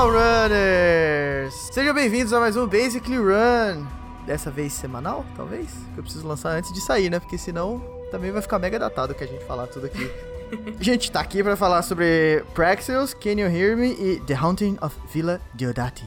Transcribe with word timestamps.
Olá, 0.00 0.46
Runners! 0.46 1.68
Sejam 1.72 1.92
bem-vindos 1.92 2.32
a 2.32 2.40
mais 2.40 2.56
um 2.56 2.66
Basically 2.66 3.18
Run. 3.18 3.84
Dessa 4.24 4.50
vez 4.50 4.72
semanal, 4.72 5.26
talvez? 5.36 5.68
Que 5.92 5.98
eu 5.98 6.02
preciso 6.02 6.26
lançar 6.26 6.52
antes 6.52 6.72
de 6.72 6.80
sair, 6.80 7.10
né? 7.10 7.20
Porque 7.20 7.36
senão 7.36 7.82
também 8.10 8.30
vai 8.30 8.40
ficar 8.40 8.58
mega 8.58 8.78
datado 8.78 9.14
que 9.14 9.22
a 9.22 9.26
gente 9.26 9.44
falar 9.44 9.66
tudo 9.66 9.84
aqui. 9.84 10.10
a 10.80 10.80
gente 10.82 11.12
tá 11.12 11.20
aqui 11.20 11.42
pra 11.42 11.54
falar 11.54 11.82
sobre 11.82 12.42
Praxeus, 12.54 13.12
Can 13.12 13.32
You 13.32 13.50
Hear 13.50 13.76
Me 13.76 13.92
e 13.92 14.20
The 14.20 14.32
Haunting 14.32 14.78
of 14.80 14.96
Villa 15.12 15.38
Diodati. 15.54 16.06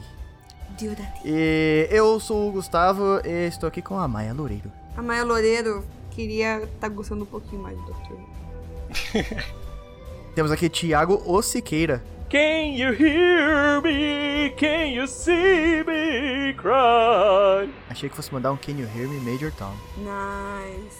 Diodati. 0.75 1.21
E 1.23 1.87
eu 1.91 2.19
sou 2.19 2.49
o 2.49 2.51
Gustavo 2.51 3.21
e 3.23 3.47
estou 3.47 3.67
aqui 3.67 3.83
com 3.83 3.99
a 3.99 4.07
Maia 4.07 4.33
Loureiro. 4.33 4.71
A 4.97 5.03
Maia 5.03 5.23
Loureiro 5.23 5.85
queria 6.09 6.63
estar 6.63 6.89
gostando 6.89 7.25
um 7.25 7.27
pouquinho 7.27 7.61
mais 7.61 7.77
do 7.77 7.93
Dr. 7.93 9.43
Temos 10.33 10.51
aqui 10.51 10.67
Thiago 10.67 11.21
Ociqueira. 11.31 12.03
Can 12.33 12.73
you 12.73 12.91
hear 12.93 13.79
me? 13.83 14.49
Can 14.57 14.87
you 14.91 15.05
see 15.05 15.83
me 15.83 16.51
cry? 16.55 17.69
Achei 17.87 18.09
que 18.09 18.15
fosse 18.15 18.33
mandar 18.33 18.51
um 18.51 18.57
Can 18.57 18.71
You 18.71 18.89
Hear 18.95 19.07
Me 19.07 19.19
Major 19.19 19.51
Tom. 19.51 19.71
Nice. 19.97 20.97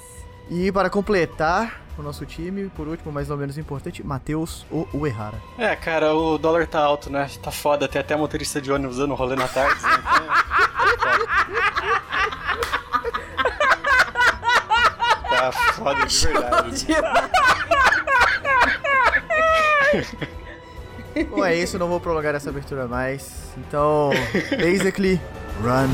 E 0.48 0.72
para 0.72 0.92
completar 0.92 1.82
o 1.98 2.04
nosso 2.04 2.24
time, 2.24 2.70
por 2.76 2.88
último, 2.88 3.12
mas 3.12 3.30
não 3.30 3.36
menos 3.36 3.58
importante, 3.58 4.06
Matheus 4.06 4.64
o 4.70 4.88
Uehara. 4.94 5.42
É, 5.58 5.76
cara, 5.76 6.14
o 6.14 6.38
dólar 6.38 6.68
tá 6.68 6.80
alto, 6.80 7.10
né? 7.10 7.28
Tá 7.42 7.50
foda. 7.50 7.88
Tem 7.88 8.00
até 8.00 8.16
motorista 8.16 8.62
de 8.62 8.72
ônibus 8.72 8.98
dando 8.98 9.16
rolê 9.16 9.36
na 9.36 9.48
tarde. 9.48 9.82
né? 9.82 9.90
Então, 15.26 15.36
tá 15.36 15.52
foda 15.52 16.06
de 16.06 16.28
verdade. 16.28 16.88
Bom, 21.30 21.46
é 21.46 21.56
isso, 21.56 21.78
não 21.78 21.88
vou 21.88 22.00
prolongar 22.00 22.34
essa 22.36 22.50
abertura 22.50 22.88
mais. 22.88 23.54
Então, 23.58 24.10
basically, 24.58 25.20
run. 25.62 25.90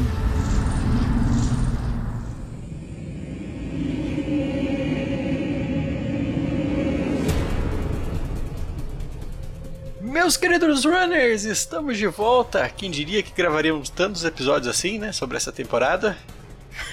Meus 10.02 10.38
queridos 10.38 10.86
runners, 10.86 11.44
estamos 11.44 11.98
de 11.98 12.08
volta. 12.08 12.70
Quem 12.70 12.90
diria 12.90 13.22
que 13.22 13.32
gravaríamos 13.34 13.90
tantos 13.90 14.24
episódios 14.24 14.68
assim, 14.68 14.98
né? 14.98 15.12
Sobre 15.12 15.36
essa 15.38 15.52
temporada. 15.52 16.18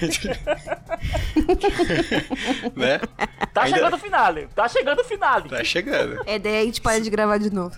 né? 2.75 2.99
Tá 3.53 3.63
Ainda- 3.63 3.77
chegando 3.77 3.93
o 3.93 3.97
finale. 3.97 4.47
Tá 4.53 4.67
chegando 4.67 4.99
o 4.99 5.03
finale. 5.05 5.49
Tá 5.49 5.63
chegando. 5.63 6.21
É, 6.25 6.37
daí 6.37 6.61
a 6.61 6.65
gente 6.65 6.81
para 6.81 6.99
de 6.99 7.09
gravar 7.09 7.37
de 7.37 7.49
novo, 7.49 7.75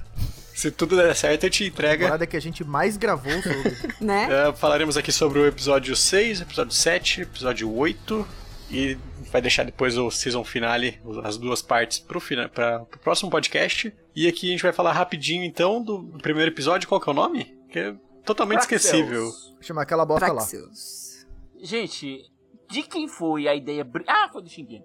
Se 0.60 0.70
tudo 0.70 0.98
der 0.98 1.16
certo, 1.16 1.46
eu 1.46 1.50
te 1.50 1.64
entrega. 1.64 2.00
Temporada 2.00 2.28
que 2.28 2.36
a 2.36 2.42
gente 2.42 2.66
mais 2.66 2.98
gravou 2.98 3.32
sobre. 3.42 3.78
né? 4.06 4.28
É, 4.30 4.52
falaremos 4.52 4.98
aqui 4.98 5.10
sobre 5.10 5.40
o 5.40 5.48
episódio 5.48 5.96
6, 5.96 6.42
episódio 6.42 6.74
7, 6.74 7.22
episódio 7.22 7.74
8 7.74 8.28
e 8.70 8.98
vai 9.32 9.42
deixar 9.42 9.64
depois 9.64 9.98
o 9.98 10.12
season 10.12 10.44
finale, 10.44 11.00
as 11.24 11.38
duas 11.38 11.62
partes 11.62 12.00
pro, 12.00 12.20
fina, 12.20 12.50
pra, 12.50 12.80
pro 12.80 13.00
próximo 13.00 13.32
podcast. 13.32 13.96
E 14.14 14.28
aqui 14.28 14.50
a 14.50 14.52
gente 14.52 14.62
vai 14.62 14.74
falar 14.74 14.92
rapidinho 14.92 15.46
então 15.46 15.82
do 15.82 16.04
primeiro 16.22 16.52
episódio, 16.52 16.90
qual 16.90 17.00
que 17.00 17.10
é 17.10 17.14
o 17.14 17.16
nome? 17.16 17.58
Que 17.72 17.80
é 17.80 17.96
totalmente 18.26 18.68
Praxeus. 18.68 18.84
esquecível. 18.84 19.32
Chama 19.62 19.84
aquela 19.84 20.06
bosta 20.06 20.28
lá. 20.28 20.34
Praxeus. 20.34 21.26
Gente, 21.62 22.30
de 22.70 22.84
quem 22.84 23.08
foi 23.08 23.48
a 23.48 23.56
ideia. 23.56 23.90
Ah, 24.06 24.28
foi 24.30 24.42
do 24.42 24.50
Xinguinho. 24.50 24.84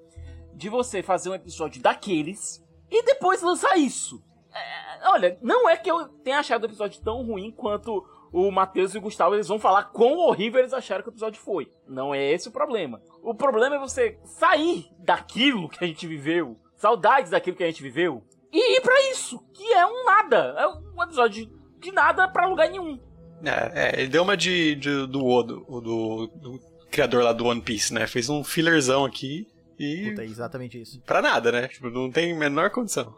De 0.54 0.68
você 0.68 1.02
fazer 1.02 1.30
um 1.30 1.34
episódio 1.34 1.82
daqueles 1.82 2.64
e 2.88 3.04
depois 3.04 3.42
lançar 3.42 3.76
isso. 3.76 4.22
É, 4.54 5.09
olha, 5.09 5.38
não 5.42 5.69
é 5.69 5.76
que 5.76 5.91
eu 5.91 6.06
tenha 6.22 6.38
achado 6.38 6.62
o 6.62 6.66
episódio 6.66 7.00
tão 7.03 7.22
ruim 7.25 7.50
quanto 7.50 8.06
o 8.32 8.50
Matheus 8.50 8.94
e 8.94 8.98
o 8.98 9.00
Gustavo 9.00 9.34
eles 9.34 9.48
vão 9.48 9.59
falar 9.59 9.84
quão 9.84 10.16
horrível 10.19 10.60
eles 10.60 10.72
acharam 10.72 11.03
que 11.03 11.09
o 11.09 11.12
episódio 11.12 11.41
foi. 11.41 11.70
Não 11.88 12.15
é 12.15 12.32
esse 12.32 12.48
o 12.48 12.53
problema. 12.53 13.00
O 13.22 13.34
problema 13.34 13.76
é 13.76 13.78
você 13.78 14.19
sair 14.25 14.87
daquilo 14.98 15.69
que 15.69 15.84
a 15.84 15.87
gente 15.87 16.06
viveu, 16.06 16.56
saudades 16.76 17.31
daquilo 17.31 17.56
que 17.56 17.64
a 17.64 17.66
gente 17.66 17.82
viveu, 17.82 18.22
e 18.53 18.76
ir 18.76 18.81
pra 18.81 19.00
isso, 19.10 19.41
que 19.53 19.72
é 19.72 19.84
um 19.87 20.04
nada. 20.04 20.54
É 20.59 20.66
um 20.69 21.03
episódio 21.03 21.50
de 21.81 21.93
nada 21.93 22.26
pra 22.28 22.47
lugar 22.47 22.69
nenhum. 22.70 22.98
É, 23.44 23.72
é, 23.97 24.00
ele 24.00 24.09
deu 24.09 24.22
uma 24.22 24.37
de, 24.37 24.75
de- 24.76 25.06
do 25.06 25.25
Odo, 25.26 25.64
o 25.69 25.81
do, 25.81 26.26
do 26.28 26.60
criador 26.91 27.22
lá 27.25 27.32
do 27.32 27.44
One 27.47 27.60
Piece, 27.60 27.93
né? 27.93 28.06
Fez 28.06 28.28
um 28.31 28.43
fillerzão 28.44 29.04
aqui 29.04 29.47
e. 29.78 30.10
Puta, 30.10 30.22
é 30.22 30.26
exatamente 30.26 30.81
isso. 30.81 31.00
Pra 31.03 31.20
nada, 31.20 31.50
né? 31.53 31.69
Tipo, 31.69 31.91
não 31.91 32.10
tem 32.10 32.32
a 32.32 32.37
menor 32.38 32.70
condição. 32.70 33.14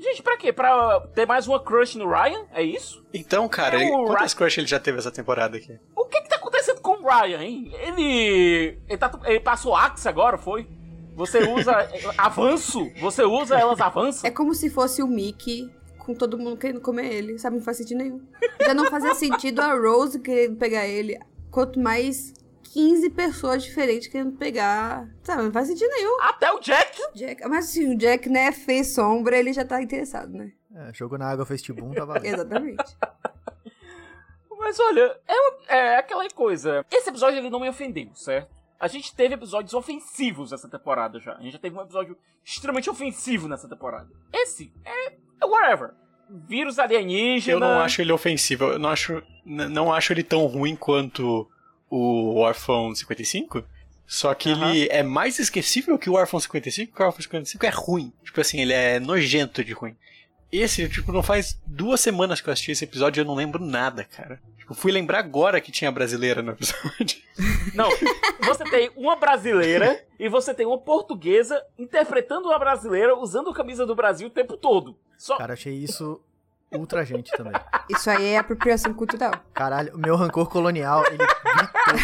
Gente, 0.00 0.22
pra 0.22 0.36
quê? 0.36 0.52
Pra 0.52 1.00
ter 1.14 1.26
mais 1.26 1.46
uma 1.46 1.60
crush 1.60 1.96
no 1.98 2.08
Ryan? 2.08 2.46
É 2.52 2.62
isso? 2.62 3.04
Então, 3.12 3.48
cara, 3.48 3.76
É 3.76 3.82
ele- 3.82 3.90
o 3.94 4.04
quantas 4.06 4.32
Ra- 4.32 4.38
crush 4.38 4.58
ele 4.58 4.66
já 4.66 4.80
teve 4.80 4.98
essa 4.98 5.10
temporada 5.10 5.56
aqui? 5.58 5.78
O 5.94 6.04
que 6.06 6.20
que 6.22 6.28
tá 6.28 6.36
acontecendo 6.36 6.80
com 6.80 6.92
o 7.02 7.06
Ryan, 7.06 7.42
hein? 7.42 7.70
Ele. 7.74 8.78
Ele, 8.88 8.98
tá, 8.98 9.10
ele 9.24 9.40
passou 9.40 9.76
Axe 9.76 10.08
agora, 10.08 10.38
foi? 10.38 10.66
Você 11.14 11.40
usa 11.46 11.72
avanço? 12.16 12.90
Você 13.00 13.22
usa 13.24 13.58
elas 13.58 13.80
avançam? 13.80 14.26
É 14.26 14.30
como 14.32 14.54
se 14.54 14.70
fosse 14.70 15.02
o 15.02 15.06
Mickey 15.06 15.68
com 15.98 16.14
todo 16.14 16.38
mundo 16.38 16.56
querendo 16.56 16.80
comer 16.80 17.12
ele, 17.12 17.38
sabe? 17.38 17.56
Não 17.56 17.62
faz 17.64 17.76
sentido 17.76 17.98
nenhum. 17.98 18.20
Já 18.64 18.72
não 18.72 18.86
fazia 18.86 19.14
sentido 19.14 19.60
a 19.60 19.74
Rose 19.74 20.18
querendo 20.18 20.56
pegar 20.56 20.86
ele. 20.86 21.18
Quanto 21.50 21.78
mais 21.78 22.32
15 22.72 23.10
pessoas 23.10 23.62
diferentes 23.64 24.08
querendo 24.08 24.36
pegar. 24.36 25.08
Sabe? 25.22 25.42
Não 25.42 25.52
faz 25.52 25.66
sentido 25.66 25.90
nenhum. 25.90 26.20
Até 26.22 26.52
o 26.52 26.60
Jack? 26.60 26.98
Jack, 27.14 27.48
mas 27.48 27.68
assim, 27.68 27.94
o 27.94 27.98
Jack, 27.98 28.28
né, 28.28 28.52
fez 28.52 28.94
sombra, 28.94 29.36
ele 29.36 29.52
já 29.52 29.64
tá 29.64 29.82
interessado, 29.82 30.32
né? 30.32 30.52
É, 30.74 30.92
jogo 30.92 31.18
na 31.18 31.28
água, 31.28 31.44
fez 31.44 31.60
tibum, 31.60 31.92
tá 31.92 32.04
valendo. 32.04 32.26
Exatamente. 32.34 32.96
Mas 34.58 34.78
olha, 34.78 35.18
é, 35.26 35.76
é 35.76 35.98
aquela 35.98 36.28
coisa. 36.30 36.84
Esse 36.90 37.08
episódio 37.08 37.38
ele 37.38 37.50
não 37.50 37.58
me 37.58 37.68
ofendeu, 37.68 38.14
certo? 38.14 38.60
A 38.78 38.86
gente 38.86 39.14
teve 39.14 39.34
episódios 39.34 39.74
ofensivos 39.74 40.52
essa 40.52 40.68
temporada 40.68 41.18
já. 41.18 41.34
A 41.34 41.40
gente 41.40 41.52
já 41.52 41.58
teve 41.58 41.76
um 41.76 41.82
episódio 41.82 42.16
extremamente 42.44 42.88
ofensivo 42.88 43.48
nessa 43.48 43.68
temporada. 43.68 44.08
Esse 44.32 44.72
é, 44.84 45.12
é 45.42 45.44
whatever. 45.44 45.90
Vírus 46.28 46.78
alienígena. 46.78 47.56
Eu 47.56 47.60
não 47.60 47.80
acho 47.80 48.00
ele 48.00 48.12
ofensivo. 48.12 48.64
Eu 48.64 48.78
não 48.78 48.90
acho, 48.90 49.22
não 49.44 49.92
acho 49.92 50.12
ele 50.12 50.22
tão 50.22 50.46
ruim 50.46 50.76
quanto 50.76 51.50
o 51.90 52.36
Orphan 52.36 52.94
55. 52.94 53.64
Só 54.06 54.34
que 54.34 54.50
Aham. 54.50 54.70
ele 54.70 54.88
é 54.90 55.02
mais 55.02 55.38
esquecível 55.38 55.98
que 55.98 56.08
o 56.10 56.14
Orphan 56.14 56.40
55, 56.40 56.90
porque 56.90 57.02
o 57.02 57.06
Orphan 57.06 57.22
55 57.22 57.66
é 57.66 57.68
ruim. 57.68 58.12
Tipo 58.24 58.40
assim, 58.40 58.60
ele 58.60 58.72
é 58.72 58.98
nojento 58.98 59.62
de 59.62 59.72
ruim. 59.72 59.96
Esse, 60.50 60.88
tipo, 60.88 61.12
não 61.12 61.22
faz 61.22 61.60
duas 61.64 62.00
semanas 62.00 62.40
que 62.40 62.48
eu 62.48 62.52
assisti 62.52 62.72
esse 62.72 62.84
episódio 62.84 63.20
e 63.20 63.22
eu 63.22 63.24
não 63.24 63.36
lembro 63.36 63.64
nada, 63.64 64.02
cara. 64.02 64.40
Tipo, 64.58 64.74
fui 64.74 64.90
lembrar 64.90 65.20
agora 65.20 65.60
que 65.60 65.70
tinha 65.70 65.92
brasileira 65.92 66.42
no 66.42 66.52
episódio. 66.52 67.18
Não, 67.74 67.88
você 68.44 68.64
tem 68.64 68.90
uma 68.96 69.14
brasileira 69.14 70.04
e 70.18 70.28
você 70.28 70.52
tem 70.52 70.66
uma 70.66 70.78
portuguesa 70.78 71.62
interpretando 71.78 72.48
uma 72.48 72.58
brasileira 72.58 73.16
usando 73.16 73.50
a 73.50 73.54
camisa 73.54 73.86
do 73.86 73.94
Brasil 73.94 74.26
o 74.26 74.30
tempo 74.30 74.56
todo. 74.56 74.96
Só 75.16 75.36
Cara, 75.36 75.52
achei 75.52 75.74
isso 75.74 76.20
ultra 76.72 77.04
gente 77.04 77.30
também. 77.36 77.52
Isso 77.88 78.08
aí 78.10 78.26
é 78.32 78.38
apropriação 78.38 78.92
cultural. 78.94 79.32
Caralho, 79.52 79.94
o 79.94 79.98
meu 79.98 80.16
rancor 80.16 80.48
colonial, 80.48 81.04
ele 81.06 81.18
gritou. 81.18 81.94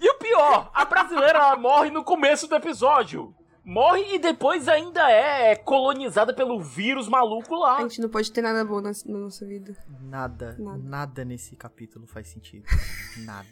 E 0.00 0.10
o 0.10 0.14
pior, 0.18 0.70
a 0.74 0.84
brasileira 0.84 1.38
ela 1.38 1.56
morre 1.56 1.90
no 1.90 2.04
começo 2.04 2.46
do 2.46 2.54
episódio. 2.54 3.34
Morre 3.64 4.14
e 4.14 4.18
depois 4.18 4.66
ainda 4.66 5.10
é 5.10 5.54
colonizada 5.54 6.32
pelo 6.32 6.58
vírus 6.58 7.06
maluco 7.06 7.54
A 7.56 7.58
lá. 7.74 7.80
gente 7.82 8.00
não 8.00 8.08
pode 8.08 8.32
ter 8.32 8.40
nada 8.40 8.64
bom 8.64 8.80
na, 8.80 8.92
na 9.04 9.18
nossa 9.18 9.44
vida. 9.44 9.76
Nada, 10.00 10.56
Nada. 10.58 10.78
nada 10.82 11.24
nesse 11.24 11.54
capítulo 11.54 12.06
faz 12.06 12.28
sentido. 12.28 12.64
Nada. 13.18 13.48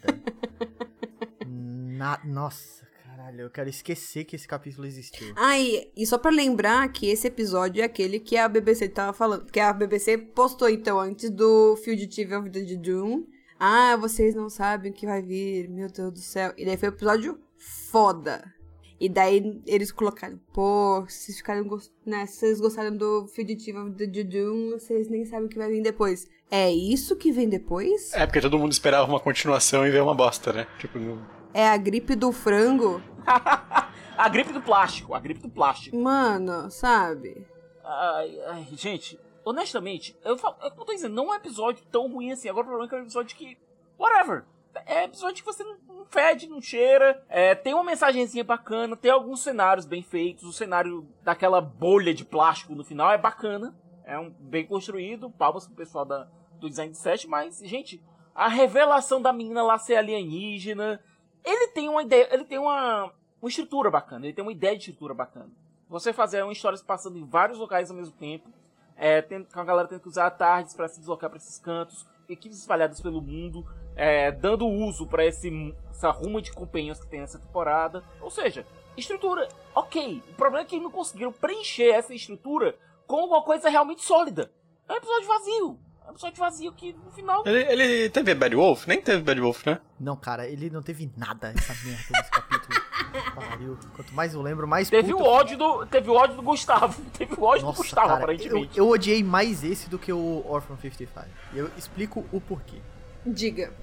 Na... 1.45 2.19
Nossa, 2.23 2.86
caralho, 3.17 3.41
eu 3.41 3.49
quero 3.49 3.69
esquecer 3.69 4.25
que 4.25 4.35
esse 4.35 4.47
capítulo 4.47 4.85
existiu. 4.85 5.33
Ah, 5.35 5.57
e, 5.57 5.91
e 5.95 6.05
só 6.05 6.17
pra 6.17 6.29
lembrar 6.29 6.87
que 6.91 7.07
esse 7.07 7.27
episódio 7.27 7.81
é 7.81 7.85
aquele 7.85 8.19
que 8.19 8.37
a 8.37 8.47
BBC 8.47 8.87
tava 8.89 9.11
falando. 9.11 9.45
Que 9.51 9.59
a 9.59 9.73
BBC 9.73 10.17
postou, 10.17 10.69
então, 10.69 10.99
antes 10.99 11.29
do 11.29 11.75
Fugitive 11.83 12.35
of 12.35 12.49
the 12.51 12.61
Doom. 12.75 13.23
Ah, 13.59 13.95
vocês 13.97 14.35
não 14.35 14.49
sabem 14.49 14.91
o 14.91 14.93
que 14.93 15.07
vai 15.07 15.21
vir, 15.21 15.67
meu 15.67 15.89
Deus 15.89 16.13
do 16.13 16.19
céu. 16.19 16.53
E 16.55 16.63
daí 16.63 16.77
foi 16.77 16.89
um 16.89 16.91
episódio 16.91 17.39
foda. 17.57 18.53
E 18.99 19.09
daí 19.09 19.61
eles 19.65 19.91
colocaram, 19.91 20.39
pô, 20.53 21.03
vocês 21.07 21.37
ficaram, 21.37 21.67
né, 22.05 22.25
se 22.25 22.37
vocês 22.37 22.59
gostaram 22.59 22.95
do 22.95 23.27
Fugitivo 23.27 23.89
do 23.89 24.05
Jujun, 24.05 24.71
vocês 24.71 25.07
nem 25.07 25.23
sabem 25.25 25.45
o 25.45 25.49
que 25.49 25.57
vai 25.57 25.69
vir 25.69 25.83
depois. 25.83 26.27
É 26.49 26.71
isso 26.71 27.15
que 27.15 27.31
vem 27.31 27.47
depois? 27.47 28.11
É, 28.13 28.25
porque 28.25 28.41
todo 28.41 28.57
mundo 28.57 28.71
esperava 28.71 29.07
uma 29.07 29.19
continuação 29.19 29.85
e 29.85 29.91
veio 29.91 30.03
uma 30.03 30.15
bosta, 30.15 30.51
né? 30.51 30.67
Tipo, 30.79 30.97
não- 30.97 31.36
É 31.57 31.67
a 31.67 31.75
gripe 31.75 32.15
do 32.15 32.31
frango? 32.31 33.01
a 34.15 34.29
gripe 34.29 34.53
do 34.53 34.61
plástico, 34.61 35.15
a 35.15 35.19
gripe 35.19 35.41
do 35.41 35.49
plástico. 35.49 35.97
Mano, 35.97 36.69
sabe? 36.69 37.47
Ai, 37.83 38.39
ai, 38.45 38.67
gente, 38.73 39.19
honestamente, 39.43 40.15
eu, 40.23 40.37
falo, 40.37 40.55
eu 40.61 40.69
tô 40.69 40.93
dizendo, 40.93 41.15
não 41.15 41.33
é 41.33 41.37
um 41.37 41.39
episódio 41.39 41.83
tão 41.91 42.07
ruim 42.11 42.31
assim. 42.31 42.47
Agora 42.47 42.67
o 42.67 42.69
problema 42.69 42.85
é 42.85 42.89
que 42.89 42.93
é 42.93 42.99
um 42.99 43.01
episódio 43.01 43.35
que. 43.35 43.57
Whatever. 43.97 44.45
É 44.85 45.05
episódio 45.05 45.43
que 45.43 45.51
você 45.51 45.63
não, 45.63 46.05
fede, 46.11 46.45
não 46.45 46.61
cheira. 46.61 47.25
É, 47.27 47.55
tem 47.55 47.73
uma 47.73 47.83
mensagenzinha 47.83 48.43
bacana, 48.43 48.95
tem 48.95 49.09
alguns 49.09 49.39
cenários 49.39 49.87
bem 49.87 50.03
feitos. 50.03 50.43
O 50.43 50.53
cenário 50.53 51.07
daquela 51.23 51.59
bolha 51.59 52.13
de 52.13 52.23
plástico 52.23 52.75
no 52.75 52.83
final 52.83 53.11
é 53.11 53.17
bacana. 53.17 53.75
É 54.05 54.19
um, 54.19 54.29
bem 54.29 54.67
construído. 54.67 55.31
Palmas 55.31 55.65
pro 55.65 55.75
pessoal 55.75 56.05
da, 56.05 56.27
do 56.59 56.69
design 56.69 56.91
de 56.91 56.99
set, 56.99 57.27
mas, 57.27 57.59
gente, 57.63 57.99
a 58.35 58.47
revelação 58.47 59.19
da 59.19 59.33
menina 59.33 59.63
lá 59.63 59.79
ser 59.79 59.95
alienígena. 59.95 61.01
Ele 61.43 61.67
tem 61.69 61.89
uma 61.89 62.01
ideia. 62.01 62.27
Ele 62.31 62.43
tem 62.43 62.57
uma, 62.57 63.11
uma 63.41 63.49
estrutura 63.49 63.89
bacana. 63.89 64.25
Ele 64.25 64.33
tem 64.33 64.43
uma 64.43 64.51
ideia 64.51 64.75
de 64.75 64.81
estrutura 64.81 65.13
bacana. 65.13 65.49
Você 65.89 66.11
fazer 66.11 66.43
uma 66.43 66.53
história 66.53 66.77
se 66.77 66.83
passando 66.83 67.17
em 67.17 67.25
vários 67.25 67.57
locais 67.57 67.89
ao 67.89 67.95
mesmo 67.97 68.13
tempo. 68.13 68.49
É, 68.95 69.21
com 69.21 69.59
a 69.59 69.63
galera 69.63 69.87
tendo 69.87 70.01
que 70.01 70.07
usar 70.07 70.29
tardes 70.31 70.73
para 70.73 70.87
se 70.87 70.99
deslocar 70.99 71.29
para 71.29 71.37
esses 71.37 71.59
cantos. 71.59 72.05
Equipes 72.27 72.59
espalhadas 72.59 72.99
pelo 72.99 73.21
mundo. 73.21 73.65
é, 73.97 74.31
dando 74.31 74.67
uso 74.67 75.07
para 75.07 75.25
essa 75.25 76.11
ruma 76.11 76.39
de 76.39 76.51
companhias 76.53 76.99
que 76.99 77.07
tem 77.07 77.21
nessa 77.21 77.39
temporada. 77.39 78.03
Ou 78.21 78.29
seja, 78.29 78.65
estrutura, 78.95 79.49
ok. 79.73 80.21
O 80.29 80.33
problema 80.35 80.63
é 80.63 80.67
que 80.67 80.79
não 80.79 80.91
conseguiram 80.91 81.31
preencher 81.31 81.89
essa 81.89 82.13
estrutura 82.13 82.77
com 83.07 83.21
alguma 83.21 83.41
coisa 83.41 83.69
realmente 83.69 84.03
sólida. 84.03 84.51
É 84.87 84.93
um 84.93 84.97
episódio 84.97 85.27
vazio. 85.27 85.79
É 86.07 86.09
um 86.09 86.13
episódio 86.13 86.39
vazio 86.39 86.71
que 86.71 86.93
no 86.93 87.11
final. 87.11 87.43
Ele, 87.45 87.59
ele 87.63 88.09
teve 88.09 88.33
Bad 88.33 88.55
Wolf? 88.55 88.87
Nem 88.87 89.01
teve 89.01 89.21
Bad 89.21 89.41
Wolf, 89.41 89.65
né? 89.65 89.77
Não, 89.99 90.15
cara, 90.15 90.47
ele 90.47 90.69
não 90.69 90.81
teve 90.81 91.11
nada 91.17 91.53
essa 91.55 91.75
merda 91.85 92.05
nesse 92.13 92.31
capítulo. 92.31 92.81
Pariu. 93.35 93.77
Quanto 93.93 94.13
mais 94.13 94.33
eu 94.33 94.41
lembro, 94.41 94.65
mais 94.65 94.89
Teve 94.89 95.11
puto 95.11 95.23
o 95.23 95.27
ódio 95.27 95.57
do. 95.57 95.85
Teve 95.85 96.09
o 96.09 96.13
ódio 96.13 96.37
do 96.37 96.41
Gustavo. 96.41 97.01
Teve 97.11 97.33
o 97.33 97.43
ódio 97.43 97.61
do 97.61 97.67
Nossa, 97.67 97.81
Gustavo, 97.81 98.07
cara, 98.07 98.19
eu, 98.19 98.23
aparentemente. 98.23 98.77
eu 98.79 98.87
odiei 98.87 99.21
mais 99.21 99.65
esse 99.65 99.89
do 99.89 99.99
que 99.99 100.13
o 100.13 100.45
Orphan 100.47 100.77
55. 100.77 101.25
E 101.53 101.57
eu 101.57 101.69
explico 101.77 102.25
o 102.31 102.39
porquê. 102.39 102.77
Diga. 103.25 103.73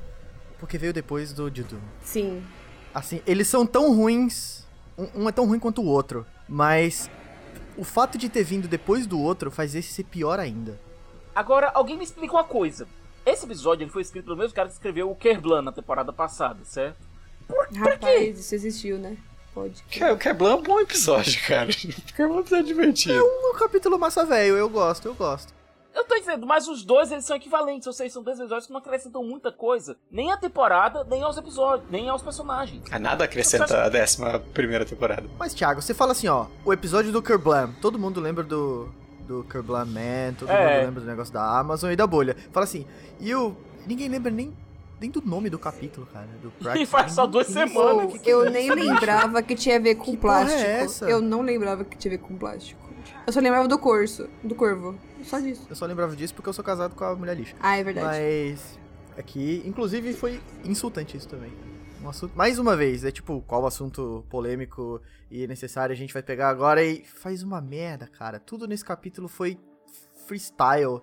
Porque 0.58 0.78
veio 0.78 0.94
depois 0.94 1.30
do 1.34 1.54
Judum. 1.54 1.80
Sim. 2.00 2.42
Assim, 2.94 3.20
eles 3.26 3.48
são 3.48 3.66
tão 3.66 3.94
ruins. 3.94 4.64
Um, 4.96 5.24
um 5.24 5.28
é 5.28 5.32
tão 5.32 5.46
ruim 5.46 5.58
quanto 5.58 5.82
o 5.82 5.86
outro. 5.86 6.24
Mas 6.48 7.10
o 7.76 7.84
fato 7.84 8.16
de 8.16 8.30
ter 8.30 8.44
vindo 8.44 8.66
depois 8.66 9.06
do 9.06 9.20
outro 9.20 9.50
faz 9.50 9.74
esse 9.74 9.92
ser 9.92 10.04
pior 10.04 10.40
ainda. 10.40 10.80
Agora, 11.34 11.70
alguém 11.74 11.96
me 11.96 12.04
explica 12.04 12.34
uma 12.34 12.44
coisa. 12.44 12.86
Esse 13.26 13.44
episódio 13.46 13.84
ele 13.84 13.90
foi 13.90 14.02
escrito 14.02 14.24
pelo 14.26 14.36
mesmo 14.36 14.54
cara 14.54 14.68
que 14.68 14.74
escreveu 14.74 15.10
o 15.10 15.16
Kerblan 15.16 15.62
na 15.62 15.72
temporada 15.72 16.12
passada, 16.12 16.58
certo? 16.64 16.98
Rapaz, 17.76 18.38
isso 18.38 18.54
existiu, 18.54 18.98
né? 18.98 19.16
Pode. 19.54 19.82
Que- 19.88 20.04
O 20.04 20.16
Keblan 20.18 20.50
é 20.50 20.54
um 20.56 20.62
bom 20.62 20.80
episódio, 20.80 21.40
cara. 21.46 21.68
O 21.72 22.12
Keblan 22.14 22.34
é 22.34 22.36
um 22.36 22.40
episódio 22.40 22.64
divertido. 22.66 23.22
Um 23.24 23.54
capítulo 23.58 23.98
massa 23.98 24.24
velho, 24.24 24.56
eu 24.56 24.68
gosto, 24.68 25.06
eu 25.06 25.14
gosto. 25.14 25.52
Eu 25.94 26.04
tô 26.04 26.18
dizendo, 26.18 26.44
mas 26.44 26.66
os 26.66 26.82
dois 26.84 27.12
eles 27.12 27.24
são 27.24 27.36
equivalentes, 27.36 27.86
ou 27.86 27.92
seja, 27.92 28.14
são 28.14 28.22
dois 28.22 28.36
episódios 28.40 28.66
que 28.66 28.72
não 28.72 28.80
acrescentam 28.80 29.22
muita 29.22 29.52
coisa, 29.52 29.96
nem 30.10 30.32
à 30.32 30.36
temporada, 30.36 31.04
nem 31.04 31.22
aos 31.22 31.36
episódios, 31.36 31.88
nem 31.88 32.08
aos 32.08 32.20
personagens. 32.20 32.82
Ah, 32.90 32.98
nada 32.98 33.24
acrescenta 33.24 33.84
a 33.84 33.88
décima 33.88 34.40
primeira 34.52 34.84
temporada. 34.84 35.22
Mas, 35.38 35.54
Thiago, 35.54 35.80
você 35.80 35.94
fala 35.94 36.10
assim, 36.10 36.26
ó, 36.26 36.46
o 36.64 36.72
episódio 36.72 37.12
do 37.12 37.22
Kerblam, 37.22 37.72
todo 37.80 37.96
mundo 37.96 38.20
lembra 38.20 38.42
do, 38.42 38.92
do 39.26 39.44
Kerblam 39.44 39.86
Man, 39.86 40.34
todo 40.38 40.50
É. 40.50 40.76
mundo 40.78 40.86
lembra 40.86 41.00
do 41.02 41.06
negócio 41.06 41.32
da 41.32 41.58
Amazon 41.58 41.90
e 41.90 41.96
da 41.96 42.06
bolha. 42.06 42.36
Fala 42.52 42.64
assim, 42.64 42.86
e 43.20 43.34
o... 43.34 43.56
Ninguém 43.86 44.08
lembra 44.08 44.30
nem, 44.30 44.52
nem 45.00 45.10
do 45.10 45.20
nome 45.22 45.50
do 45.50 45.58
capítulo, 45.58 46.06
cara, 46.12 46.26
do 46.42 46.50
Practice. 46.52 46.86
faz 46.90 47.12
só 47.12 47.26
duas 47.26 47.46
semanas. 47.48 48.12
que 48.12 48.18
que 48.18 48.30
é 48.30 48.32
Eu 48.32 48.44
isso, 48.44 48.52
nem 48.52 48.70
lembrava 48.70 49.42
que 49.42 49.54
tinha 49.54 49.76
a 49.76 49.78
ver 49.78 49.94
com 49.96 50.04
Que 50.12 50.16
é 50.16 50.16
plástico. 50.20 50.60
essa? 50.62 51.04
Eu 51.10 51.20
não 51.20 51.42
lembrava 51.42 51.84
que 51.84 51.96
tinha 51.96 52.14
a 52.14 52.16
ver 52.16 52.22
com 52.22 52.36
plástico. 52.36 52.82
Eu 53.26 53.32
só 53.32 53.40
lembrava 53.40 53.68
do 53.68 53.78
corso, 53.78 54.28
do 54.42 54.54
corvo. 54.54 54.94
Só 55.22 55.38
disso. 55.38 55.66
Eu 55.68 55.76
só 55.76 55.84
lembrava 55.86 56.14
disso 56.16 56.34
porque 56.34 56.48
eu 56.48 56.52
sou 56.52 56.64
casado 56.64 56.94
com 56.94 57.04
a 57.04 57.14
mulher 57.14 57.36
lixo. 57.36 57.54
Ah, 57.60 57.76
é 57.76 57.84
verdade. 57.84 58.06
Mas 58.06 58.78
aqui, 59.18 59.62
inclusive, 59.66 60.12
foi 60.14 60.40
insultante 60.64 61.16
isso 61.16 61.28
também. 61.28 61.52
Um 62.04 62.10
assunto, 62.10 62.36
mais 62.36 62.58
uma 62.58 62.76
vez, 62.76 63.02
é 63.02 63.10
tipo, 63.10 63.40
qual 63.46 63.64
assunto 63.64 64.26
polêmico 64.28 65.00
e 65.30 65.46
necessário 65.46 65.94
a 65.94 65.96
gente 65.96 66.12
vai 66.12 66.22
pegar 66.22 66.50
agora 66.50 66.84
e 66.84 67.02
faz 67.02 67.42
uma 67.42 67.62
merda, 67.62 68.06
cara. 68.06 68.38
Tudo 68.38 68.66
nesse 68.66 68.84
capítulo 68.84 69.26
foi 69.26 69.58
freestyle. 70.26 71.00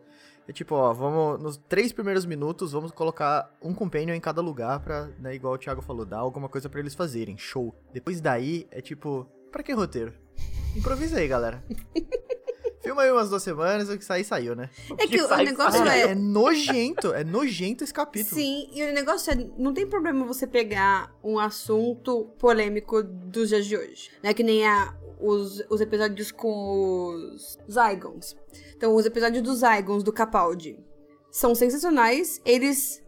É 0.47 0.53
tipo, 0.53 0.75
ó, 0.75 0.93
vamos 0.93 1.41
nos 1.41 1.57
três 1.57 1.91
primeiros 1.91 2.23
minutos, 2.23 2.73
vamos 2.73 2.91
colocar 2.91 3.51
um 3.63 3.73
companion 3.73 4.13
em 4.13 4.19
cada 4.19 4.41
lugar 4.41 4.79
pra, 4.79 5.07
né, 5.17 5.33
igual 5.33 5.55
o 5.55 5.57
Thiago 5.57 5.81
falou, 5.81 6.05
dar 6.05 6.19
alguma 6.19 6.47
coisa 6.47 6.69
pra 6.69 6.79
eles 6.79 6.93
fazerem. 6.93 7.35
Show. 7.35 7.73
Depois 7.91 8.21
daí 8.21 8.67
é 8.69 8.79
tipo, 8.79 9.25
pra 9.51 9.63
que 9.63 9.73
roteiro? 9.73 10.13
Improvisa 10.75 11.17
aí, 11.17 11.27
galera. 11.27 11.63
Filma 12.81 13.03
aí 13.03 13.11
umas 13.11 13.29
duas 13.29 13.43
semanas, 13.43 13.89
o 13.89 13.97
que 13.97 14.03
sair, 14.03 14.23
saiu, 14.23 14.55
né? 14.55 14.69
É 14.97 15.05
que 15.07 15.21
o 15.21 15.27
sai- 15.27 15.45
negócio 15.45 15.79
Cara, 15.83 15.95
é. 15.95 16.01
é 16.11 16.15
nojento, 16.15 17.13
é 17.13 17.23
nojento 17.23 17.83
esse 17.83 17.93
capítulo. 17.93 18.35
Sim, 18.41 18.67
e 18.73 18.83
o 18.83 18.91
negócio 18.91 19.31
é, 19.31 19.35
não 19.57 19.71
tem 19.73 19.85
problema 19.85 20.25
você 20.25 20.47
pegar 20.47 21.13
um 21.23 21.37
assunto 21.37 22.25
polêmico 22.39 23.03
dos 23.03 23.49
dias 23.49 23.65
de 23.67 23.77
hoje. 23.77 24.09
Né? 24.23 24.33
Que 24.33 24.41
nem 24.41 24.65
a, 24.65 24.95
os, 25.19 25.63
os 25.69 25.79
episódios 25.79 26.31
com 26.31 27.13
os 27.35 27.59
Zygons. 27.71 28.35
Então, 28.75 28.95
os 28.95 29.05
episódios 29.05 29.43
dos 29.43 29.59
Zygons 29.59 30.03
do 30.03 30.11
Capaldi 30.11 30.79
são 31.29 31.53
sensacionais. 31.53 32.41
Eles 32.43 33.01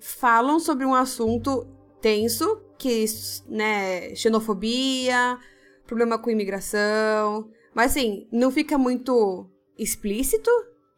falam 0.00 0.58
sobre 0.58 0.84
um 0.84 0.94
assunto 0.94 1.68
tenso, 2.00 2.60
que, 2.76 3.04
né, 3.46 4.14
xenofobia, 4.14 5.38
problema 5.86 6.18
com 6.18 6.30
imigração. 6.30 7.48
Mas 7.74 7.92
assim, 7.92 8.26
não 8.32 8.50
fica 8.50 8.76
muito 8.76 9.48
explícito 9.78 10.50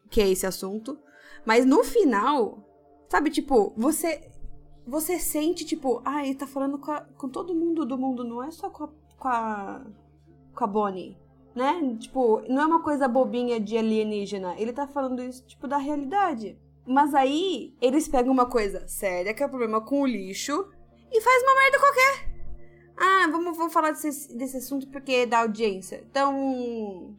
que 0.09 0.21
é 0.21 0.29
esse 0.29 0.45
assunto. 0.45 0.97
Mas 1.45 1.65
no 1.65 1.83
final, 1.83 2.63
sabe, 3.09 3.29
tipo, 3.29 3.73
você. 3.77 4.29
Você 4.85 5.17
sente, 5.17 5.63
tipo, 5.65 6.01
ah, 6.03 6.25
ele 6.25 6.35
tá 6.35 6.45
falando 6.45 6.77
com, 6.77 6.91
a- 6.91 7.05
com 7.17 7.29
todo 7.29 7.55
mundo 7.55 7.85
do 7.85 7.97
mundo, 7.97 8.23
não 8.25 8.43
é 8.43 8.51
só 8.51 8.69
com 8.69 8.83
a, 8.83 8.89
com 9.17 9.27
a. 9.29 9.85
com 10.53 10.63
a 10.63 10.67
Bonnie. 10.67 11.17
Né? 11.55 11.95
Tipo, 11.99 12.41
não 12.49 12.63
é 12.63 12.65
uma 12.65 12.81
coisa 12.83 13.07
bobinha 13.07 13.59
de 13.59 13.77
alienígena. 13.77 14.55
Ele 14.57 14.73
tá 14.73 14.87
falando 14.87 15.21
isso, 15.23 15.45
tipo, 15.45 15.67
da 15.67 15.77
realidade. 15.77 16.57
Mas 16.85 17.13
aí, 17.15 17.73
eles 17.79 18.07
pegam 18.09 18.33
uma 18.33 18.45
coisa 18.47 18.85
séria, 18.87 19.33
que 19.33 19.41
é 19.41 19.45
o 19.45 19.49
problema 19.49 19.79
com 19.79 20.01
o 20.01 20.05
lixo, 20.07 20.67
e 21.11 21.21
faz 21.21 21.43
uma 21.43 21.55
merda 21.55 21.79
qualquer. 21.79 22.32
Ah, 22.97 23.27
vamos, 23.31 23.57
vamos 23.57 23.73
falar 23.73 23.91
desse, 23.91 24.35
desse 24.37 24.57
assunto 24.57 24.87
porque 24.87 25.25
dá 25.25 25.39
audiência. 25.39 26.03
Então, 26.09 27.15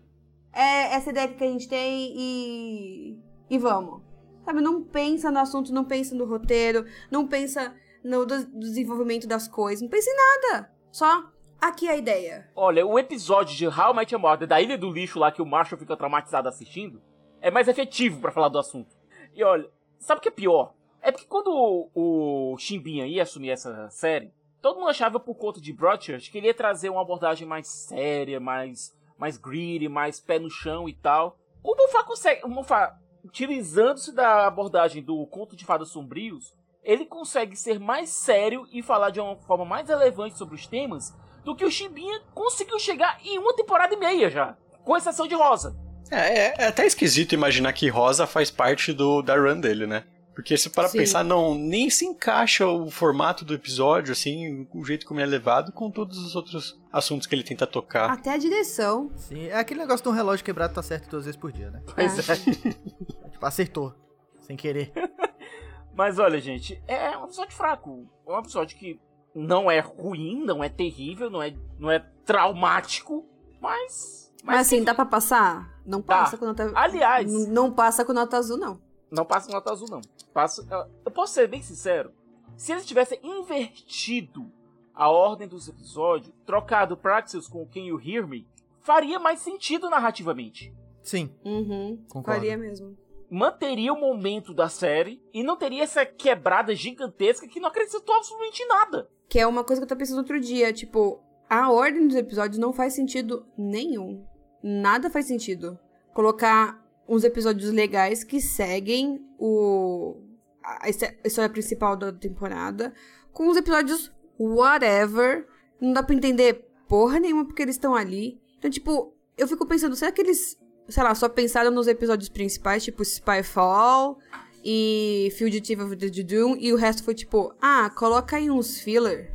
é 0.52 0.94
essa 0.94 1.10
ideia 1.10 1.28
que 1.28 1.42
a 1.44 1.46
gente 1.48 1.68
tem 1.68 2.12
e. 2.16 3.18
e 3.50 3.58
vamos. 3.58 4.02
Sabe, 4.44 4.60
não 4.60 4.82
pensa 4.82 5.30
no 5.30 5.38
assunto, 5.38 5.72
não 5.72 5.84
pensa 5.84 6.14
no 6.14 6.26
roteiro, 6.26 6.84
não 7.10 7.26
pensa 7.26 7.74
no 8.04 8.26
des- 8.26 8.46
desenvolvimento 8.52 9.26
das 9.26 9.48
coisas, 9.48 9.80
não 9.80 9.88
pensa 9.88 10.10
em 10.10 10.16
nada. 10.16 10.70
Só 10.92 11.24
aqui 11.58 11.88
a 11.88 11.96
ideia. 11.96 12.50
Olha, 12.54 12.86
o 12.86 12.98
episódio 12.98 13.56
de 13.56 13.66
How 13.66 13.92
I 13.92 13.96
Met 13.96 14.14
Your 14.14 14.46
da 14.46 14.60
Ilha 14.60 14.76
do 14.76 14.90
Lixo 14.90 15.18
lá 15.18 15.32
que 15.32 15.40
o 15.40 15.46
Marshall 15.46 15.78
fica 15.78 15.96
traumatizado 15.96 16.46
assistindo 16.48 17.00
é 17.40 17.50
mais 17.50 17.68
efetivo 17.68 18.20
pra 18.20 18.30
falar 18.30 18.48
do 18.48 18.58
assunto. 18.58 18.94
E 19.34 19.42
olha, 19.42 19.68
sabe 19.98 20.18
o 20.18 20.22
que 20.22 20.28
é 20.28 20.32
pior? 20.32 20.74
É 21.00 21.10
porque 21.10 21.26
quando 21.26 21.48
o, 21.94 22.52
o 22.52 22.58
Chimbinha 22.58 23.06
ia 23.06 23.22
assumir 23.22 23.50
essa 23.50 23.88
série, 23.90 24.30
todo 24.64 24.78
mundo 24.78 24.88
achava 24.88 25.20
por 25.20 25.34
conta 25.34 25.60
de 25.60 25.74
Broadchurch 25.74 26.30
que 26.30 26.38
ele 26.38 26.46
ia 26.46 26.54
trazer 26.54 26.88
uma 26.88 27.02
abordagem 27.02 27.46
mais 27.46 27.68
séria, 27.68 28.40
mais, 28.40 28.96
mais 29.18 29.36
greedy, 29.36 29.90
mais 29.90 30.20
pé 30.20 30.38
no 30.38 30.48
chão 30.50 30.88
e 30.88 30.94
tal. 30.94 31.36
O 31.62 31.76
Mofá 31.76 32.02
consegue. 32.02 32.40
O 32.46 33.26
utilizando-se 33.26 34.10
da 34.10 34.46
abordagem 34.46 35.02
do 35.02 35.26
conto 35.26 35.54
de 35.54 35.66
fadas 35.66 35.90
sombrios, 35.90 36.54
ele 36.82 37.04
consegue 37.04 37.54
ser 37.56 37.78
mais 37.78 38.08
sério 38.08 38.66
e 38.72 38.82
falar 38.82 39.10
de 39.10 39.20
uma 39.20 39.36
forma 39.36 39.66
mais 39.66 39.86
relevante 39.86 40.38
sobre 40.38 40.54
os 40.54 40.66
temas 40.66 41.14
do 41.44 41.54
que 41.54 41.64
o 41.66 41.70
Chimbinha 41.70 42.22
conseguiu 42.32 42.78
chegar 42.78 43.18
em 43.22 43.38
uma 43.38 43.54
temporada 43.54 43.92
e 43.94 43.98
meia 43.98 44.30
já. 44.30 44.56
Com 44.82 44.96
exceção 44.96 45.28
de 45.28 45.34
Rosa. 45.34 45.76
É, 46.10 46.38
é- 46.38 46.54
é 46.56 46.66
até 46.68 46.86
esquisito 46.86 47.32
imaginar 47.34 47.74
que 47.74 47.88
Rosa 47.88 48.26
faz 48.26 48.50
parte 48.50 48.94
do, 48.94 49.20
da 49.20 49.36
run 49.36 49.60
dele, 49.60 49.86
né? 49.86 50.04
Porque 50.34 50.56
se 50.58 50.68
para 50.70 50.88
Sim. 50.88 50.98
pensar, 50.98 51.22
não, 51.24 51.54
nem 51.54 51.88
se 51.88 52.04
encaixa 52.04 52.66
o 52.66 52.90
formato 52.90 53.44
do 53.44 53.54
episódio, 53.54 54.12
assim, 54.12 54.66
o 54.74 54.84
jeito 54.84 55.06
como 55.06 55.20
ele 55.20 55.28
é 55.28 55.30
levado, 55.30 55.70
com 55.72 55.90
todos 55.90 56.18
os 56.18 56.34
outros 56.34 56.78
assuntos 56.92 57.26
que 57.26 57.34
ele 57.34 57.44
tenta 57.44 57.66
tocar. 57.66 58.10
Até 58.10 58.30
a 58.30 58.36
direção. 58.36 59.10
Sim, 59.16 59.44
é 59.46 59.54
aquele 59.56 59.80
negócio 59.80 60.02
de 60.02 60.08
um 60.08 60.12
relógio 60.12 60.44
quebrado 60.44 60.74
tá 60.74 60.82
certo 60.82 61.08
duas 61.10 61.24
vezes 61.24 61.40
por 61.40 61.52
dia, 61.52 61.70
né? 61.70 61.82
Pois 61.94 62.28
é. 62.28 62.34
Tipo, 63.30 63.46
acertou. 63.46 63.94
Sem 64.40 64.56
querer. 64.56 64.92
Mas 65.96 66.18
olha, 66.18 66.40
gente, 66.40 66.82
é 66.88 67.16
um 67.16 67.24
episódio 67.24 67.54
fraco. 67.54 68.06
É 68.26 68.32
um 68.32 68.38
episódio 68.40 68.76
que 68.76 69.00
Não 69.34 69.70
é 69.70 69.78
ruim, 69.80 70.44
não 70.44 70.62
é 70.62 70.68
terrível, 70.68 71.30
não 71.30 71.40
é, 71.42 71.54
não 71.78 71.90
é 71.90 72.00
traumático, 72.24 73.24
mas. 73.60 74.32
Mas 74.42 74.66
assim, 74.66 74.82
dá 74.84 74.94
pra 74.94 75.06
passar? 75.06 75.72
Não 75.86 76.02
passa 76.02 76.36
com 76.36 76.44
nota... 76.44 76.70
Aliás- 76.74 77.32
N- 77.32 77.46
Não 77.46 77.72
passa 77.72 78.04
com 78.04 78.12
nota 78.12 78.36
azul, 78.36 78.56
não. 78.58 78.80
Não 79.14 79.24
passa 79.24 79.50
nota 79.52 79.70
azul, 79.72 79.88
não. 79.90 80.00
Passa, 80.32 80.66
eu 81.04 81.10
posso 81.10 81.34
ser 81.34 81.46
bem 81.48 81.62
sincero. 81.62 82.12
Se 82.56 82.72
eles 82.72 82.84
tivessem 82.86 83.18
invertido 83.22 84.50
a 84.94 85.08
ordem 85.08 85.48
dos 85.48 85.68
episódios, 85.68 86.32
trocado 86.46 86.96
Praxis 86.96 87.48
com 87.48 87.66
Can 87.66 87.80
You 87.80 88.00
Hear 88.00 88.26
Me, 88.26 88.46
faria 88.80 89.18
mais 89.18 89.40
sentido 89.40 89.88
narrativamente. 89.90 90.74
Sim, 91.02 91.30
Uhum. 91.44 92.02
Concordo. 92.08 92.40
Faria 92.40 92.56
mesmo. 92.56 92.96
Manteria 93.30 93.92
o 93.92 93.98
momento 94.00 94.54
da 94.54 94.68
série 94.68 95.20
e 95.32 95.42
não 95.42 95.56
teria 95.56 95.82
essa 95.82 96.06
quebrada 96.06 96.74
gigantesca 96.74 97.48
que 97.48 97.58
não 97.58 97.68
acrescentou 97.68 98.14
absolutamente 98.14 98.62
em 98.62 98.68
nada. 98.68 99.08
Que 99.28 99.40
é 99.40 99.46
uma 99.46 99.64
coisa 99.64 99.80
que 99.80 99.84
eu 99.84 99.88
tava 99.88 99.98
pensando 99.98 100.18
outro 100.18 100.38
dia. 100.40 100.72
Tipo, 100.72 101.20
a 101.48 101.70
ordem 101.70 102.06
dos 102.06 102.16
episódios 102.16 102.58
não 102.58 102.72
faz 102.72 102.94
sentido 102.94 103.44
nenhum. 103.56 104.24
Nada 104.62 105.10
faz 105.10 105.26
sentido. 105.26 105.78
Colocar 106.12 106.83
uns 107.08 107.24
episódios 107.24 107.70
legais 107.70 108.24
que 108.24 108.40
seguem 108.40 109.20
o 109.38 110.16
a 110.62 110.88
his- 110.88 111.02
a 111.02 111.26
história 111.26 111.50
principal 111.50 111.94
da 111.96 112.10
temporada 112.12 112.92
com 113.32 113.48
os 113.48 113.56
episódios 113.56 114.10
whatever. 114.38 115.46
Não 115.80 115.92
dá 115.92 116.02
pra 116.02 116.14
entender 116.14 116.66
porra 116.88 117.18
nenhuma 117.20 117.44
porque 117.44 117.62
eles 117.62 117.74
estão 117.74 117.94
ali. 117.94 118.40
Então, 118.58 118.70
tipo, 118.70 119.12
eu 119.36 119.46
fico 119.46 119.66
pensando, 119.66 119.94
será 119.96 120.10
que 120.12 120.22
eles, 120.22 120.58
sei 120.88 121.02
lá, 121.02 121.14
só 121.14 121.28
pensaram 121.28 121.70
nos 121.70 121.86
episódios 121.86 122.28
principais, 122.30 122.82
tipo 122.84 123.04
Spyfall 123.04 124.18
e 124.64 125.30
Fugitive 125.38 125.82
of 125.82 125.96
the 125.96 126.08
Doom, 126.22 126.56
e 126.58 126.72
o 126.72 126.76
resto 126.76 127.04
foi 127.04 127.14
tipo, 127.14 127.52
ah, 127.60 127.90
coloca 127.90 128.36
aí 128.36 128.50
uns 128.50 128.80
filler. 128.80 129.34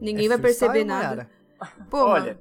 Ninguém 0.00 0.26
É 0.26 0.28
vai 0.28 0.38
perceber 0.38 0.84
nada. 0.84 1.28
Porra. 1.90 2.04
Olha, 2.04 2.40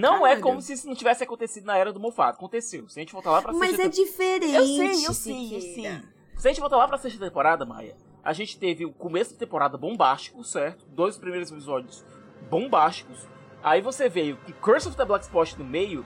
não 0.00 0.16
é 0.26 0.30
Caralho. 0.30 0.40
como 0.42 0.60
se 0.62 0.72
isso 0.72 0.86
não 0.86 0.94
tivesse 0.94 1.22
acontecido 1.24 1.64
na 1.64 1.76
era 1.76 1.92
do 1.92 2.00
Moffat. 2.00 2.34
Aconteceu. 2.34 2.88
Se 2.88 2.98
a 2.98 3.02
gente 3.02 3.12
voltar 3.12 3.30
lá 3.30 3.42
pra 3.42 3.52
Mas 3.52 3.78
é 3.78 3.88
diferente. 3.88 4.54
Eu 4.54 4.66
sei, 4.66 5.06
eu 5.06 5.14
sei, 5.14 5.56
eu 5.56 5.60
sei. 5.60 6.00
Se 6.36 6.48
a 6.48 6.50
gente 6.50 6.60
voltar 6.60 6.76
lá 6.76 6.88
pra 6.88 6.98
sexta 6.98 7.18
temporada, 7.24 7.64
Maia, 7.64 7.96
a 8.22 8.32
gente 8.32 8.58
teve 8.58 8.84
o 8.84 8.92
começo 8.92 9.32
da 9.34 9.38
temporada 9.38 9.78
bombástico, 9.78 10.42
certo? 10.42 10.84
Dois 10.88 11.16
primeiros 11.16 11.50
episódios 11.50 12.04
bombásticos. 12.50 13.26
Aí 13.62 13.80
você 13.80 14.08
veio 14.08 14.36
com 14.38 14.52
Curse 14.54 14.88
of 14.88 14.96
the 14.96 15.04
Black 15.04 15.24
Spot 15.24 15.54
no 15.56 15.64
meio, 15.64 16.04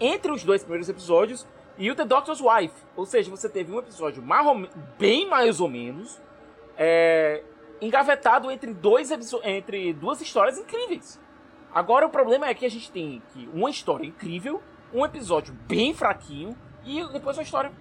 entre 0.00 0.32
os 0.32 0.42
dois 0.44 0.62
primeiros 0.62 0.88
episódios, 0.88 1.46
e 1.76 1.90
o 1.90 1.94
The 1.94 2.04
Doctor's 2.04 2.40
Wife. 2.40 2.74
Ou 2.96 3.04
seja, 3.04 3.30
você 3.30 3.48
teve 3.48 3.72
um 3.72 3.78
episódio 3.78 4.22
me- 4.22 4.70
bem 4.98 5.28
mais 5.28 5.60
ou 5.60 5.68
menos, 5.68 6.20
é, 6.76 7.42
engavetado 7.80 8.50
entre, 8.50 8.72
dois 8.72 9.10
entre 9.42 9.92
duas 9.92 10.20
histórias 10.20 10.56
incríveis. 10.58 11.20
Agora 11.74 12.06
o 12.06 12.10
problema 12.10 12.46
é 12.48 12.54
que 12.54 12.64
a 12.64 12.70
gente 12.70 12.90
tem 12.90 13.20
aqui 13.30 13.48
uma 13.52 13.68
história 13.68 14.06
incrível, 14.06 14.62
um 14.92 15.04
episódio 15.04 15.52
bem 15.66 15.92
fraquinho, 15.92 16.56
e 16.86 17.02
depois 17.12 17.36
uma 17.36 17.42
história 17.42 17.72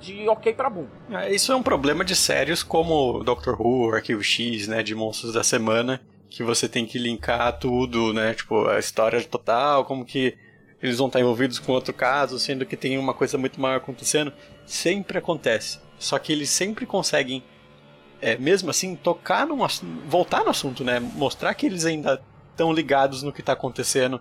de 0.00 0.26
ok 0.28 0.54
pra 0.54 0.70
bom. 0.70 0.86
É, 1.10 1.34
Isso 1.34 1.52
é 1.52 1.56
um 1.56 1.62
problema 1.62 2.02
de 2.04 2.16
séries 2.16 2.62
como 2.62 3.22
Doctor 3.22 3.60
Who, 3.60 3.94
Arquivo 3.94 4.22
X, 4.22 4.66
né, 4.68 4.82
de 4.82 4.94
monstros 4.94 5.34
da 5.34 5.44
semana, 5.44 6.00
que 6.30 6.42
você 6.42 6.66
tem 6.66 6.86
que 6.86 6.98
linkar 6.98 7.58
tudo, 7.58 8.14
né, 8.14 8.32
tipo, 8.32 8.66
a 8.68 8.78
história 8.78 9.22
total, 9.22 9.84
como 9.84 10.04
que 10.04 10.34
eles 10.82 10.96
vão 10.96 11.08
estar 11.08 11.20
envolvidos 11.20 11.58
com 11.58 11.72
outro 11.72 11.92
caso, 11.92 12.38
sendo 12.38 12.64
que 12.64 12.76
tem 12.76 12.96
uma 12.96 13.12
coisa 13.12 13.36
muito 13.36 13.60
maior 13.60 13.76
acontecendo. 13.76 14.32
Sempre 14.64 15.18
acontece. 15.18 15.78
Só 15.98 16.18
que 16.18 16.32
eles 16.32 16.48
sempre 16.50 16.86
conseguem, 16.86 17.44
é, 18.20 18.36
mesmo 18.38 18.70
assim, 18.70 18.96
tocar 18.96 19.46
num 19.46 19.62
assu- 19.62 19.84
voltar 20.08 20.42
no 20.42 20.50
assunto, 20.50 20.82
né, 20.82 20.98
mostrar 20.98 21.52
que 21.54 21.66
eles 21.66 21.84
ainda 21.84 22.20
estão 22.52 22.72
ligados 22.72 23.22
no 23.22 23.32
que 23.32 23.42
tá 23.42 23.52
acontecendo 23.52 24.20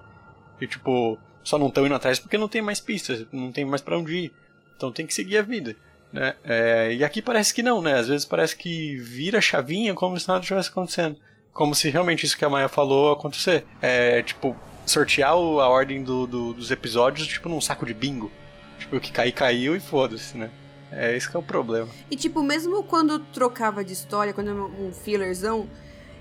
e, 0.60 0.66
tipo, 0.68 1.18
só 1.44 1.58
não 1.58 1.68
estão 1.68 1.86
indo 1.86 1.96
atrás 1.96 2.20
porque 2.20 2.38
não 2.38 2.48
tem 2.48 2.62
mais 2.62 2.80
pistas, 2.80 3.26
não 3.32 3.52
tem 3.52 3.64
mais 3.66 3.82
pra 3.82 3.98
onde 3.98 4.16
ir. 4.16 4.34
Então 4.76 4.92
tem 4.92 5.06
que 5.06 5.14
seguir 5.14 5.38
a 5.38 5.42
vida. 5.44 5.76
Né? 6.12 6.36
É, 6.44 6.94
e 6.94 7.04
aqui 7.04 7.22
parece 7.22 7.54
que 7.54 7.64
não, 7.64 7.82
né? 7.82 7.94
Às 7.94 8.08
vezes 8.08 8.26
parece 8.26 8.56
que 8.56 8.98
vira 8.98 9.38
a 9.38 9.42
chavinha 9.42 9.94
como 9.94 10.20
se 10.20 10.28
nada 10.28 10.42
tivesse 10.42 10.70
acontecendo. 10.70 11.16
Como 11.54 11.74
se 11.76 11.90
realmente 11.90 12.26
isso 12.26 12.38
que 12.38 12.44
a 12.46 12.50
Maia 12.50 12.68
falou 12.68 13.12
acontecer. 13.14 13.66
É, 13.82 14.22
tipo, 14.22 14.56
sortear 14.86 15.32
a 15.32 15.36
ordem 15.36 16.04
do- 16.04 16.26
do- 16.28 16.54
dos 16.54 16.72
episódios, 16.72 17.28
tipo, 17.28 17.48
num 17.48 17.62
saco 17.62 17.86
de 17.86 17.94
bingo. 17.94 18.32
Tipo, 18.80 18.98
o 18.98 19.00
que 19.00 19.12
cair, 19.12 19.32
caiu 19.32 19.76
e 19.76 19.80
foda-se, 19.80 20.38
né? 20.38 20.50
É, 20.92 21.16
esse 21.16 21.30
que 21.30 21.36
é 21.38 21.40
o 21.40 21.44
problema. 21.44 21.88
E, 22.10 22.16
tipo, 22.18 22.42
mesmo 22.44 22.84
quando 22.84 23.20
trocava 23.20 23.84
de 23.84 23.94
história, 23.94 24.34
quando 24.34 24.50
era 24.50 24.62
um 24.62 24.92
fillerzão, 24.92 25.70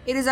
eles 0.07 0.27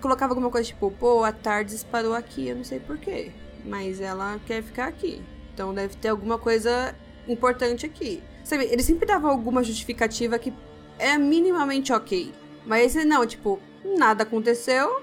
colocavam 0.00 0.32
alguma 0.32 0.50
coisa 0.50 0.68
tipo, 0.68 0.90
pô, 0.90 1.24
a 1.24 1.32
Tardes 1.32 1.82
parou 1.82 2.14
aqui, 2.14 2.48
eu 2.48 2.56
não 2.56 2.64
sei 2.64 2.80
porquê. 2.80 3.32
Mas 3.64 4.00
ela 4.00 4.38
quer 4.46 4.62
ficar 4.62 4.86
aqui. 4.86 5.22
Então 5.52 5.72
deve 5.72 5.96
ter 5.96 6.08
alguma 6.08 6.38
coisa 6.38 6.94
importante 7.26 7.86
aqui. 7.86 8.22
Sabe, 8.44 8.64
eles 8.64 8.84
sempre 8.84 9.06
davam 9.06 9.30
alguma 9.30 9.62
justificativa 9.62 10.38
que 10.38 10.52
é 10.98 11.16
minimamente 11.16 11.92
ok. 11.92 12.32
Mas 12.66 12.96
esse 12.96 13.04
não, 13.04 13.26
tipo, 13.26 13.58
nada 13.96 14.22
aconteceu, 14.22 15.02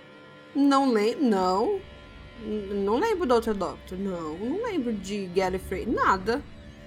não 0.56 0.92
lembro, 0.92 1.26
não. 1.26 1.80
Não 2.44 2.98
lembro 2.98 3.26
do 3.28 3.34
outro 3.36 3.54
Doctor, 3.54 3.98
não. 3.98 4.38
Não 4.38 4.64
lembro 4.64 4.94
de 4.94 5.28
Gallifrey, 5.28 5.86
nada. 5.86 6.42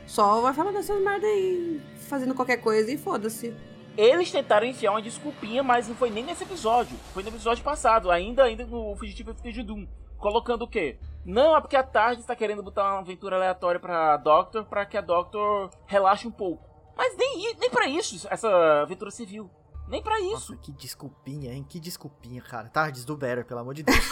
Só 0.06 0.40
vai 0.40 0.52
falar 0.52 0.72
dessas 0.72 1.00
merda 1.02 1.26
aí, 1.26 1.80
fazendo 2.08 2.34
qualquer 2.34 2.58
coisa 2.58 2.90
e 2.92 2.98
foda-se. 2.98 3.54
Eles 3.96 4.30
tentaram 4.30 4.66
enfiar 4.66 4.90
uma 4.90 5.02
desculpinha, 5.02 5.62
mas 5.62 5.86
não 5.88 5.94
foi 5.94 6.10
nem 6.10 6.24
nesse 6.24 6.42
episódio. 6.44 6.96
Foi 7.12 7.22
no 7.22 7.28
episódio 7.28 7.62
passado, 7.62 8.10
ainda 8.10 8.42
ainda 8.44 8.66
no 8.66 8.94
Fugitivo 8.96 9.32
de 9.34 9.62
Doom. 9.62 9.86
Colocando 10.18 10.62
o 10.62 10.68
quê? 10.68 10.98
Não, 11.24 11.56
é 11.56 11.60
porque 11.60 11.76
a 11.76 11.82
Tarde 11.82 12.20
está 12.20 12.34
querendo 12.34 12.62
botar 12.62 12.82
uma 12.92 13.00
aventura 13.00 13.36
aleatória 13.36 13.78
pra 13.78 14.16
Doctor, 14.16 14.64
pra 14.64 14.84
que 14.86 14.96
a 14.96 15.00
Doctor 15.00 15.70
relaxe 15.86 16.26
um 16.26 16.30
pouco. 16.30 16.64
Mas 16.96 17.16
nem, 17.16 17.54
nem 17.58 17.70
pra 17.70 17.86
isso 17.88 18.26
essa 18.30 18.48
aventura 18.82 19.10
civil. 19.10 19.50
Nem 19.88 20.02
pra 20.02 20.18
isso. 20.20 20.52
Nossa, 20.52 20.56
que 20.56 20.72
desculpinha, 20.72 21.52
hein? 21.52 21.64
Que 21.68 21.78
desculpinha, 21.78 22.40
cara. 22.42 22.68
Tardes 22.68 23.04
do 23.04 23.16
Better, 23.16 23.44
pelo 23.44 23.60
amor 23.60 23.74
de 23.74 23.82
Deus. 23.82 23.98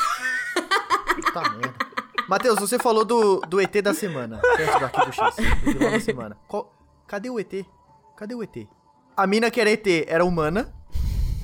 Puta 1.14 1.40
merda. 1.50 1.74
Matheus, 2.28 2.58
você 2.58 2.78
falou 2.78 3.04
do, 3.04 3.40
do 3.40 3.60
ET 3.60 3.72
da 3.82 3.92
semana. 3.94 4.38
Do 4.38 4.84
Arquivo 4.84 5.12
X. 5.12 5.36
Do 5.36 5.72
vilão 5.72 5.90
da 5.90 6.00
semana. 6.00 6.36
Qual- 6.46 6.72
Cadê 7.06 7.28
o 7.30 7.38
ET? 7.38 7.66
Cadê 8.16 8.34
o 8.34 8.42
ET? 8.42 8.68
A 9.16 9.26
mina 9.26 9.50
que 9.50 9.60
era 9.60 9.70
ET 9.70 9.86
era 10.06 10.24
humana. 10.24 10.72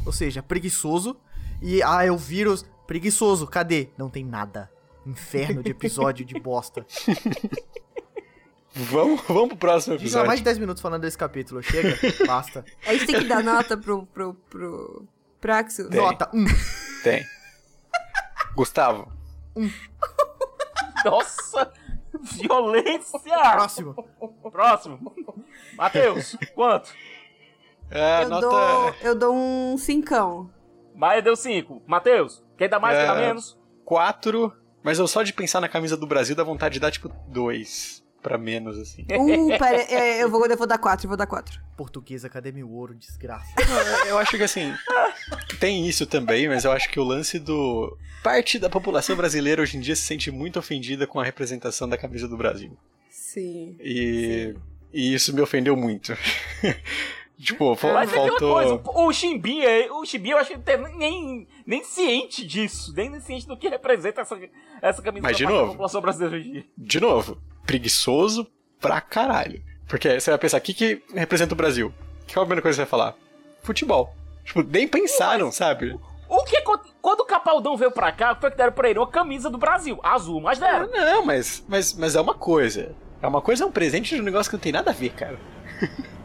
Ou 0.04 0.12
seja, 0.12 0.42
preguiçoso. 0.42 1.16
E, 1.60 1.82
ah, 1.82 2.04
é 2.04 2.10
o 2.10 2.16
vírus. 2.16 2.64
Preguiçoso. 2.86 3.46
Cadê? 3.46 3.88
Não 3.96 4.08
tem 4.08 4.24
nada. 4.24 4.70
Inferno 5.06 5.62
de 5.62 5.70
episódio 5.70 6.24
de 6.24 6.38
bosta. 6.38 6.86
Vamos, 8.80 9.22
vamos 9.22 9.48
pro 9.48 9.56
próximo 9.56 9.98
gente 9.98 10.08
já 10.08 10.18
mais 10.18 10.38
episódio. 10.38 10.38
de 10.38 10.44
10 10.44 10.58
minutos 10.58 10.80
falando 10.80 11.02
desse 11.02 11.18
capítulo. 11.18 11.60
Chega, 11.62 11.98
basta. 12.24 12.64
A 12.86 12.92
gente 12.92 13.06
tem 13.06 13.18
que 13.18 13.24
dar 13.24 13.42
nota 13.42 13.76
pro, 13.76 14.06
pro, 14.06 14.34
pro 14.34 15.04
Praxis. 15.40 15.88
Tem. 15.88 16.00
Nota 16.00 16.30
1. 16.32 16.44
Tem. 17.02 17.24
Gustavo. 18.54 19.10
Nossa! 21.04 21.72
Violência! 22.20 23.20
Próximo. 23.52 23.94
Próximo. 24.50 25.14
Matheus, 25.76 26.36
quanto? 26.54 26.92
É, 27.90 28.24
eu, 28.24 28.28
nota. 28.28 28.46
dou, 28.48 28.94
eu 29.02 29.14
dou 29.14 29.34
um 29.34 29.76
cincão. 29.78 30.50
Maia 30.94 31.22
deu 31.22 31.36
5. 31.36 31.82
Matheus, 31.86 32.42
quem 32.56 32.68
dá 32.68 32.78
mais, 32.80 32.98
quem 32.98 33.06
dá 33.06 33.16
É. 33.20 33.26
menos? 33.28 33.58
4. 33.84 34.52
Mas 34.82 34.98
eu 34.98 35.06
só 35.08 35.22
de 35.22 35.32
pensar 35.32 35.60
na 35.60 35.68
camisa 35.68 35.96
do 35.96 36.06
Brasil 36.06 36.34
dá 36.36 36.42
vontade 36.44 36.74
de 36.74 36.80
dar 36.80 36.90
tipo 36.90 37.08
2 37.28 38.04
pra 38.22 38.36
menos, 38.36 38.76
assim. 38.78 39.02
Uh, 39.02 39.56
pera, 39.58 39.76
é, 39.92 40.22
eu, 40.22 40.28
vou, 40.28 40.44
eu 40.46 40.56
vou 40.56 40.66
dar 40.66 40.78
quatro, 40.78 41.06
eu 41.06 41.08
vou 41.08 41.16
dar 41.16 41.26
quatro. 41.26 41.60
Portuguesa, 41.76 42.28
cadê 42.28 42.50
meu 42.52 42.68
ouro? 42.70 42.94
Desgraça. 42.94 43.48
Eu 44.06 44.18
acho 44.18 44.36
que 44.36 44.42
assim, 44.42 44.74
tem 45.60 45.86
isso 45.86 46.04
também, 46.06 46.48
mas 46.48 46.64
eu 46.64 46.72
acho 46.72 46.88
que 46.90 46.98
o 46.98 47.04
lance 47.04 47.38
do. 47.38 47.96
Parte 48.22 48.58
da 48.58 48.68
população 48.68 49.14
brasileira 49.16 49.62
hoje 49.62 49.76
em 49.76 49.80
dia 49.80 49.94
se 49.94 50.02
sente 50.02 50.30
muito 50.30 50.58
ofendida 50.58 51.06
com 51.06 51.20
a 51.20 51.24
representação 51.24 51.88
da 51.88 51.96
camisa 51.96 52.26
do 52.26 52.36
Brasil. 52.36 52.76
Sim. 53.08 53.76
E, 53.80 54.54
e 54.92 55.14
isso 55.14 55.32
me 55.32 55.40
ofendeu 55.40 55.76
muito. 55.76 56.12
Tipo, 57.38 57.74
fa- 57.76 57.92
Mas 57.92 58.10
tem 58.10 58.20
outra 58.20 58.38
coisa, 58.46 58.78
faltou. 58.78 59.06
o 59.06 59.12
Chimbinha, 59.12 59.92
o 59.92 60.04
Chimbinha 60.04 60.34
eu 60.34 60.38
acho 60.38 60.50
que 60.50 60.56
não 60.56 60.62
tem 60.62 60.96
nem, 60.96 61.48
nem 61.66 61.84
ciente 61.84 62.46
disso, 62.46 62.92
nem 62.94 63.18
ciente 63.20 63.46
do 63.46 63.56
que 63.56 63.68
representa 63.68 64.20
essa, 64.22 64.38
essa 64.82 65.02
camisa 65.02 65.22
Mas, 65.22 65.36
de 65.36 65.44
parte 65.44 65.54
da 65.54 65.60
novo. 65.60 65.72
população 65.72 66.00
brasileira 66.00 66.36
hoje 66.36 66.48
em 66.48 66.52
dia. 66.52 66.64
De 66.76 67.00
novo, 67.00 67.38
preguiçoso 67.66 68.46
pra 68.80 69.00
caralho. 69.00 69.62
Porque 69.88 70.20
você 70.20 70.30
vai 70.30 70.38
pensar, 70.38 70.58
o 70.58 70.60
que, 70.60 70.74
que 70.74 71.02
representa 71.14 71.54
o 71.54 71.56
Brasil? 71.56 71.92
Que 72.26 72.38
é 72.38 72.42
a 72.42 72.44
primeira 72.44 72.60
coisa 72.62 72.76
que 72.76 72.86
você 72.88 72.90
vai 72.90 72.90
falar? 72.90 73.14
Futebol. 73.62 74.14
Tipo, 74.44 74.62
nem 74.62 74.86
pensaram, 74.86 75.50
sabe? 75.50 75.98
O 76.28 76.44
que 76.44 76.60
quando 77.00 77.20
o 77.20 77.24
Capaldão 77.24 77.74
veio 77.76 77.90
pra 77.90 78.12
cá, 78.12 78.34
foi 78.34 78.50
que 78.50 78.56
deram 78.56 78.72
pra 78.72 78.90
ele 78.90 78.98
uma 78.98 79.06
camisa 79.08 79.48
do 79.48 79.56
Brasil, 79.56 79.98
azul, 80.02 80.40
mas 80.42 80.58
deram. 80.58 80.90
Não, 80.90 81.24
mas, 81.24 81.64
mas, 81.66 81.94
mas 81.94 82.14
é 82.14 82.20
uma 82.20 82.34
coisa. 82.34 82.94
É 83.22 83.26
uma 83.26 83.40
coisa, 83.40 83.64
é 83.64 83.66
um 83.66 83.72
presente 83.72 84.14
de 84.14 84.20
um 84.20 84.24
negócio 84.24 84.50
que 84.50 84.56
não 84.56 84.60
tem 84.60 84.72
nada 84.72 84.90
a 84.90 84.94
ver, 84.94 85.10
cara. 85.10 85.38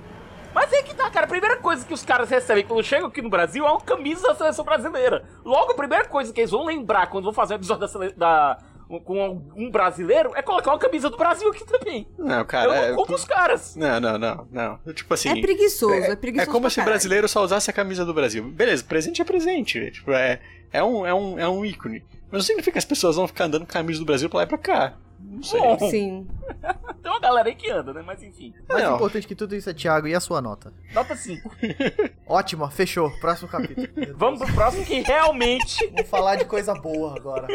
Mas 0.54 0.72
é 0.74 0.82
que 0.84 0.94
tá, 0.96 1.10
cara. 1.10 1.26
A 1.26 1.30
primeira 1.30 1.58
coisa 1.58 1.86
que 1.86 1.94
os 1.94 2.04
caras 2.04 2.30
recebem 2.30 2.66
quando 2.66 2.84
chegam 2.84 3.08
aqui 3.08 3.22
no 3.22 3.30
Brasil 3.30 3.66
é 3.66 3.70
uma 3.72 3.82
camisa 3.82 4.28
da 4.28 4.36
seleção 4.36 4.64
brasileira. 4.64 5.24
Logo, 5.44 5.72
a 5.72 5.76
primeira 5.76 6.06
coisa 6.06 6.32
que 6.32 6.42
eles 6.42 6.52
vão 6.52 6.66
lembrar 6.66 7.08
quando 7.08 7.24
vão 7.26 7.34
fazer 7.34 7.54
um 7.54 7.58
episódio 7.58 7.82
da, 7.82 7.88
sele- 7.88 8.14
da- 8.14 8.58
com 9.06 9.42
um 9.56 9.72
brasileiro 9.72 10.32
é 10.36 10.42
colocar 10.44 10.72
uma 10.72 10.78
camisa 10.78 11.10
do 11.10 11.18
Brasil 11.18 11.50
aqui 11.50 11.66
também. 11.66 12.08
Não, 12.18 12.46
cara. 12.46 12.66
Eu 12.68 12.74
é- 12.74 12.90
não 12.90 12.96
culpo 12.98 13.16
os 13.16 13.26
caras. 13.26 13.76
Não, 13.76 14.00
não, 14.00 14.18
não, 14.20 14.48
não. 14.52 14.94
Tipo 14.94 15.14
assim. 15.16 15.30
É 15.30 15.42
preguiçoso, 15.42 15.94
é, 15.94 16.12
É, 16.12 16.16
preguiçoso. 16.16 16.52
como 16.52 16.62
pra 16.64 16.70
se 16.70 16.76
caralho. 16.76 16.92
brasileiro 16.94 17.28
só 17.28 17.44
usasse 17.44 17.70
a 17.70 17.74
camisa 17.74 18.06
do 18.06 18.14
Brasil. 18.14 18.44
Beleza, 18.44 18.84
presente 18.84 19.22
é 19.22 19.26
presente. 19.26 19.90
Tipo, 19.92 20.12
é, 20.12 20.40
é, 20.72 20.84
um, 20.84 21.06
é, 21.08 21.14
um, 21.14 21.40
é 21.40 21.48
um 21.50 21.66
ícone. 21.66 22.04
Mas 22.32 22.40
não 22.40 22.42
significa 22.42 22.74
que 22.74 22.78
as 22.78 22.86
pessoas 22.86 23.16
vão 23.16 23.28
ficar 23.28 23.46
andando 23.46 23.66
com 23.66 23.72
camisa 23.74 24.00
do 24.00 24.06
Brasil 24.06 24.30
pra 24.30 24.38
lá 24.40 24.44
e 24.44 24.48
pra 24.48 24.58
cá. 24.60 24.94
Não 25.24 25.42
sei. 25.42 25.60
Bom, 25.60 25.90
Sim. 25.90 26.28
tem 27.02 27.12
uma 27.12 27.20
galera 27.20 27.48
aí 27.50 27.56
que 27.56 27.70
anda, 27.70 27.94
né? 27.94 28.04
Mas 28.06 28.22
enfim. 28.22 28.54
Mais 28.70 28.84
Não. 28.84 28.96
importante 28.96 29.28
que 29.28 29.36
tudo 29.36 29.56
isso 29.56 29.70
é 29.70 29.74
Thiago 29.74 30.08
e 30.08 30.14
a 30.14 30.20
sua 30.20 30.42
nota. 30.42 30.74
Nota 30.94 31.16
5. 31.16 31.50
Ótimo, 32.28 32.70
fechou. 32.70 33.10
Próximo 33.20 33.50
capítulo. 33.50 33.88
Meu 33.96 34.06
Deus. 34.06 34.18
Vamos 34.18 34.40
pro 34.40 34.54
próximo 34.54 34.86
que 34.86 35.00
realmente. 35.02 35.88
Vamos 35.94 36.10
falar 36.10 36.36
de 36.36 36.46
coisa 36.46 36.74
boa 36.74 37.16
agora. 37.18 37.48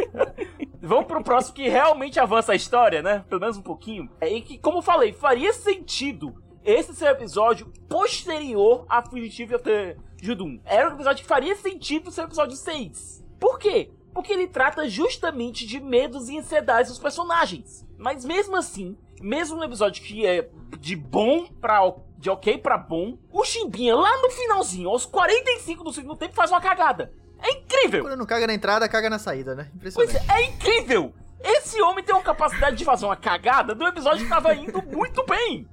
Vamos 0.81 1.07
pro 1.07 1.23
próximo 1.23 1.55
que 1.55 1.69
realmente 1.69 2.19
avança 2.19 2.53
a 2.53 2.57
história, 2.57 3.03
né? 3.03 3.25
Pelo 3.29 3.41
menos 3.41 3.57
um 3.57 3.63
pouquinho. 3.63 4.09
É 4.21 4.29
e 4.29 4.41
que, 4.41 4.59
como 4.59 4.79
eu 4.79 4.83
falei, 4.83 5.13
faria 5.13 5.53
sentido 5.53 6.35
esse 6.65 6.95
ser 6.95 7.07
o 7.07 7.09
episódio 7.09 7.73
posterior 7.89 8.85
a 8.89 9.03
Fugitive 9.03 9.55
of 9.55 9.65
the 9.65 9.97
Judum. 10.21 10.61
Era 10.65 10.91
um 10.91 10.95
episódio 10.95 11.23
que 11.23 11.29
faria 11.29 11.55
sentido 11.57 12.11
ser 12.11 12.23
o 12.23 12.25
episódio 12.25 12.57
6. 12.57 13.25
Por 13.39 13.59
quê? 13.59 13.91
Porque 14.19 14.33
ele 14.33 14.49
trata 14.49 14.89
justamente 14.89 15.65
de 15.65 15.79
medos 15.79 16.29
e 16.29 16.37
ansiedades 16.37 16.91
dos 16.91 16.99
personagens. 16.99 17.87
Mas 17.97 18.25
mesmo 18.25 18.57
assim, 18.57 18.99
mesmo 19.21 19.57
no 19.57 19.63
episódio 19.63 20.03
que 20.03 20.27
é 20.27 20.51
de 20.81 20.97
bom 20.97 21.47
pra 21.61 21.79
de 22.17 22.29
ok 22.29 22.59
pra 22.59 22.77
bom, 22.77 23.17
o 23.31 23.45
Chimbinha 23.45 23.95
lá 23.95 24.21
no 24.21 24.29
finalzinho, 24.29 24.89
aos 24.89 25.07
45 25.07 25.85
do 25.85 25.93
segundo 25.93 26.17
tempo, 26.17 26.35
faz 26.35 26.51
uma 26.51 26.61
cagada. 26.61 27.13
É 27.41 27.53
incrível! 27.53 28.03
Quando 28.03 28.17
não 28.17 28.27
caga 28.27 28.49
na 28.49 28.55
entrada, 28.55 28.89
caga 28.89 29.09
na 29.09 29.21
saída, 29.21 29.55
né? 29.55 29.71
Pois 29.81 29.95
Impressionante. 29.95 30.33
é, 30.33 30.43
é 30.43 30.47
incrível! 30.47 31.15
Esse 31.41 31.81
homem 31.81 32.03
tem 32.03 32.13
uma 32.13 32.25
capacidade 32.25 32.75
de 32.75 32.85
fazer 32.85 33.05
uma 33.05 33.15
cagada 33.15 33.73
do 33.73 33.87
episódio 33.87 34.25
que 34.25 34.29
tava 34.29 34.53
indo 34.53 34.83
muito 34.83 35.25
bem. 35.27 35.65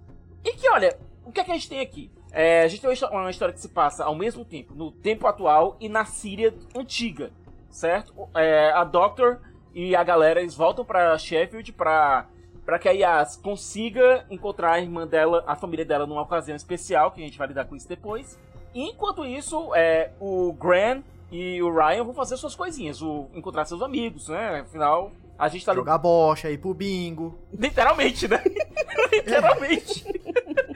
E 0.43 0.53
que, 0.53 0.69
olha, 0.69 0.95
o 1.25 1.31
que 1.31 1.39
é 1.39 1.43
que 1.43 1.49
a 1.49 1.55
gente 1.55 1.67
tem 1.67 1.79
aqui? 1.79 2.11
É, 2.31 2.61
a 2.61 2.67
gente 2.67 2.81
tem 2.81 2.95
uma 3.11 3.31
história 3.31 3.55
que 3.55 3.59
se 3.59 3.69
passa 3.69 4.03
ao 4.03 4.13
mesmo 4.13 4.45
tempo, 4.45 4.75
no 4.75 4.91
tempo 4.91 5.25
atual 5.25 5.77
e 5.79 5.89
na 5.89 6.05
Síria 6.05 6.53
antiga, 6.75 7.31
certo? 7.75 8.29
É, 8.34 8.72
a 8.72 8.84
Doctor 8.84 9.39
e 9.74 9.96
a 9.96 10.03
galera, 10.03 10.39
eles 10.39 10.55
voltam 10.55 10.86
pra 10.86 11.17
Sheffield 11.17 11.74
pra, 11.74 12.25
pra 12.65 12.79
que 12.79 12.88
a 12.88 12.91
Yas 12.91 13.36
consiga 13.36 14.25
encontrar 14.29 14.74
a 14.74 14.79
irmã 14.79 15.05
dela, 15.05 15.44
a 15.46 15.55
família 15.55 15.84
dela 15.84 16.08
numa 16.08 16.22
ocasião 16.22 16.55
especial, 16.55 17.12
que 17.12 17.22
a 17.22 17.25
gente 17.25 17.38
vai 17.38 17.48
lidar 17.48 17.65
com 17.65 17.75
isso 17.75 17.88
depois. 17.88 18.39
E 18.74 18.82
enquanto 18.89 19.25
isso, 19.25 19.74
é, 19.75 20.12
o 20.20 20.53
Gran 20.53 21.01
e 21.32 21.62
o 21.62 21.74
Ryan 21.74 22.05
vão 22.05 22.13
fazer 22.13 22.38
suas 22.38 22.55
coisinhas, 22.55 23.01
o, 23.01 23.27
encontrar 23.34 23.65
seus 23.65 23.82
amigos, 23.82 24.29
né? 24.29 24.62
Afinal, 24.62 25.12
a 25.38 25.50
gente 25.50 25.65
tá 25.65 25.74
Jogar 25.74 25.98
bocha, 25.98 26.50
ir 26.50 26.58
pro 26.58 26.74
bingo. 26.74 27.38
Literalmente, 27.53 28.27
né? 28.27 28.41
Literalmente. 29.12 30.05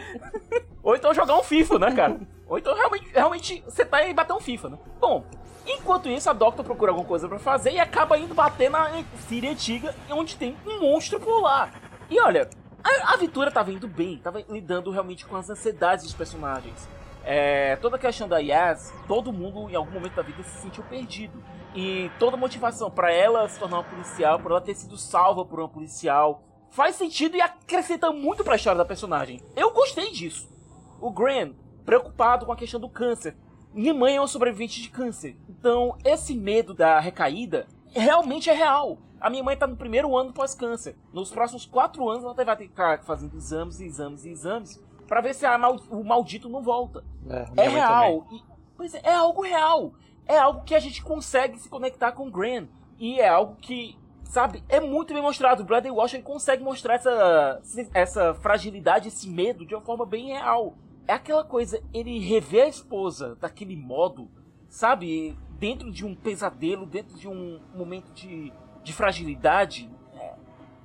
Ou 0.83 0.95
então 0.95 1.13
jogar 1.13 1.37
um 1.37 1.43
FIFA, 1.43 1.79
né, 1.79 1.91
cara? 1.91 2.19
Ou 2.49 2.57
então 2.57 2.75
realmente, 2.75 3.09
realmente 3.13 3.63
você 3.65 3.85
tá 3.85 3.97
aí 3.97 4.13
bater 4.13 4.33
um 4.33 4.39
FIFA, 4.39 4.69
né? 4.69 4.79
Bom, 4.99 5.23
enquanto 5.67 6.09
isso, 6.09 6.29
a 6.29 6.33
Doctor 6.33 6.65
procura 6.65 6.91
alguma 6.91 7.07
coisa 7.07 7.29
pra 7.29 7.37
fazer 7.37 7.71
e 7.71 7.79
acaba 7.79 8.17
indo 8.17 8.33
bater 8.33 8.69
na 8.69 9.03
Síria 9.27 9.51
antiga, 9.51 9.95
onde 10.09 10.35
tem 10.35 10.57
um 10.65 10.81
monstro 10.81 11.19
por 11.19 11.39
lá. 11.41 11.69
E 12.09 12.19
olha, 12.19 12.49
a, 12.83 13.11
a 13.11 13.13
aventura 13.13 13.51
tava 13.51 13.71
indo 13.71 13.87
bem, 13.87 14.17
tava 14.17 14.43
lidando 14.49 14.89
realmente 14.89 15.25
com 15.25 15.35
as 15.35 15.49
ansiedades 15.49 16.05
dos 16.05 16.13
personagens. 16.13 16.89
É, 17.23 17.75
toda 17.75 17.97
a 17.97 17.99
questão 17.99 18.27
da 18.27 18.39
Yas, 18.39 18.91
todo 19.07 19.31
mundo 19.31 19.69
em 19.69 19.75
algum 19.75 19.91
momento 19.91 20.15
da 20.15 20.23
vida 20.23 20.41
se 20.41 20.61
sentiu 20.61 20.83
perdido. 20.83 21.43
E 21.75 22.09
toda 22.17 22.35
a 22.35 22.39
motivação 22.39 22.89
pra 22.89 23.13
ela 23.13 23.47
se 23.47 23.59
tornar 23.59 23.77
uma 23.77 23.83
policial, 23.83 24.39
por 24.39 24.49
ela 24.49 24.61
ter 24.61 24.73
sido 24.73 24.97
salva 24.97 25.45
por 25.45 25.59
uma 25.59 25.69
policial, 25.69 26.41
faz 26.71 26.95
sentido 26.95 27.37
e 27.37 27.41
acrescenta 27.41 28.11
muito 28.11 28.43
pra 28.43 28.55
história 28.55 28.79
da 28.79 28.85
personagem. 28.85 29.39
Eu 29.55 29.71
gostei 29.71 30.11
disso. 30.11 30.49
O 30.99 31.11
Gran, 31.11 31.53
preocupado 31.89 32.45
com 32.45 32.51
a 32.51 32.55
questão 32.55 32.79
do 32.79 32.87
câncer. 32.89 33.35
Minha 33.73 33.93
mãe 33.93 34.15
é 34.15 34.21
uma 34.21 34.27
sobrevivente 34.27 34.81
de 34.81 34.89
câncer. 34.89 35.35
Então, 35.49 35.97
esse 36.05 36.35
medo 36.35 36.73
da 36.73 36.99
recaída 36.99 37.67
realmente 37.91 38.49
é 38.49 38.53
real. 38.53 38.99
A 39.19 39.29
minha 39.29 39.43
mãe 39.43 39.57
tá 39.57 39.65
no 39.67 39.75
primeiro 39.75 40.15
ano 40.15 40.31
pós-câncer. 40.31 40.95
Nos 41.11 41.31
próximos 41.31 41.65
quatro 41.65 42.07
anos, 42.09 42.23
ela 42.23 42.33
vai 42.33 42.45
ter 42.55 42.63
que 42.65 42.69
ficar 42.69 43.03
fazendo 43.03 43.35
exames 43.35 43.79
e 43.79 43.85
exames 43.85 44.23
e 44.25 44.29
exames 44.29 44.81
pra 45.07 45.19
ver 45.21 45.33
se 45.33 45.45
mal- 45.57 45.79
o 45.89 46.03
maldito 46.03 46.47
não 46.47 46.61
volta. 46.61 47.03
É, 47.27 47.63
É 47.65 47.67
real. 47.67 48.27
E- 48.31 48.41
pois 48.77 48.93
é, 48.93 49.01
é 49.03 49.13
algo 49.13 49.41
real. 49.41 49.93
É 50.27 50.37
algo 50.37 50.61
que 50.63 50.75
a 50.75 50.79
gente 50.79 51.03
consegue 51.03 51.57
se 51.59 51.67
conectar 51.67 52.11
com 52.11 52.27
o 52.27 52.31
Gran. 52.31 52.67
E 52.99 53.19
é 53.19 53.27
algo 53.27 53.55
que, 53.55 53.97
sabe, 54.23 54.63
é 54.69 54.79
muito 54.79 55.13
bem 55.13 55.23
mostrado. 55.23 55.63
O 55.63 55.65
Bradley 55.65 55.91
Washington 55.91 56.23
consegue 56.23 56.63
mostrar 56.63 56.95
essa, 56.95 57.61
essa 57.93 58.33
fragilidade, 58.35 59.07
esse 59.07 59.27
medo 59.29 59.65
de 59.65 59.73
uma 59.75 59.81
forma 59.81 60.05
bem 60.05 60.27
real. 60.27 60.75
É 61.09 61.13
aquela 61.13 61.43
coisa, 61.43 61.81
ele 61.91 62.19
rever 62.19 62.65
a 62.65 62.67
esposa 62.67 63.35
daquele 63.41 63.75
modo, 63.75 64.29
sabe, 64.69 65.35
dentro 65.57 65.89
de 65.89 66.05
um 66.05 66.13
pesadelo, 66.13 66.85
dentro 66.85 67.17
de 67.17 67.27
um 67.27 67.59
momento 67.73 68.11
de, 68.13 68.53
de 68.83 68.93
fragilidade. 68.93 69.89
É, 70.13 70.35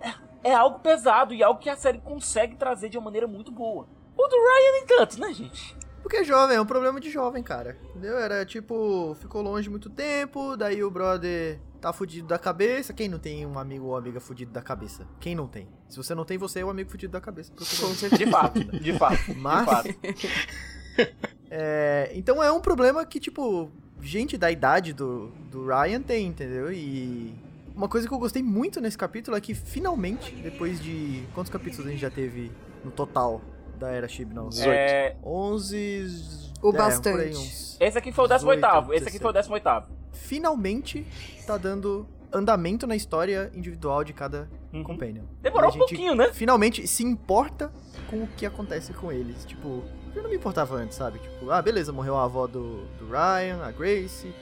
é- 0.08 0.14
é 0.44 0.54
algo 0.54 0.78
pesado 0.78 1.34
e 1.34 1.42
algo 1.42 1.60
que 1.60 1.68
a 1.68 1.76
série 1.76 1.98
consegue 1.98 2.56
trazer 2.56 2.88
de 2.88 2.96
uma 2.96 3.04
maneira 3.04 3.26
muito 3.26 3.52
boa. 3.52 3.86
O 4.16 4.26
do 4.26 4.34
Ryan, 4.34 4.72
nem 4.72 4.86
tanto, 4.86 5.20
né, 5.20 5.30
gente? 5.30 5.76
Porque 6.00 6.16
é 6.16 6.24
jovem, 6.24 6.56
é 6.56 6.60
um 6.60 6.64
problema 6.64 6.98
de 7.00 7.10
jovem, 7.10 7.42
cara. 7.42 7.76
Entendeu? 7.90 8.16
Era 8.16 8.46
tipo, 8.46 9.14
ficou 9.20 9.42
longe 9.42 9.68
muito 9.68 9.90
tempo, 9.90 10.56
daí 10.56 10.82
o 10.82 10.90
brother 10.90 11.60
tá 11.84 11.92
fudido 11.92 12.26
da 12.26 12.38
cabeça. 12.38 12.94
Quem 12.94 13.08
não 13.10 13.18
tem 13.18 13.44
um 13.44 13.58
amigo 13.58 13.84
ou 13.86 13.96
amiga 13.96 14.18
fudido 14.18 14.50
da 14.50 14.62
cabeça? 14.62 15.06
Quem 15.20 15.34
não 15.34 15.46
tem? 15.46 15.68
Se 15.88 15.98
você 15.98 16.14
não 16.14 16.24
tem, 16.24 16.38
você 16.38 16.60
é 16.60 16.64
o 16.64 16.70
amigo 16.70 16.90
fudido 16.90 17.12
da 17.12 17.20
cabeça. 17.20 17.52
Procura. 17.54 18.16
De 18.16 18.26
fato, 18.30 18.64
de 18.64 18.92
fato. 18.94 19.34
Mas- 19.36 19.84
De 19.84 19.92
fato. 19.92 21.08
É, 21.50 22.10
então 22.14 22.42
é 22.42 22.50
um 22.50 22.60
problema 22.60 23.04
que, 23.04 23.20
tipo, 23.20 23.70
gente 24.00 24.38
da 24.38 24.50
idade 24.50 24.92
do, 24.94 25.28
do 25.50 25.66
Ryan 25.66 26.00
tem, 26.00 26.26
entendeu? 26.26 26.72
E 26.72 27.34
uma 27.76 27.88
coisa 27.88 28.08
que 28.08 28.14
eu 28.14 28.18
gostei 28.18 28.42
muito 28.42 28.80
nesse 28.80 28.96
capítulo 28.96 29.36
é 29.36 29.40
que 29.40 29.54
finalmente, 29.54 30.34
depois 30.36 30.80
de. 30.82 31.22
Quantos 31.34 31.52
capítulos 31.52 31.86
a 31.86 31.90
gente 31.90 32.00
já 32.00 32.10
teve 32.10 32.50
no 32.82 32.90
total 32.90 33.42
da 33.78 33.90
Era 33.90 34.08
Chibnall? 34.08 34.48
18. 34.48 34.70
É, 34.70 35.16
11. 35.22 36.52
O 36.64 36.70
é, 36.70 36.72
bastante. 36.78 37.36
uns- 37.36 37.76
esse 37.80 37.98
aqui 37.98 38.10
foi 38.12 38.24
o 38.24 38.28
18 38.28 38.60
18, 38.60 38.92
Esse 38.94 39.08
aqui 39.08 39.18
foi 39.18 39.30
o 39.30 39.32
18 39.34 39.84
Finalmente 40.12 41.06
tá 41.46 41.56
dando 41.58 42.06
andamento 42.32 42.86
na 42.86 42.96
história 42.96 43.50
individual 43.54 44.02
de 44.02 44.12
cada 44.12 44.48
Uhum. 44.72 44.82
companion. 44.82 45.22
Demorou 45.40 45.70
um 45.70 45.78
pouquinho, 45.78 46.14
né? 46.14 46.32
Finalmente 46.32 46.86
se 46.88 47.04
importa 47.04 47.70
com 48.10 48.24
o 48.24 48.26
que 48.26 48.44
acontece 48.44 48.92
com 48.92 49.12
eles. 49.12 49.44
Tipo, 49.44 49.84
eu 50.14 50.22
não 50.22 50.30
me 50.30 50.36
importava 50.36 50.74
antes, 50.76 50.96
sabe? 50.96 51.18
Tipo, 51.20 51.50
ah, 51.50 51.62
beleza, 51.62 51.92
morreu 51.92 52.16
a 52.16 52.24
avó 52.24 52.46
do, 52.46 52.84
do 52.98 53.06
Ryan, 53.08 53.62
a 53.64 53.70
Grace, 53.70 54.34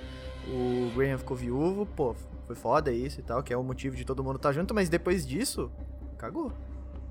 o 0.49 0.91
Graham 0.97 1.19
ficou 1.19 1.37
viúvo, 1.37 1.85
pô, 1.85 2.15
foi 2.47 2.57
foda 2.57 2.91
isso 2.93 3.21
e 3.21 3.23
tal, 3.23 3.43
que 3.43 3.53
é 3.53 3.57
o 3.57 3.63
motivo 3.63 3.95
de 3.97 4.05
todo 4.05 4.23
mundo 4.25 4.37
estar 4.37 4.53
junto, 4.53 4.73
mas 4.73 4.89
depois 4.89 5.27
disso, 5.27 5.71
cagou. 6.17 6.53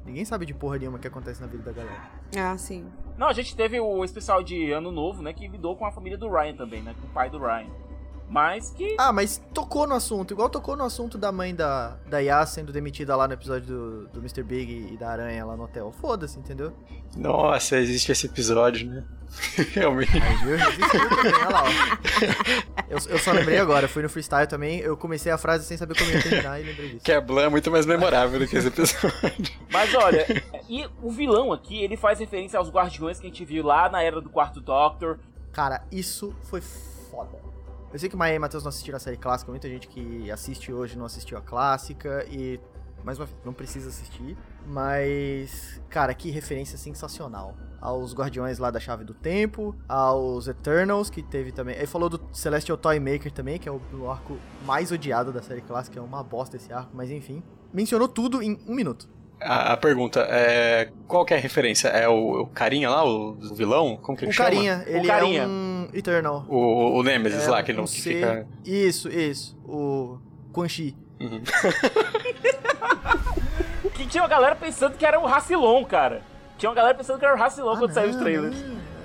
Ninguém 0.06 0.26
sabe 0.26 0.46
de 0.48 0.54
porra 0.54 0.80
nenhuma 0.80 0.98
que 0.98 1.08
acontece 1.08 1.40
na 1.42 1.48
vida 1.48 1.62
da 1.64 1.72
galera. 1.72 2.21
Ah, 2.38 2.58
sim. 2.58 2.86
Não, 3.18 3.28
a 3.28 3.34
gente 3.34 3.56
teve 3.56 3.80
o 3.80 4.04
especial 4.04 4.42
de 4.42 4.72
Ano 4.72 4.92
Novo, 4.92 5.22
né? 5.22 5.34
Que 5.34 5.48
lidou 5.48 5.76
com 5.76 5.86
a 5.86 5.92
família 5.92 6.18
do 6.18 6.30
Ryan 6.30 6.56
também, 6.56 6.82
né? 6.82 6.96
Com 7.00 7.08
o 7.08 7.10
pai 7.12 7.30
do 7.30 7.38
Ryan. 7.38 7.68
Mas 8.32 8.72
que. 8.72 8.96
Ah, 8.98 9.12
mas 9.12 9.44
tocou 9.54 9.86
no 9.86 9.94
assunto, 9.94 10.34
igual 10.34 10.50
tocou 10.50 10.78
no 10.78 10.86
assunto 10.86 11.18
da 11.18 11.34
mãe 11.34 11.54
da, 11.54 11.98
da 12.08 12.20
Yas 12.20 12.52
sendo 12.52 12.72
demitida 12.72 13.14
lá 13.14 13.28
no 13.28 13.34
episódio 13.34 13.68
do, 13.68 14.08
do 14.08 14.20
Mr. 14.20 14.42
Big 14.42 14.94
e 14.94 14.98
da 14.98 15.10
Aranha 15.10 15.46
lá 15.46 15.58
no 15.58 15.66
hotel. 15.66 15.92
Foda-se, 15.92 16.40
entendeu? 16.40 16.72
Nossa, 17.14 17.76
existe 17.76 18.10
esse 18.10 18.28
episódio, 18.28 18.90
né? 18.90 19.04
Realmente. 19.76 20.14
Aí, 20.14 20.36
viu? 20.38 20.58
Também, 20.58 21.34
olha 21.34 21.50
lá, 21.50 21.64
ó. 21.64 22.82
Eu, 22.90 23.00
eu 23.10 23.20
só 23.20 23.34
lembrei 23.34 23.58
agora, 23.58 23.90
fui 23.90 24.02
no 24.02 24.08
freestyle 24.08 24.48
também, 24.48 24.80
eu 24.80 24.96
comecei 24.96 25.30
a 25.30 25.38
frase 25.38 25.66
sem 25.66 25.76
saber 25.76 25.98
como 25.98 26.10
ia 26.10 26.24
terminar 26.24 26.62
e 26.62 26.64
lembrei 26.64 26.88
disso. 26.88 27.04
Keblan 27.04 27.44
é 27.44 27.50
muito 27.50 27.70
mais 27.70 27.86
memorável 27.86 28.40
do 28.40 28.48
que 28.48 28.56
esse 28.56 28.70
episódio. 28.70 29.52
Mas 29.70 29.94
olha, 29.94 30.26
e 30.70 30.88
o 31.02 31.12
vilão 31.12 31.52
aqui, 31.52 31.84
ele 31.84 31.98
faz 31.98 32.18
referência 32.20 32.58
aos 32.58 32.70
guardiões 32.70 33.20
que 33.20 33.28
a 33.28 33.30
gente 33.30 33.44
viu 33.44 33.66
lá 33.66 33.90
na 33.90 34.02
era 34.02 34.22
do 34.22 34.30
quarto 34.30 34.62
Doctor. 34.62 35.20
Cara, 35.52 35.84
isso 35.92 36.34
foi 36.44 36.62
foda. 36.62 37.51
Eu 37.94 38.00
sei 38.00 38.08
que 38.08 38.16
Maia 38.16 38.36
e 38.36 38.40
Matheus 38.40 38.64
não 38.64 38.70
assistiram 38.70 38.96
a 38.96 39.00
série 39.00 39.18
clássica, 39.18 39.52
muita 39.52 39.68
gente 39.68 39.88
que 39.90 40.32
assiste 40.32 40.72
hoje 40.72 40.98
não 40.98 41.06
assistiu 41.06 41.38
a 41.38 41.42
clássica 41.42 42.26
e, 42.30 42.58
mais 43.04 43.20
uma 43.20 43.26
vez, 43.26 43.38
não 43.44 43.52
precisa 43.52 43.90
assistir. 43.90 44.38
Mas, 44.66 45.82
cara, 45.90 46.14
que 46.14 46.32
referência 46.32 46.78
sensacional. 46.78 47.54
Aos 47.82 48.14
Guardiões 48.14 48.60
lá 48.60 48.72
da 48.72 48.80
Chave 48.80 49.04
do 49.04 49.14
Tempo, 49.14 49.76
aos 49.90 50.48
Eternals, 50.48 51.10
que 51.10 51.22
teve 51.22 51.52
também. 51.52 51.76
Ele 51.76 51.88
falou 51.88 52.08
do 52.08 52.22
Celestial 52.32 52.78
Toy 52.78 52.98
Maker 52.98 53.32
também, 53.32 53.60
que 53.60 53.68
é 53.68 53.72
o, 53.72 53.82
o 53.94 54.10
arco 54.10 54.38
mais 54.66 54.92
odiado 54.92 55.34
da 55.34 55.42
série 55.42 55.62
clássica, 55.62 56.00
é 56.00 56.02
uma 56.02 56.24
bosta 56.24 56.56
esse 56.56 56.72
arco, 56.72 56.92
mas 56.94 57.12
enfim. 57.12 57.44
Mencionou 57.74 58.08
tudo 58.08 58.42
em 58.42 58.58
um 58.68 58.74
minuto. 58.74 59.10
A, 59.42 59.74
a 59.74 59.78
pergunta 59.78 60.26
é. 60.30 60.90
Qual 61.08 61.26
que 61.26 61.34
é 61.34 61.38
a 61.38 61.40
referência? 61.40 61.88
É 61.90 62.08
o, 62.08 62.42
o 62.44 62.48
carinha 62.48 62.90
lá, 62.90 63.04
o, 63.04 63.32
o 63.32 63.56
vilão? 63.56 63.98
Como 64.02 64.18
que 64.18 64.26
ele 64.26 64.32
O 64.32 64.34
chama? 64.34 64.50
carinha, 64.50 64.84
ele 64.88 65.08
carinha. 65.08 65.42
é 65.44 65.48
um 65.48 65.90
Eternal. 65.94 66.46
O, 66.48 67.00
o 67.00 67.04
Nemesis 67.04 67.48
É, 67.48 67.50
lá, 67.50 67.62
que 67.64 67.72
um 67.74 67.76
não 67.78 67.84
que 67.86 68.02
ser- 68.02 68.14
fica. 68.16 68.48
Isso, 68.64 69.10
isso. 69.10 69.58
O 69.66 70.18
Quan 70.54 70.68
Chi. 70.70 70.96
Uhum. 71.20 71.42
Que 73.94 74.08
tinha 74.08 74.24
uma 74.24 74.30
galera 74.30 74.56
pensando 74.56 74.98
que 74.98 75.06
era 75.06 75.20
o 75.20 75.26
Racilon, 75.26 75.84
cara. 75.86 76.22
Tinha 76.58 76.70
uma 76.70 76.76
galera 76.76 76.96
pensando 76.96 77.20
que 77.20 77.26
era 77.26 77.36
o 77.36 77.38
Racilon 77.38 77.74
Ah, 77.74 77.78
quando 77.78 77.94
saiu 77.94 78.10
os 78.10 78.16
não, 78.16 78.24
trailers. 78.24 78.56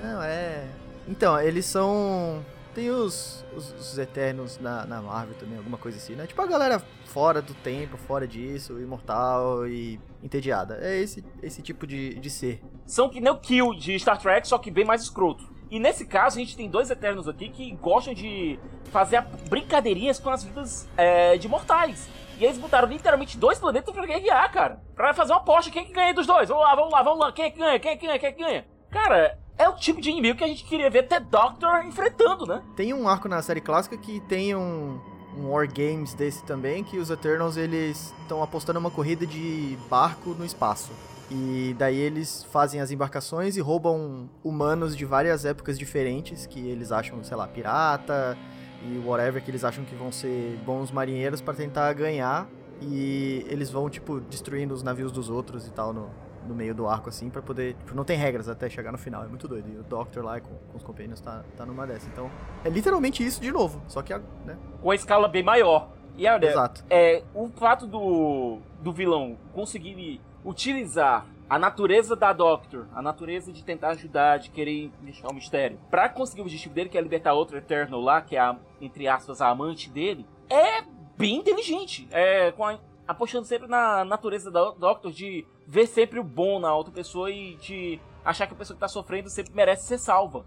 Não, 0.03 0.12
não, 0.12 0.22
é. 0.22 0.64
Então, 1.09 1.38
eles 1.40 1.64
são. 1.66 2.44
Tem 2.76 2.90
os, 2.90 3.42
os, 3.56 3.72
os 3.72 3.96
Eternos 3.96 4.58
na, 4.58 4.84
na 4.84 5.00
Marvel 5.00 5.34
também, 5.36 5.56
alguma 5.56 5.78
coisa 5.78 5.96
assim, 5.96 6.14
né? 6.14 6.26
Tipo 6.26 6.42
a 6.42 6.46
galera 6.46 6.78
fora 7.06 7.40
do 7.40 7.54
tempo, 7.54 7.96
fora 7.96 8.28
disso, 8.28 8.78
imortal 8.78 9.66
e 9.66 9.98
entediada. 10.22 10.78
É 10.82 10.94
esse, 11.00 11.24
esse 11.42 11.62
tipo 11.62 11.86
de, 11.86 12.16
de 12.16 12.28
ser. 12.28 12.62
São 12.84 13.08
que 13.08 13.18
nem 13.18 13.32
o 13.32 13.38
Kill 13.38 13.72
de 13.72 13.98
Star 13.98 14.20
Trek, 14.20 14.46
só 14.46 14.58
que 14.58 14.70
bem 14.70 14.84
mais 14.84 15.00
escroto. 15.00 15.42
E 15.70 15.80
nesse 15.80 16.04
caso, 16.04 16.36
a 16.36 16.38
gente 16.38 16.54
tem 16.54 16.68
dois 16.68 16.90
Eternos 16.90 17.26
aqui 17.26 17.48
que 17.48 17.74
gostam 17.76 18.12
de 18.12 18.60
fazer 18.92 19.22
brincadeirinhas 19.48 20.20
com 20.20 20.28
as 20.28 20.44
vidas 20.44 20.86
é, 20.98 21.38
de 21.38 21.48
mortais. 21.48 22.06
E 22.38 22.44
eles 22.44 22.58
botaram 22.58 22.88
literalmente 22.88 23.38
dois 23.38 23.58
planetas 23.58 23.94
pra 23.94 24.04
guerrear, 24.04 24.52
cara. 24.52 24.82
Pra 24.94 25.14
fazer 25.14 25.32
uma 25.32 25.40
aposta. 25.40 25.70
Quem 25.70 25.80
é 25.80 25.84
que 25.86 25.92
ganha 25.92 26.12
dos 26.12 26.26
dois? 26.26 26.50
Vamos 26.50 26.62
lá, 26.62 26.74
vamos 26.74 26.92
lá, 26.92 27.02
vamos 27.02 27.20
lá. 27.20 27.32
Quem 27.32 27.46
é 27.46 27.50
que 27.50 27.58
ganha? 27.58 27.80
Quem 27.80 27.92
é 27.92 27.96
que 27.96 28.06
ganha? 28.06 28.18
Quem 28.18 28.28
é 28.28 28.32
que 28.32 28.42
ganha? 28.42 28.66
Cara, 28.90 29.38
é 29.58 29.68
o 29.68 29.74
tipo 29.74 30.00
de 30.00 30.10
inimigo 30.10 30.38
que 30.38 30.44
a 30.44 30.48
gente 30.48 30.64
queria 30.64 30.90
ver 30.90 31.00
até 31.00 31.20
Doctor 31.20 31.84
enfrentando, 31.84 32.46
né? 32.46 32.62
Tem 32.74 32.92
um 32.92 33.08
arco 33.08 33.28
na 33.28 33.40
série 33.42 33.60
clássica 33.60 33.96
que 33.96 34.20
tem 34.20 34.54
um, 34.54 35.00
um 35.36 35.48
War 35.50 35.66
Games 35.66 36.14
desse 36.14 36.42
também, 36.44 36.84
que 36.84 36.98
os 36.98 37.10
Eternals 37.10 37.56
eles 37.56 38.14
estão 38.22 38.42
apostando 38.42 38.78
uma 38.78 38.90
corrida 38.90 39.26
de 39.26 39.76
barco 39.88 40.30
no 40.30 40.44
espaço. 40.44 40.92
E 41.30 41.74
daí 41.76 41.96
eles 41.96 42.44
fazem 42.52 42.80
as 42.80 42.90
embarcações 42.90 43.56
e 43.56 43.60
roubam 43.60 44.30
humanos 44.44 44.96
de 44.96 45.04
várias 45.04 45.44
épocas 45.44 45.78
diferentes, 45.78 46.46
que 46.46 46.68
eles 46.68 46.92
acham, 46.92 47.22
sei 47.24 47.36
lá, 47.36 47.48
pirata 47.48 48.38
e 48.82 48.98
whatever, 48.98 49.42
que 49.42 49.50
eles 49.50 49.64
acham 49.64 49.84
que 49.84 49.94
vão 49.94 50.12
ser 50.12 50.56
bons 50.64 50.92
marinheiros 50.92 51.40
para 51.40 51.54
tentar 51.54 51.92
ganhar. 51.94 52.46
E 52.80 53.44
eles 53.48 53.70
vão, 53.70 53.88
tipo, 53.88 54.20
destruindo 54.20 54.74
os 54.74 54.82
navios 54.82 55.10
dos 55.10 55.30
outros 55.30 55.66
e 55.66 55.70
tal 55.70 55.92
no, 55.92 56.10
no 56.46 56.54
meio 56.54 56.74
do 56.74 56.87
arco, 56.88 57.09
assim, 57.09 57.28
pra 57.28 57.42
poder. 57.42 57.74
Tipo, 57.74 57.94
não 57.94 58.04
tem 58.04 58.16
regras 58.16 58.48
até 58.48 58.68
chegar 58.70 58.92
no 58.92 58.98
final. 58.98 59.24
É 59.24 59.26
muito 59.26 59.46
doido. 59.48 59.68
E 59.68 59.76
o 59.78 59.82
Doctor 59.82 60.24
lá 60.24 60.40
com, 60.40 60.48
com 60.70 60.76
os 60.78 60.82
Companions 60.82 61.20
tá, 61.20 61.42
tá 61.56 61.66
numa 61.66 61.87
dessa. 61.87 62.06
Então, 62.09 62.30
é 62.64 62.68
literalmente 62.68 63.24
isso 63.26 63.40
de 63.40 63.50
novo. 63.52 63.82
Só 63.88 64.02
que, 64.02 64.14
né? 64.44 64.56
Com 64.82 64.90
a 64.90 64.94
escala 64.94 65.28
bem 65.28 65.42
maior. 65.42 65.90
E 66.16 66.26
olha, 66.26 66.46
Exato. 66.48 66.82
é, 66.88 67.22
o 67.35 67.48
fato 67.50 67.87
do, 67.87 68.59
do 68.80 68.90
vilão 68.92 69.37
conseguir 69.52 70.18
utilizar 70.42 71.26
a 71.48 71.59
natureza 71.59 72.16
da 72.16 72.32
Doctor, 72.32 72.87
a 72.94 73.00
natureza 73.02 73.52
de 73.52 73.62
tentar 73.62 73.90
ajudar, 73.90 74.38
de 74.38 74.50
querer 74.50 74.90
deixar 75.02 75.28
o 75.28 75.35
mistério, 75.35 75.78
pra 75.90 76.09
conseguir 76.09 76.40
o 76.40 76.44
objetivo 76.44 76.74
dele, 76.74 76.88
que 76.88 76.96
é 76.98 77.00
libertar 77.00 77.35
outro 77.35 77.56
Eternal 77.59 78.00
lá, 78.00 78.20
que 78.20 78.35
é, 78.35 78.40
a, 78.40 78.56
entre 78.80 79.06
aspas, 79.06 79.40
a 79.40 79.48
amante 79.48 79.88
dele, 79.90 80.26
é 80.48 80.82
bem 81.16 81.37
inteligente. 81.37 82.09
É, 82.11 82.50
com 82.52 82.64
a- 82.64 82.78
apostando 83.06 83.46
sempre 83.46 83.68
na 83.68 84.04
natureza 84.04 84.50
da 84.50 84.70
Doctor 84.70 85.12
de 85.12 85.46
ver 85.66 85.86
sempre 85.86 86.18
o 86.18 86.24
bom 86.24 86.58
na 86.58 86.74
outra 86.74 86.92
pessoa 86.92 87.30
e 87.30 87.56
de 87.56 88.00
achar 88.24 88.46
que 88.46 88.54
a 88.54 88.56
pessoa 88.56 88.74
que 88.74 88.80
tá 88.80 88.88
sofrendo 88.88 89.28
sempre 89.30 89.54
merece 89.54 89.86
ser 89.86 89.98
salva. 89.98 90.44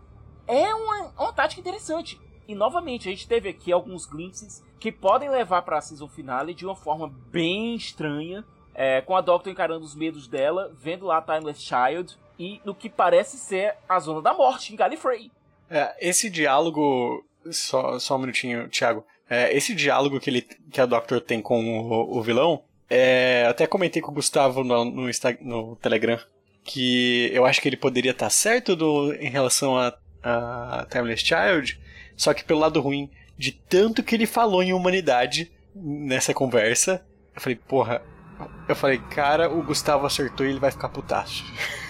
É 0.48 0.74
uma, 0.74 1.14
uma 1.18 1.34
tática 1.34 1.62
interessante. 1.62 2.20
E 2.48 2.56
novamente, 2.56 3.08
a 3.08 3.12
gente 3.12 3.28
teve 3.28 3.50
aqui 3.50 3.72
alguns 3.72 4.06
glimpses 4.06 4.64
que 4.80 4.92
podem 4.92 5.30
levar 5.30 5.62
pra 5.62 5.82
season 5.82 6.08
finale 6.08 6.54
de 6.54 6.66
uma 6.66 6.76
forma 6.76 7.08
bem 7.08 7.76
estranha. 7.76 8.44
é, 8.74 9.02
com 9.02 9.14
a 9.14 9.20
Doctor 9.20 9.52
encarando 9.52 9.84
os 9.84 9.94
medos 9.94 10.26
dela, 10.26 10.72
vendo 10.80 11.06
lá 11.06 11.18
a 11.18 11.22
Timeless 11.22 11.62
Child 11.62 12.18
e 12.40 12.62
no 12.64 12.74
que 12.74 12.90
parece 12.90 13.38
ser 13.38 13.76
a 13.90 14.00
zona 14.00 14.22
da 14.22 14.34
morte 14.34 14.72
em 14.74 14.78
Gallifrey. 14.78 15.30
É, 15.70 15.94
esse 16.00 16.30
diálogo. 16.30 17.26
Só, 17.52 18.00
só 18.00 18.16
um 18.16 18.20
minutinho, 18.20 18.70
Thiago. 18.70 19.06
É, 19.30 19.56
esse 19.56 19.76
diálogo 19.76 20.20
que, 20.20 20.30
ele, 20.30 20.42
que 20.42 20.82
a 20.82 20.86
Doctor 20.86 21.22
tem 21.22 21.42
com 21.42 21.80
o, 21.80 22.18
o 22.18 22.22
vilão. 22.22 22.64
É, 22.90 23.46
até 23.48 23.68
comentei 23.68 24.02
com 24.02 24.12
o 24.12 24.16
Gustavo 24.16 24.64
no, 24.64 24.84
no, 24.86 25.10
no 25.42 25.76
Telegram. 25.76 26.20
Que 26.64 27.30
eu 27.34 27.46
acho 27.46 27.62
que 27.62 27.70
ele 27.70 27.78
poderia 27.78 28.12
estar 28.12 28.30
certo 28.30 28.76
do, 28.76 29.14
em 29.14 29.30
relação 29.30 29.78
a, 29.78 29.96
a 30.24 30.88
Timeless 30.90 31.24
Child. 31.24 31.80
Só 32.18 32.34
que 32.34 32.44
pelo 32.44 32.60
lado 32.60 32.82
ruim, 32.82 33.10
de 33.38 33.52
tanto 33.52 34.04
que 34.04 34.16
ele 34.16 34.26
falou 34.26 34.64
em 34.64 34.74
humanidade 34.74 35.52
nessa 35.74 36.34
conversa. 36.34 37.06
Eu 37.36 37.42
falei, 37.42 37.56
porra. 37.56 38.02
Eu 38.68 38.76
falei, 38.76 38.98
cara, 38.98 39.50
o 39.50 39.62
Gustavo 39.64 40.06
acertou 40.06 40.46
e 40.46 40.50
ele 40.50 40.60
vai 40.60 40.72
ficar 40.72 40.90
putaço. 40.90 41.44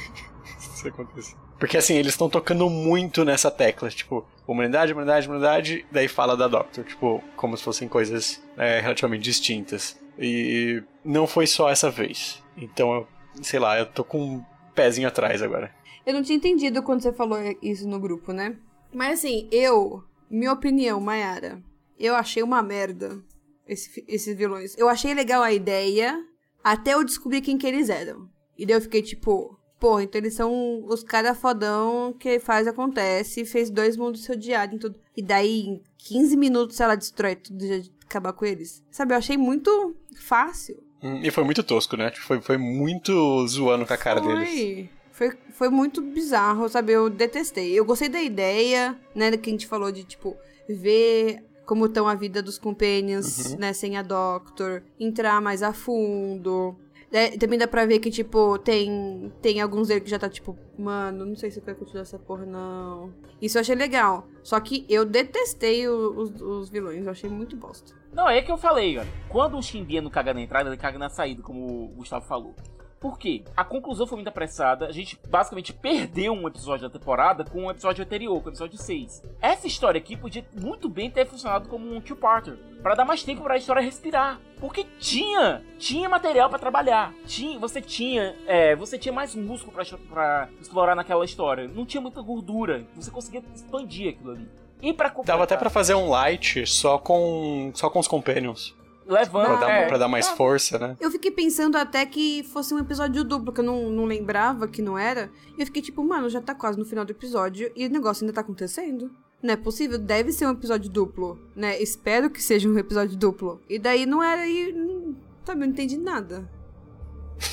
Isso 0.59 0.87
aconteceu. 0.87 1.48
Porque 1.59 1.77
assim, 1.77 1.95
eles 1.95 2.13
estão 2.13 2.29
tocando 2.29 2.69
muito 2.69 3.25
nessa 3.25 3.51
tecla, 3.51 3.89
tipo, 3.89 4.25
humanidade, 4.47 4.93
humanidade, 4.93 5.27
humanidade, 5.27 5.85
daí 5.91 6.07
fala 6.07 6.37
da 6.37 6.47
Doctor, 6.47 6.85
tipo, 6.85 7.21
como 7.35 7.57
se 7.57 7.63
fossem 7.63 7.87
coisas 7.87 8.41
é, 8.57 8.79
relativamente 8.79 9.23
distintas. 9.23 9.99
E 10.17 10.81
não 11.03 11.27
foi 11.27 11.45
só 11.45 11.69
essa 11.69 11.91
vez. 11.91 12.41
Então, 12.55 12.93
eu, 12.93 13.07
sei 13.41 13.59
lá, 13.59 13.77
eu 13.77 13.85
tô 13.85 14.03
com 14.03 14.21
um 14.21 14.45
pezinho 14.73 15.07
atrás 15.07 15.41
agora. 15.41 15.73
Eu 16.05 16.13
não 16.13 16.23
tinha 16.23 16.37
entendido 16.37 16.81
quando 16.81 17.01
você 17.01 17.11
falou 17.11 17.37
isso 17.61 17.87
no 17.87 17.99
grupo, 17.99 18.31
né? 18.31 18.55
Mas 18.93 19.19
assim, 19.19 19.47
eu, 19.51 20.01
minha 20.29 20.53
opinião, 20.53 20.99
Mayara, 20.99 21.61
eu 21.99 22.15
achei 22.15 22.41
uma 22.41 22.63
merda 22.63 23.21
esse 23.67 24.03
esses 24.07 24.35
vilões. 24.35 24.77
Eu 24.77 24.87
achei 24.87 25.13
legal 25.13 25.43
a 25.43 25.51
ideia 25.51 26.17
até 26.63 26.93
eu 26.93 27.03
descobrir 27.03 27.41
quem 27.41 27.57
que 27.57 27.67
eles 27.67 27.89
eram. 27.89 28.29
E 28.57 28.65
daí 28.65 28.77
eu 28.77 28.81
fiquei 28.81 29.01
tipo, 29.01 29.58
porra, 29.79 30.03
então 30.03 30.19
eles 30.19 30.33
são 30.33 30.83
os 30.85 31.03
caras 31.03 31.37
fodão 31.37 32.13
que 32.19 32.39
faz 32.39 32.67
acontece, 32.67 33.45
fez 33.45 33.69
dois 33.69 33.95
mundos 33.95 34.23
se 34.23 34.31
odiarem 34.31 34.75
e 34.75 34.79
tudo. 34.79 34.95
E 35.15 35.21
daí 35.21 35.61
em 35.61 35.81
15 35.97 36.35
minutos 36.37 36.79
ela 36.79 36.95
destrói 36.95 37.35
tudo 37.35 37.57
de 37.59 37.91
acabar 38.05 38.33
com 38.33 38.45
eles. 38.45 38.83
Sabe, 38.91 39.13
eu 39.13 39.17
achei 39.17 39.37
muito 39.37 39.95
fácil. 40.15 40.83
Hum, 41.01 41.21
E 41.23 41.31
foi 41.31 41.43
muito 41.43 41.63
tosco, 41.63 41.95
né? 41.95 42.09
Tipo, 42.11 42.25
Foi, 42.25 42.41
foi 42.41 42.57
muito 42.57 43.47
zoando 43.47 43.85
com 43.85 43.93
a 43.93 43.97
cara 43.97 44.19
deles. 44.19 44.49
Foi. 44.49 44.89
Foi, 45.11 45.37
foi 45.51 45.69
muito 45.69 46.01
bizarro, 46.01 46.69
sabe? 46.69 46.93
Eu 46.93 47.09
detestei. 47.09 47.73
Eu 47.77 47.83
gostei 47.83 48.07
da 48.07 48.21
ideia, 48.21 48.97
né? 49.13 49.35
Que 49.35 49.49
a 49.49 49.51
gente 49.51 49.67
falou 49.67 49.91
de, 49.91 50.05
tipo, 50.05 50.37
ver 50.69 51.43
como 51.65 51.87
estão 51.87 52.07
a 52.07 52.15
vida 52.15 52.41
dos 52.41 52.57
companions, 52.57 53.53
né? 53.55 53.73
Sem 53.73 53.97
a 53.97 54.01
Doctor. 54.01 54.81
Entrar 54.97 55.41
mais 55.41 55.61
a 55.61 55.73
fundo. 55.73 56.73
É, 57.11 57.35
também 57.37 57.57
dá 57.57 57.67
pra 57.67 57.85
ver 57.87 57.97
que, 57.99 58.11
tipo, 58.11 58.59
tem, 58.59 59.31
tem 59.41 59.59
alguns 59.61 59.87
deles 59.87 60.03
que 60.03 60.09
já 60.11 60.19
tá, 60.19 60.29
tipo, 60.29 60.55
mano, 60.77 61.25
não 61.25 61.35
sei 61.35 61.49
se 61.49 61.57
eu 61.59 61.63
quero 61.63 61.77
continuar 61.77 62.03
essa 62.03 62.19
porra, 62.19 62.45
não. 62.45 63.11
Isso 63.41 63.57
eu 63.57 63.61
achei 63.61 63.73
legal. 63.75 64.27
Só 64.43 64.59
que 64.59 64.85
eu 64.87 65.03
detestei 65.03 65.87
o- 65.87 66.11
os, 66.15 66.39
os 66.41 66.69
vilões, 66.69 67.03
eu 67.03 67.11
achei 67.11 67.27
muito 67.29 67.55
bosta. 67.55 67.95
Não, 68.13 68.29
é 68.29 68.41
que 68.43 68.51
eu 68.51 68.57
falei, 68.57 68.95
cara. 68.95 69.07
Quando 69.27 69.57
o 69.57 69.61
Shinbia 69.61 70.01
não 70.01 70.09
caga 70.11 70.33
na 70.35 70.41
entrada, 70.41 70.69
ele 70.69 70.77
caga 70.77 70.99
na 70.99 71.09
saída, 71.09 71.41
como 71.41 71.85
o 71.85 71.87
Gustavo 71.95 72.25
falou. 72.27 72.53
Por 72.99 73.17
quê? 73.17 73.43
A 73.55 73.63
conclusão 73.63 74.05
foi 74.05 74.17
muito 74.17 74.27
apressada. 74.27 74.87
A 74.87 74.91
gente 74.91 75.17
basicamente 75.29 75.71
perdeu 75.71 76.33
um 76.33 76.47
episódio 76.47 76.89
da 76.89 76.99
temporada 76.99 77.45
com 77.45 77.63
um 77.63 77.71
episódio 77.71 78.03
anterior, 78.03 78.41
com 78.41 78.49
o 78.49 78.51
episódio 78.51 78.77
6. 78.77 79.23
Essa 79.41 79.67
história 79.67 79.97
aqui 79.97 80.17
podia 80.17 80.45
muito 80.59 80.89
bem 80.89 81.09
ter 81.09 81.25
funcionado 81.25 81.69
como 81.69 81.93
um 81.93 82.01
two-parter. 82.01 82.57
Pra 82.81 82.95
dar 82.95 83.05
mais 83.05 83.23
tempo 83.23 83.41
pra 83.41 83.57
história 83.57 83.81
respirar. 83.81 84.39
Porque 84.59 84.85
tinha, 84.99 85.63
tinha 85.77 86.09
material 86.09 86.49
pra 86.49 86.59
trabalhar. 86.59 87.13
Tinha, 87.25 87.57
você 87.57 87.81
tinha, 87.81 88.35
é, 88.45 88.75
você 88.75 88.97
tinha 88.97 89.13
mais 89.13 89.33
músculo 89.33 89.71
pra, 89.71 89.85
pra 90.09 90.49
explorar 90.59 90.95
naquela 90.95 91.23
história. 91.23 91.67
Não 91.67 91.85
tinha 91.85 92.01
muita 92.01 92.21
gordura. 92.21 92.85
Você 92.95 93.09
conseguia 93.09 93.41
expandir 93.55 94.09
aquilo 94.09 94.31
ali. 94.31 94.49
E 94.81 94.93
pra 94.93 95.13
Dava 95.25 95.43
até 95.43 95.57
pra 95.57 95.69
fazer 95.69 95.93
um 95.93 96.09
light 96.09 96.65
só 96.65 96.97
com 96.97 97.71
só 97.73 97.89
com 97.89 97.99
os 97.99 98.07
companions. 98.07 98.75
Levando, 99.09 99.45
Pra 99.45 99.55
dar, 99.55 99.71
é, 99.71 99.87
pra 99.87 99.97
dar 99.97 100.07
mais 100.07 100.27
é, 100.27 100.35
força, 100.35 100.77
né? 100.77 100.97
Eu 100.99 101.09
fiquei 101.11 101.31
pensando 101.31 101.77
até 101.77 102.05
que 102.05 102.43
fosse 102.43 102.73
um 102.73 102.79
episódio 102.79 103.23
duplo, 103.23 103.51
que 103.51 103.59
eu 103.59 103.65
não, 103.65 103.89
não 103.89 104.05
lembrava 104.05 104.67
que 104.67 104.81
não 104.81 104.97
era. 104.97 105.31
E 105.57 105.61
eu 105.61 105.65
fiquei 105.65 105.81
tipo, 105.81 106.03
mano, 106.03 106.29
já 106.29 106.39
tá 106.39 106.53
quase 106.53 106.77
no 106.77 106.85
final 106.85 107.03
do 107.03 107.11
episódio 107.11 107.71
e 107.75 107.85
o 107.85 107.89
negócio 107.89 108.23
ainda 108.23 108.33
tá 108.33 108.41
acontecendo. 108.41 109.11
Não 109.41 109.53
é 109.53 109.57
possível, 109.57 109.97
deve 109.97 110.31
ser 110.31 110.45
um 110.45 110.51
episódio 110.51 110.89
duplo, 110.89 111.39
né? 111.55 111.81
Espero 111.81 112.29
que 112.29 112.41
seja 112.41 112.67
um 112.67 112.77
episódio 112.77 113.17
duplo. 113.17 113.61
E 113.69 113.79
daí 113.79 114.05
não 114.05 114.21
era 114.21 114.45
e. 114.45 115.15
Sabe, 115.45 115.61
eu 115.61 115.65
não 115.65 115.73
entendi 115.73 115.97
nada. 115.97 116.47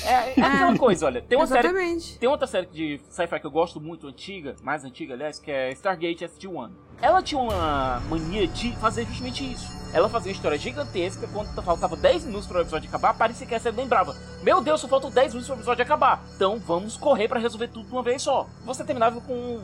É, 0.03 0.39
é 0.39 0.43
aquela 0.43 0.77
coisa, 0.77 1.05
olha. 1.05 1.21
Tem 1.21 1.37
uma 1.37 1.47
série 1.47 1.67
Exatamente. 1.67 2.19
Tem 2.19 2.27
outra 2.27 2.45
série 2.45 2.67
de 2.67 2.99
sci-fi 3.09 3.39
que 3.39 3.47
eu 3.47 3.51
gosto 3.51 3.79
muito, 3.79 4.07
antiga, 4.07 4.55
mais 4.61 4.83
antiga, 4.83 5.13
aliás, 5.13 5.39
que 5.39 5.49
é 5.49 5.71
Stargate 5.71 6.25
SG-1. 6.25 6.71
Ela 7.01 7.21
tinha 7.21 7.39
uma 7.39 7.99
mania 8.09 8.47
de 8.47 8.75
fazer 8.77 9.05
justamente 9.05 9.51
isso. 9.51 9.77
Ela 9.93 10.09
fazia 10.09 10.31
uma 10.31 10.35
história 10.35 10.57
gigantesca, 10.57 11.27
quando 11.27 11.61
faltava 11.61 11.95
10 11.95 12.25
minutos 12.25 12.47
para 12.47 12.57
o 12.57 12.61
episódio 12.61 12.89
acabar, 12.89 13.17
parecia 13.17 13.47
que 13.47 13.55
a 13.55 13.59
série 13.59 13.77
lembrava. 13.77 14.15
Meu 14.43 14.61
Deus, 14.61 14.81
só 14.81 14.87
faltam 14.87 15.09
10 15.09 15.33
minutos 15.33 15.47
para 15.47 15.55
o 15.55 15.59
episódio 15.59 15.83
acabar. 15.83 16.23
Então 16.35 16.59
vamos 16.59 16.97
correr 16.97 17.27
para 17.27 17.39
resolver 17.39 17.69
tudo 17.69 17.87
de 17.87 17.91
uma 17.93 18.03
vez 18.03 18.21
só. 18.21 18.47
Você 18.65 18.83
terminava 18.83 19.21
com 19.21 19.61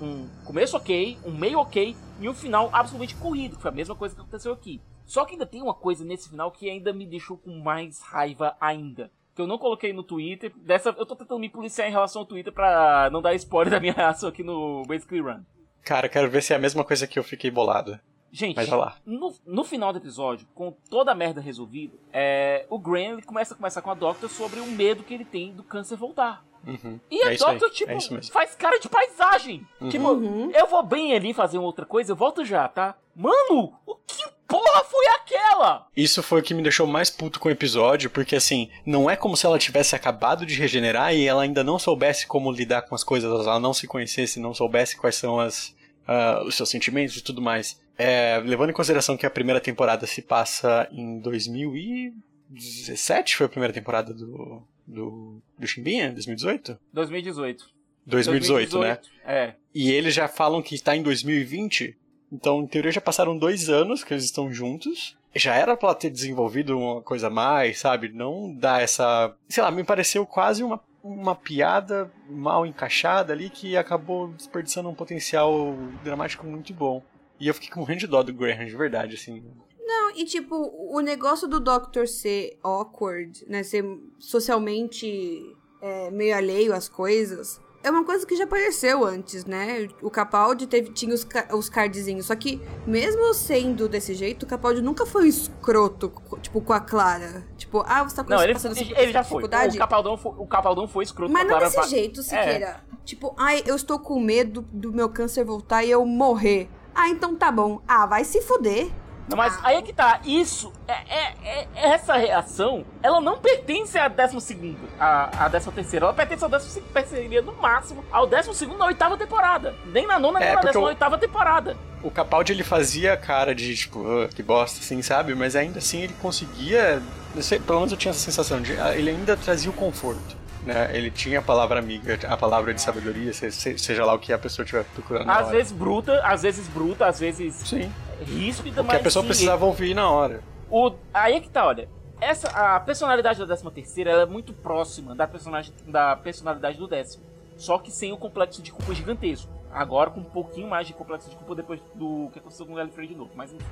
um 0.00 0.28
começo 0.44 0.76
ok, 0.76 1.18
um 1.24 1.32
meio 1.32 1.58
ok 1.58 1.96
e 2.20 2.28
um 2.28 2.34
final 2.34 2.68
absolutamente 2.72 3.16
corrido, 3.16 3.56
que 3.56 3.62
foi 3.62 3.70
a 3.70 3.74
mesma 3.74 3.94
coisa 3.96 4.14
que 4.14 4.20
aconteceu 4.20 4.52
aqui. 4.52 4.80
Só 5.04 5.24
que 5.24 5.32
ainda 5.32 5.46
tem 5.46 5.62
uma 5.62 5.74
coisa 5.74 6.04
nesse 6.04 6.28
final 6.28 6.50
que 6.50 6.70
ainda 6.70 6.92
me 6.92 7.06
deixou 7.06 7.36
com 7.36 7.58
mais 7.58 8.00
raiva 8.00 8.56
ainda. 8.60 9.10
que 9.34 9.42
eu 9.42 9.46
não 9.48 9.58
coloquei 9.58 9.92
no 9.92 10.04
Twitter. 10.04 10.52
Dessa, 10.56 10.90
eu 10.90 11.04
tô 11.04 11.16
tentando 11.16 11.40
me 11.40 11.48
policiar 11.48 11.88
em 11.88 11.90
relação 11.90 12.22
ao 12.22 12.26
Twitter 12.26 12.52
pra 12.52 13.08
não 13.10 13.20
dar 13.20 13.34
spoiler 13.34 13.72
da 13.72 13.80
minha 13.80 13.92
reação 13.92 14.28
aqui 14.28 14.44
no 14.44 14.84
Basically 14.86 15.20
Run. 15.20 15.42
Cara, 15.84 16.08
quero 16.08 16.30
ver 16.30 16.42
se 16.42 16.52
é 16.52 16.56
a 16.56 16.58
mesma 16.58 16.82
coisa 16.84 17.06
que 17.06 17.18
eu 17.18 17.22
fiquei 17.24 17.50
bolado. 17.50 17.98
Gente, 18.32 18.56
Mas 18.56 18.68
vai 18.68 18.78
lá. 18.78 18.96
no, 19.06 19.32
no 19.46 19.62
final 19.62 19.92
do 19.92 19.98
episódio, 19.98 20.44
com 20.54 20.72
toda 20.90 21.12
a 21.12 21.14
merda 21.14 21.40
resolvida, 21.40 21.94
é, 22.12 22.66
o 22.68 22.78
Graham 22.80 23.12
ele 23.12 23.22
começa 23.22 23.54
a 23.54 23.56
conversar 23.56 23.80
com 23.80 23.90
a 23.92 23.94
Doctor 23.94 24.28
sobre 24.28 24.58
o 24.58 24.66
medo 24.66 25.04
que 25.04 25.14
ele 25.14 25.24
tem 25.24 25.52
do 25.52 25.62
câncer 25.62 25.94
voltar. 25.96 26.44
Uhum. 26.66 26.98
E 27.08 27.22
a 27.22 27.26
É 27.26 27.28
aí, 27.28 27.36
Doctor, 27.36 27.70
tipo, 27.70 27.92
é 27.92 28.22
faz 28.32 28.56
cara 28.56 28.80
de 28.80 28.88
paisagem. 28.88 29.64
Tipo, 29.88 30.08
Uhum. 30.08 30.50
eu 30.50 30.66
vou 30.66 30.82
bem 30.82 31.14
ali 31.14 31.32
fazer 31.32 31.58
uma 31.58 31.66
outra 31.66 31.86
coisa, 31.86 32.10
eu 32.10 32.16
volto 32.16 32.44
já, 32.44 32.66
tá? 32.66 32.96
Mano, 33.14 33.72
o 33.86 33.94
que 34.04 34.24
porra 34.48 34.82
foi 34.82 35.06
aquela? 35.14 35.86
Isso 35.96 36.20
foi 36.22 36.40
o 36.40 36.42
que 36.42 36.54
me 36.54 36.62
deixou 36.62 36.86
mais 36.88 37.10
puto 37.10 37.38
com 37.38 37.48
o 37.48 37.52
episódio, 37.52 38.10
porque 38.10 38.34
assim, 38.34 38.68
não 38.84 39.08
é 39.08 39.14
como 39.14 39.36
se 39.36 39.46
ela 39.46 39.58
tivesse 39.58 39.94
acabado 39.94 40.44
de 40.44 40.54
regenerar 40.56 41.14
e 41.14 41.24
ela 41.26 41.42
ainda 41.42 41.62
não 41.62 41.78
soubesse 41.78 42.26
como 42.26 42.50
lidar 42.50 42.82
com 42.82 42.94
as 42.96 43.04
coisas, 43.04 43.30
ela 43.30 43.60
não 43.60 43.72
se 43.72 43.86
conhecesse, 43.86 44.40
não 44.40 44.52
soubesse 44.54 44.96
quais 44.96 45.14
são 45.16 45.38
as, 45.38 45.73
ah, 46.06 46.42
os 46.44 46.54
seus 46.54 46.68
sentimentos 46.68 47.16
e 47.16 47.22
tudo 47.22 47.42
mais. 47.42 47.80
É, 47.96 48.42
levando 48.44 48.70
em 48.70 48.74
consideração 48.74 49.16
que 49.16 49.24
a 49.24 49.30
primeira 49.30 49.60
temporada 49.60 50.04
se 50.06 50.20
passa 50.20 50.88
em 50.90 51.20
2017, 51.20 53.36
foi 53.36 53.46
a 53.46 53.48
primeira 53.48 53.72
temporada 53.72 54.12
do, 54.12 54.60
do, 54.86 55.40
do 55.58 55.66
Chimbinha? 55.66 56.12
2018? 56.12 56.78
2018. 56.92 57.72
2018, 58.06 58.78
né? 58.80 58.98
É. 59.24 59.54
E 59.74 59.90
eles 59.90 60.12
já 60.14 60.28
falam 60.28 60.60
que 60.62 60.74
está 60.74 60.94
em 60.94 61.02
2020. 61.02 61.96
Então, 62.30 62.62
em 62.62 62.66
teoria, 62.66 62.92
já 62.92 63.00
passaram 63.00 63.38
dois 63.38 63.70
anos 63.70 64.04
que 64.04 64.12
eles 64.12 64.24
estão 64.24 64.52
juntos. 64.52 65.16
Já 65.34 65.54
era 65.54 65.74
pra 65.76 65.94
ter 65.94 66.10
desenvolvido 66.10 66.78
uma 66.78 67.00
coisa 67.00 67.28
a 67.28 67.30
mais, 67.30 67.78
sabe? 67.78 68.10
Não 68.10 68.54
dá 68.54 68.80
essa. 68.80 69.34
Sei 69.48 69.62
lá, 69.62 69.70
me 69.70 69.82
pareceu 69.82 70.26
quase 70.26 70.62
uma, 70.62 70.78
uma 71.04 71.36
piada 71.36 72.10
mal 72.26 72.64
encaixada 72.64 73.34
ali 73.34 73.50
que 73.50 73.76
acabou 73.76 74.28
desperdiçando 74.28 74.88
um 74.88 74.94
potencial 74.94 75.76
dramático 76.02 76.46
muito 76.46 76.72
bom. 76.72 77.02
E 77.38 77.46
eu 77.46 77.52
fiquei 77.52 77.68
com 77.68 77.80
morrendo 77.80 78.00
de 78.00 78.06
dó 78.06 78.22
do 78.22 78.32
Graham, 78.32 78.64
de 78.64 78.74
verdade, 78.74 79.14
assim. 79.14 79.44
Não, 79.78 80.16
e 80.16 80.24
tipo, 80.24 80.56
o 80.90 81.00
negócio 81.00 81.46
do 81.46 81.60
Doctor 81.60 82.08
ser 82.08 82.58
awkward, 82.62 83.44
né? 83.46 83.62
Ser 83.62 83.84
socialmente 84.18 85.54
é, 85.82 86.10
meio 86.10 86.34
alheio 86.34 86.72
às 86.72 86.88
coisas. 86.88 87.60
É 87.84 87.90
uma 87.90 88.02
coisa 88.02 88.26
que 88.26 88.34
já 88.34 88.44
apareceu 88.44 89.04
antes, 89.04 89.44
né? 89.44 89.88
O 90.00 90.10
Capaldi 90.10 90.66
teve, 90.66 90.90
tinha 90.90 91.14
os, 91.14 91.26
os 91.52 91.68
cardzinhos. 91.68 92.24
Só 92.24 92.34
que, 92.34 92.58
mesmo 92.86 93.34
sendo 93.34 93.86
desse 93.86 94.14
jeito, 94.14 94.44
o 94.44 94.46
Capaldi 94.46 94.80
nunca 94.80 95.04
foi 95.04 95.24
um 95.24 95.26
escroto, 95.26 96.10
tipo, 96.40 96.62
com 96.62 96.72
a 96.72 96.80
Clara. 96.80 97.46
Tipo, 97.58 97.84
ah, 97.86 98.02
você 98.02 98.16
tá 98.16 98.24
Não, 98.26 98.42
ele, 98.42 98.54
passando 98.54 98.72
essa 98.72 99.00
ele 99.00 99.12
já 99.12 99.22
foi. 99.22 99.44
O 99.44 99.76
Capaldão 99.76 100.16
foi, 100.16 100.32
o 100.38 100.46
Capaldão 100.46 100.88
foi 100.88 101.04
escroto 101.04 101.30
Mas 101.30 101.42
com 101.42 101.50
não 101.50 101.58
desse 101.58 101.90
jeito, 101.90 102.20
É. 102.20 102.22
Siqueira. 102.22 102.80
Tipo, 103.04 103.34
ai, 103.36 103.62
eu 103.66 103.76
estou 103.76 103.98
com 103.98 104.18
medo 104.18 104.62
do 104.72 104.90
meu 104.90 105.10
câncer 105.10 105.44
voltar 105.44 105.84
e 105.84 105.90
eu 105.90 106.06
morrer. 106.06 106.70
Ah, 106.94 107.10
então 107.10 107.36
tá 107.36 107.52
bom. 107.52 107.82
Ah, 107.86 108.06
vai 108.06 108.24
se 108.24 108.40
fuder. 108.40 108.90
Não, 109.28 109.36
mas 109.38 109.58
aí 109.64 109.76
é 109.76 109.82
que 109.82 109.92
tá. 109.92 110.20
Isso, 110.24 110.72
é, 110.86 110.92
é- 110.92 111.34
é- 111.44 111.68
essa 111.94 112.14
reação, 112.14 112.84
ela 113.02 113.20
não 113.20 113.38
pertence 113.38 113.96
à 113.98 114.06
décima 114.06 114.40
segunda, 114.40 114.78
à, 115.00 115.46
à 115.46 115.48
décima 115.48 115.72
terceira. 115.72 116.04
Ela 116.06 116.12
pertence 116.14 116.44
ao 116.44 116.50
décimo 116.50 116.82
pertenceria 116.92 117.40
no 117.42 117.52
máximo 117.54 118.04
ao 118.12 118.26
décimo 118.26 118.52
segundo 118.54 118.78
na 118.78 118.86
oitava 118.86 119.16
temporada. 119.16 119.74
Nem 119.86 120.06
na 120.06 120.18
nona, 120.18 120.38
É, 120.40 120.42
nem 120.44 120.48
na 120.50 120.54
porque 120.56 120.66
décima 120.68 120.84
o- 120.84 120.88
oitava 120.88 121.16
temporada. 121.18 121.76
O 122.02 122.10
Capaldi 122.10 122.52
ele 122.52 122.62
fazia 122.62 123.16
cara 123.16 123.54
de 123.54 123.74
tipo, 123.74 124.04
"Ah, 124.06 124.28
que 124.28 124.42
bosta, 124.42 124.78
assim, 124.80 125.00
sabe? 125.00 125.34
Mas 125.34 125.56
ainda 125.56 125.78
assim 125.78 126.02
ele 126.02 126.14
conseguia. 126.20 127.02
sei, 127.40 127.58
pelo 127.58 127.78
menos 127.78 127.92
eu 127.92 127.98
tinha 127.98 128.10
essa 128.10 128.20
sensação 128.20 128.60
de. 128.60 128.78
ah, 128.78 128.94
Ele 128.94 129.10
ainda 129.10 129.36
trazia 129.36 129.70
o 129.70 129.74
conforto. 129.74 130.36
Né? 130.64 130.90
Ele 130.94 131.10
tinha 131.10 131.40
a 131.40 131.42
palavra 131.42 131.78
amiga, 131.78 132.18
a 132.28 132.36
palavra 132.38 132.72
de 132.72 132.80
sabedoria, 132.80 133.32
se- 133.34 133.50
se- 133.52 133.76
seja 133.78 134.02
lá 134.04 134.14
o 134.14 134.18
que 134.18 134.32
a 134.32 134.38
pessoa 134.38 134.64
estiver 134.64 134.82
procurando. 134.94 135.26
na 135.26 135.38
Às 135.40 135.50
vezes 135.50 135.72
bruta, 135.72 136.20
às 136.24 136.40
vezes 136.42 136.66
bruta, 136.68 137.06
às 137.06 137.20
vezes 137.20 137.54
Sim. 137.56 137.92
Ríspida, 138.22 138.80
O 138.80 138.84
que 138.84 138.88
mas 138.88 139.00
a 139.00 139.02
pessoa 139.02 139.22
sim, 139.22 139.28
precisava 139.28 139.64
ouvir 139.64 139.94
na 139.94 140.10
hora. 140.10 140.42
O, 140.70 140.92
aí 141.12 141.34
é 141.34 141.40
que 141.40 141.48
tá, 141.48 141.66
olha. 141.66 141.88
Essa, 142.20 142.48
a 142.48 142.80
personalidade 142.80 143.38
da 143.38 143.44
décima 143.44 143.70
terceira 143.70 144.10
ela 144.10 144.22
é 144.22 144.26
muito 144.26 144.52
próxima 144.52 145.14
da, 145.14 145.26
personagem, 145.26 145.72
da 145.86 146.16
personalidade 146.16 146.78
do 146.78 146.86
décimo. 146.86 147.24
Só 147.56 147.78
que 147.78 147.90
sem 147.90 148.12
o 148.12 148.16
complexo 148.16 148.62
de 148.62 148.72
culpa 148.72 148.94
gigantesco. 148.94 149.50
Agora 149.72 150.10
com 150.10 150.20
um 150.20 150.24
pouquinho 150.24 150.68
mais 150.68 150.86
de 150.86 150.92
complexo 150.92 151.28
de 151.28 151.36
culpa 151.36 151.54
depois 151.54 151.80
do 151.94 152.30
que 152.32 152.38
aconteceu 152.38 152.64
com 152.64 152.72
o 152.72 152.76
Gallifrey 152.76 153.08
de 153.08 153.14
novo. 153.14 153.30
Mas 153.34 153.52
enfim. 153.52 153.64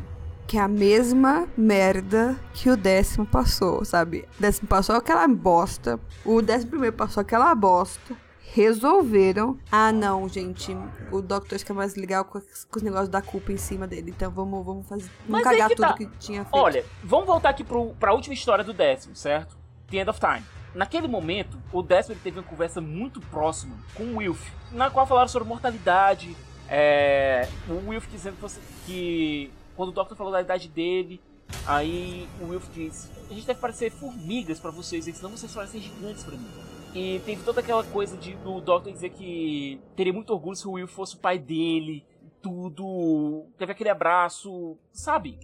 Que 0.46 0.58
é 0.58 0.60
a 0.60 0.68
mesma 0.68 1.48
merda 1.56 2.36
que 2.52 2.68
o 2.68 2.76
décimo 2.76 3.24
passou, 3.24 3.84
sabe? 3.84 4.28
O 4.38 4.42
décimo 4.42 4.68
passou 4.68 4.96
aquela 4.96 5.26
bosta. 5.28 5.98
O 6.24 6.42
décimo 6.42 6.72
primeiro 6.72 6.96
passou 6.96 7.20
aquela 7.20 7.54
bosta. 7.54 8.14
Resolveram. 8.54 9.58
Ah, 9.70 9.90
não, 9.90 10.28
gente. 10.28 10.76
O 11.10 11.22
Doctor 11.22 11.58
fica 11.58 11.72
mais 11.72 11.94
legal 11.94 12.24
com, 12.24 12.38
com 12.40 12.76
os 12.76 12.82
negócios 12.82 13.08
da 13.08 13.22
culpa 13.22 13.50
em 13.50 13.56
cima 13.56 13.86
dele. 13.86 14.10
Então 14.10 14.30
vamos, 14.30 14.64
vamos 14.64 14.86
fazer. 14.86 15.04
Vamos 15.26 15.26
Mas 15.28 15.42
cagar 15.44 15.68
que 15.70 15.74
tudo 15.76 15.88
tá. 15.88 15.94
que 15.94 16.06
tinha 16.18 16.42
feito. 16.44 16.54
Olha, 16.56 16.84
vamos 17.02 17.26
voltar 17.26 17.48
aqui 17.48 17.64
pro, 17.64 17.94
pra 17.94 18.12
última 18.12 18.34
história 18.34 18.62
do 18.62 18.74
décimo, 18.74 19.16
certo? 19.16 19.56
The 19.90 19.96
End 19.98 20.10
of 20.10 20.20
Time. 20.20 20.42
Naquele 20.74 21.08
momento, 21.08 21.58
o 21.72 21.82
décimo 21.82 22.12
ele 22.14 22.20
teve 22.22 22.38
uma 22.38 22.44
conversa 22.44 22.80
muito 22.80 23.20
próxima 23.22 23.74
com 23.94 24.04
o 24.04 24.16
Wilf, 24.18 24.50
na 24.70 24.90
qual 24.90 25.06
falaram 25.06 25.28
sobre 25.28 25.48
mortalidade. 25.48 26.36
É, 26.68 27.48
o 27.68 27.88
Wilf 27.88 28.06
dizendo 28.10 28.36
que, 28.36 28.42
você- 28.42 28.60
que 28.86 29.50
quando 29.76 29.88
o 29.88 29.92
Doctor 29.92 30.16
falou 30.16 30.32
da 30.32 30.40
idade 30.40 30.68
dele, 30.68 31.20
aí 31.66 32.28
o 32.40 32.48
Wilf 32.48 32.68
diz: 32.74 33.10
A 33.30 33.34
gente 33.34 33.46
deve 33.46 33.60
parecer 33.60 33.90
formigas 33.90 34.60
pra 34.60 34.70
vocês, 34.70 35.04
senão 35.04 35.30
vocês 35.30 35.52
parecem 35.52 35.80
gigantes 35.80 36.22
pra 36.24 36.36
mim. 36.36 36.48
E 36.94 37.20
teve 37.20 37.42
toda 37.42 37.60
aquela 37.60 37.84
coisa 37.84 38.16
de, 38.16 38.34
do 38.36 38.60
Doctor 38.60 38.92
dizer 38.92 39.10
que 39.10 39.80
teria 39.96 40.12
muito 40.12 40.32
orgulho 40.32 40.56
se 40.56 40.68
o 40.68 40.72
Wilf 40.72 40.92
fosse 40.92 41.16
o 41.16 41.18
pai 41.18 41.38
dele, 41.38 42.04
tudo. 42.42 43.46
Teve 43.56 43.72
aquele 43.72 43.88
abraço, 43.88 44.76
sabe? 44.92 45.38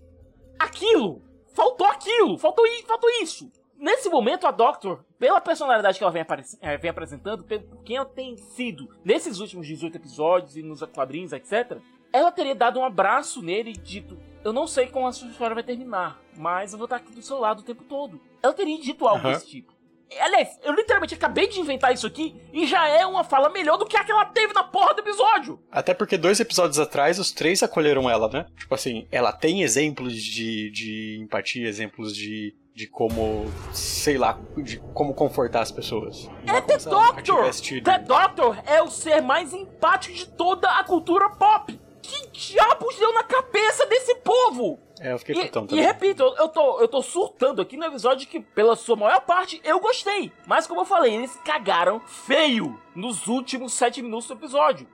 aquilo! 0.59 1.23
Faltou 1.55 1.87
aquilo! 1.87 2.37
Faltou, 2.39 2.65
faltou 2.87 3.11
isso! 3.23 3.51
Nesse 3.77 4.09
momento, 4.09 4.47
a 4.47 4.51
Doctor, 4.51 5.05
pela 5.19 5.41
personalidade 5.41 5.99
que 5.99 6.05
ela 6.05 6.13
vem, 6.13 6.27
eh, 6.61 6.77
vem 6.77 6.91
apresentando, 6.91 7.45
pelo 7.45 7.63
por 7.63 7.85
quem 7.85 7.97
ela 7.97 8.07
tem 8.07 8.37
sido 8.37 8.89
nesses 9.05 9.39
últimos 9.39 9.67
18 9.69 9.97
episódios 9.97 10.57
e 10.57 10.63
nos 10.63 10.83
quadrinhos, 10.83 11.33
etc., 11.33 11.79
ela 12.13 12.33
teria 12.33 12.57
dado 12.57 12.81
um 12.81 12.85
abraço 12.85 13.41
nele 13.41 13.71
e 13.71 13.77
dito: 13.77 14.19
Eu 14.43 14.53
não 14.53 14.67
sei 14.67 14.89
como 14.89 15.07
a 15.07 15.13
sua 15.13 15.29
história 15.29 15.55
vai 15.55 15.63
terminar, 15.63 16.21
mas 16.37 16.73
eu 16.73 16.79
vou 16.79 16.87
estar 16.87 16.97
aqui 16.97 17.13
do 17.13 17.23
seu 17.23 17.39
lado 17.39 17.61
o 17.61 17.65
tempo 17.65 17.85
todo. 17.85 18.21
Ela 18.43 18.53
teria 18.53 18.81
dito 18.81 19.07
algo 19.07 19.25
Aham. 19.25 19.35
desse 19.35 19.47
tipo. 19.47 19.73
Aliás, 20.21 20.59
eu 20.63 20.73
literalmente 20.73 21.15
acabei 21.15 21.47
de 21.49 21.61
inventar 21.61 21.93
isso 21.93 22.07
aqui 22.07 22.41
e 22.53 22.67
já 22.67 22.89
é 22.89 23.05
uma 23.05 23.25
fala 23.25 23.51
melhor 23.51 23.77
do 23.77 23.87
que 23.87 23.97
a 23.97 24.05
que 24.05 24.11
ela 24.11 24.25
teve 24.25 24.53
na 24.55 24.65
porra 24.65 24.95
do 24.95 25.01
episódio. 25.01 25.61
Até 25.71 25.93
porque 25.93 26.17
dois 26.17 26.41
episódios 26.41 26.79
atrás, 26.79 27.19
os 27.19 27.31
três 27.31 27.63
acolheram 27.63 28.09
ela, 28.09 28.29
né? 28.29 28.47
Tipo 28.57 28.75
assim, 28.75 29.07
ela 29.11 29.33
tem 29.33 29.63
exemplos 29.63 30.15
de, 30.15 30.71
de 30.71 31.19
empatia, 31.23 31.69
exemplos 31.69 32.17
de, 32.17 32.55
de 32.75 32.87
como, 32.87 33.47
sei 33.73 34.17
lá, 34.17 34.39
de 34.57 34.79
como 34.95 35.13
confortar 35.13 35.61
as 35.61 35.71
pessoas. 35.71 36.29
É 36.47 36.61
The 36.61 36.79
Doctor! 36.79 37.51
The 37.83 37.99
Doctor 37.99 38.59
é 38.67 38.83
o 38.83 38.91
ser 38.91 39.21
mais 39.21 39.53
empático 39.53 40.15
de 40.15 40.27
toda 40.27 40.71
a 40.71 40.85
cultura 40.85 41.29
pop. 41.31 41.79
Que 42.01 42.31
diabos 42.31 42.97
deu 42.97 43.13
na 43.13 43.25
cabeça 43.25 43.85
desse 43.87 44.15
povo? 44.17 44.81
É, 45.01 45.13
eu 45.13 45.19
fiquei 45.19 45.35
E, 45.37 45.47
putão 45.47 45.65
e 45.65 45.69
também. 45.69 45.85
repito, 45.85 46.23
eu, 46.23 46.35
eu 46.37 46.49
tô, 46.49 46.81
eu 46.81 46.89
tô 46.89 47.03
surtando 47.03 47.63
aqui 47.63 47.77
no 47.77 47.85
episódio 47.85 48.27
que, 48.29 48.41
pela 48.41 48.75
sua 48.77 48.97
maior 48.97 49.21
parte, 49.21 49.61
eu 49.65 49.79
gostei. 49.81 50.33
Mas 50.47 50.67
como 50.67 50.81
eu 50.81 50.85
falei, 50.85 51.15
eles 51.15 51.35
cagaram 51.45 52.01
feio 52.01 52.81
nos 52.95 53.27
últimos 53.27 53.73
sete 53.75 54.03
minutos 54.03 54.27
do 54.29 54.35
episódio. 54.35 54.87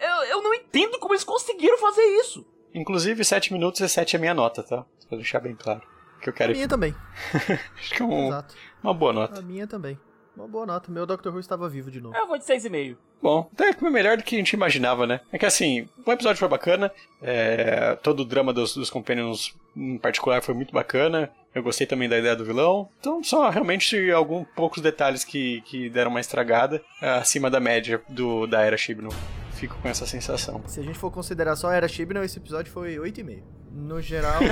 Eu, 0.00 0.22
eu 0.30 0.42
não 0.42 0.54
entendo 0.54 0.98
como 0.98 1.12
eles 1.14 1.24
conseguiram 1.24 1.76
fazer 1.78 2.02
isso. 2.20 2.46
Inclusive, 2.72 3.24
7 3.24 3.52
minutos 3.52 3.80
e 3.80 3.88
7 3.88 4.16
é 4.16 4.18
minha 4.18 4.34
nota, 4.34 4.62
tá? 4.62 4.84
Pra 5.08 5.16
deixar 5.16 5.38
bem 5.40 5.54
claro. 5.54 5.80
Que 6.20 6.28
eu 6.30 6.32
A 6.32 6.36
quero. 6.36 6.52
minha 6.52 6.66
também. 6.66 6.92
Acho 7.78 7.94
que 7.94 8.02
é 8.02 8.04
um- 8.04 8.26
Exato. 8.28 8.54
uma 8.82 8.92
boa 8.94 9.12
nota. 9.12 9.38
A 9.38 9.42
minha 9.42 9.66
também. 9.66 9.96
Uma 10.36 10.48
boa 10.48 10.66
nota. 10.66 10.90
Meu 10.90 11.06
Dr. 11.06 11.28
Who 11.28 11.38
estava 11.38 11.68
vivo 11.68 11.90
de 11.90 12.00
novo. 12.00 12.16
Eu 12.16 12.26
vou 12.26 12.36
de 12.38 12.44
seis 12.44 12.64
e 12.64 12.70
meio. 12.70 12.98
Bom, 13.24 13.48
até 13.54 13.72
foi 13.72 13.88
melhor 13.88 14.18
do 14.18 14.22
que 14.22 14.34
a 14.34 14.38
gente 14.38 14.52
imaginava, 14.52 15.06
né? 15.06 15.18
É 15.32 15.38
que 15.38 15.46
assim, 15.46 15.88
o 16.04 16.12
episódio 16.12 16.38
foi 16.38 16.46
bacana, 16.46 16.92
é, 17.22 17.96
todo 18.02 18.20
o 18.20 18.24
drama 18.24 18.52
dos, 18.52 18.74
dos 18.74 18.90
Companions 18.90 19.56
em 19.74 19.96
particular 19.96 20.42
foi 20.42 20.54
muito 20.54 20.74
bacana. 20.74 21.30
Eu 21.54 21.62
gostei 21.62 21.86
também 21.86 22.06
da 22.06 22.18
ideia 22.18 22.36
do 22.36 22.44
vilão. 22.44 22.86
Então, 23.00 23.24
só 23.24 23.48
realmente 23.48 24.10
alguns 24.10 24.46
poucos 24.54 24.82
detalhes 24.82 25.24
que, 25.24 25.62
que 25.62 25.88
deram 25.88 26.10
uma 26.10 26.20
estragada 26.20 26.82
acima 27.00 27.48
da 27.48 27.60
média 27.60 28.02
do, 28.10 28.46
da 28.46 28.60
era 28.60 28.76
Shibno. 28.76 29.08
Fico 29.52 29.78
com 29.80 29.88
essa 29.88 30.04
sensação. 30.04 30.62
Se 30.66 30.80
a 30.80 30.82
gente 30.82 30.98
for 30.98 31.10
considerar 31.10 31.56
só 31.56 31.70
a 31.70 31.74
Era 31.74 31.88
Chibnall, 31.88 32.24
esse 32.24 32.36
episódio 32.36 32.70
foi 32.70 32.96
8,5. 32.96 33.42
No 33.72 34.02
geral, 34.02 34.40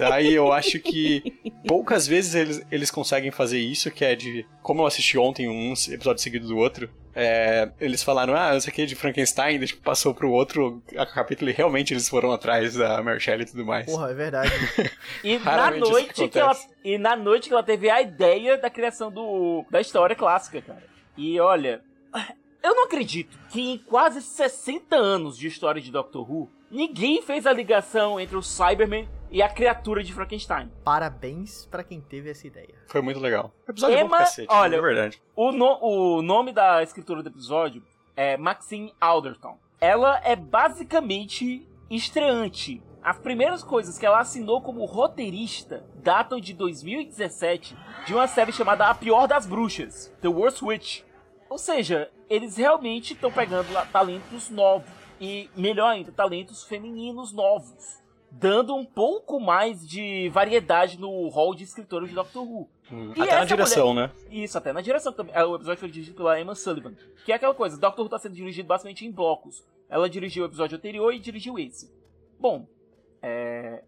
Aí 0.00 0.34
eu 0.34 0.52
acho 0.52 0.78
que 0.80 1.22
poucas 1.66 2.06
vezes 2.06 2.34
eles, 2.34 2.66
eles 2.70 2.90
conseguem 2.90 3.30
fazer 3.30 3.58
isso, 3.58 3.90
que 3.90 4.04
é 4.04 4.14
de. 4.14 4.46
Como 4.62 4.82
eu 4.82 4.86
assisti 4.86 5.18
ontem 5.18 5.48
um 5.48 5.72
episódio 5.72 6.22
seguido 6.22 6.46
do 6.46 6.56
outro, 6.56 6.90
é, 7.14 7.70
eles 7.80 8.02
falaram, 8.02 8.34
ah, 8.36 8.56
isso 8.56 8.68
aqui 8.68 8.82
é 8.82 8.86
de 8.86 8.94
Frankenstein, 8.94 9.58
tipo, 9.64 9.82
passou 9.82 10.14
pro 10.14 10.30
outro 10.30 10.80
capítulo 11.12 11.50
e 11.50 11.52
realmente 11.52 11.92
eles 11.92 12.08
foram 12.08 12.30
atrás 12.30 12.74
da 12.74 13.02
Mary 13.02 13.18
Shelley 13.18 13.42
e 13.42 13.50
tudo 13.50 13.66
mais. 13.66 13.86
Porra, 13.86 14.10
é 14.10 14.14
verdade. 14.14 14.50
E 15.24 15.38
na 15.38 15.70
noite 15.72 16.28
que 16.28 16.38
ela 16.38 16.52
acontece. 16.52 16.74
e 16.84 16.96
na 16.96 17.16
noite 17.16 17.48
que 17.48 17.54
ela 17.54 17.62
teve 17.62 17.90
a 17.90 18.00
ideia 18.00 18.56
da 18.56 18.70
criação 18.70 19.10
do 19.10 19.64
da 19.70 19.80
história 19.80 20.14
clássica, 20.14 20.62
cara. 20.62 20.84
E 21.16 21.40
olha, 21.40 21.82
eu 22.62 22.74
não 22.74 22.84
acredito 22.84 23.36
que 23.48 23.60
em 23.60 23.78
quase 23.78 24.22
60 24.22 24.94
anos 24.94 25.36
de 25.36 25.48
história 25.48 25.80
de 25.82 25.90
Doctor 25.90 26.30
Who, 26.30 26.48
ninguém 26.70 27.22
fez 27.22 27.46
a 27.46 27.52
ligação 27.52 28.18
entre 28.20 28.36
o 28.36 28.42
Cyberman 28.42 29.08
e 29.30 29.42
a 29.42 29.48
criatura 29.48 30.02
de 30.02 30.12
Frankenstein. 30.12 30.70
Parabéns 30.84 31.66
pra 31.66 31.84
quem 31.84 32.00
teve 32.00 32.30
essa 32.30 32.46
ideia. 32.46 32.74
Foi 32.86 33.00
muito 33.02 33.20
legal. 33.20 33.52
O 33.66 33.70
episódio 33.70 33.96
é 33.96 34.00
bom 34.00 34.06
Emma- 34.06 34.16
pra 34.16 34.24
cacete, 34.26 34.48
olha, 34.50 34.76
é 34.76 34.80
verdade. 34.80 35.22
O, 35.36 35.52
no- 35.52 35.78
o 35.82 36.22
nome 36.22 36.52
da 36.52 36.82
escritora 36.82 37.22
do 37.22 37.28
episódio 37.28 37.82
é 38.16 38.36
Maxine 38.36 38.92
Alderton. 39.00 39.58
Ela 39.80 40.20
é 40.24 40.34
basicamente 40.34 41.66
estreante. 41.90 42.82
As 43.02 43.18
primeiras 43.18 43.62
coisas 43.62 43.98
que 43.98 44.04
ela 44.04 44.18
assinou 44.20 44.60
como 44.60 44.84
roteirista 44.84 45.84
datam 45.96 46.40
de 46.40 46.52
2017 46.52 47.76
de 48.06 48.14
uma 48.14 48.26
série 48.26 48.52
chamada 48.52 48.86
A 48.88 48.94
Pior 48.94 49.26
das 49.28 49.46
Bruxas, 49.46 50.12
The 50.20 50.28
Worst 50.28 50.62
Witch. 50.62 51.02
Ou 51.48 51.58
seja, 51.58 52.10
eles 52.28 52.56
realmente 52.56 53.14
estão 53.14 53.30
pegando 53.32 53.68
talentos 53.92 54.50
novos 54.50 54.90
e, 55.20 55.50
melhor 55.56 55.88
ainda, 55.88 56.12
talentos 56.12 56.64
femininos 56.64 57.32
novos, 57.32 58.02
dando 58.30 58.74
um 58.74 58.84
pouco 58.84 59.40
mais 59.40 59.86
de 59.86 60.28
variedade 60.30 60.98
no 60.98 61.28
hall 61.28 61.54
de 61.54 61.64
escritores 61.64 62.08
de 62.08 62.14
Doctor 62.14 62.42
Who. 62.42 62.68
Hum, 62.90 63.12
Até 63.12 63.34
na 63.34 63.44
direção, 63.44 63.92
né? 63.94 64.10
isso, 64.30 64.56
até 64.56 64.72
na 64.72 64.80
direção 64.80 65.12
também. 65.12 65.34
É, 65.34 65.44
O 65.44 65.56
episódio 65.56 65.80
foi 65.80 65.90
dirigido 65.90 66.16
pela 66.16 66.40
Emma 66.40 66.54
Sullivan. 66.54 66.94
Que 67.24 67.32
é 67.32 67.34
aquela 67.34 67.54
coisa, 67.54 67.78
Doctor 67.78 68.04
Who 68.04 68.08
tá 68.10 68.18
sendo 68.18 68.34
dirigido 68.34 68.66
basicamente 68.66 69.04
em 69.04 69.10
blocos. 69.12 69.64
Ela 69.88 70.08
dirigiu 70.08 70.44
o 70.44 70.46
episódio 70.46 70.76
anterior 70.76 71.12
e 71.12 71.18
dirigiu 71.18 71.58
esse. 71.58 71.92
Bom, 72.38 72.66
é... 73.22 73.82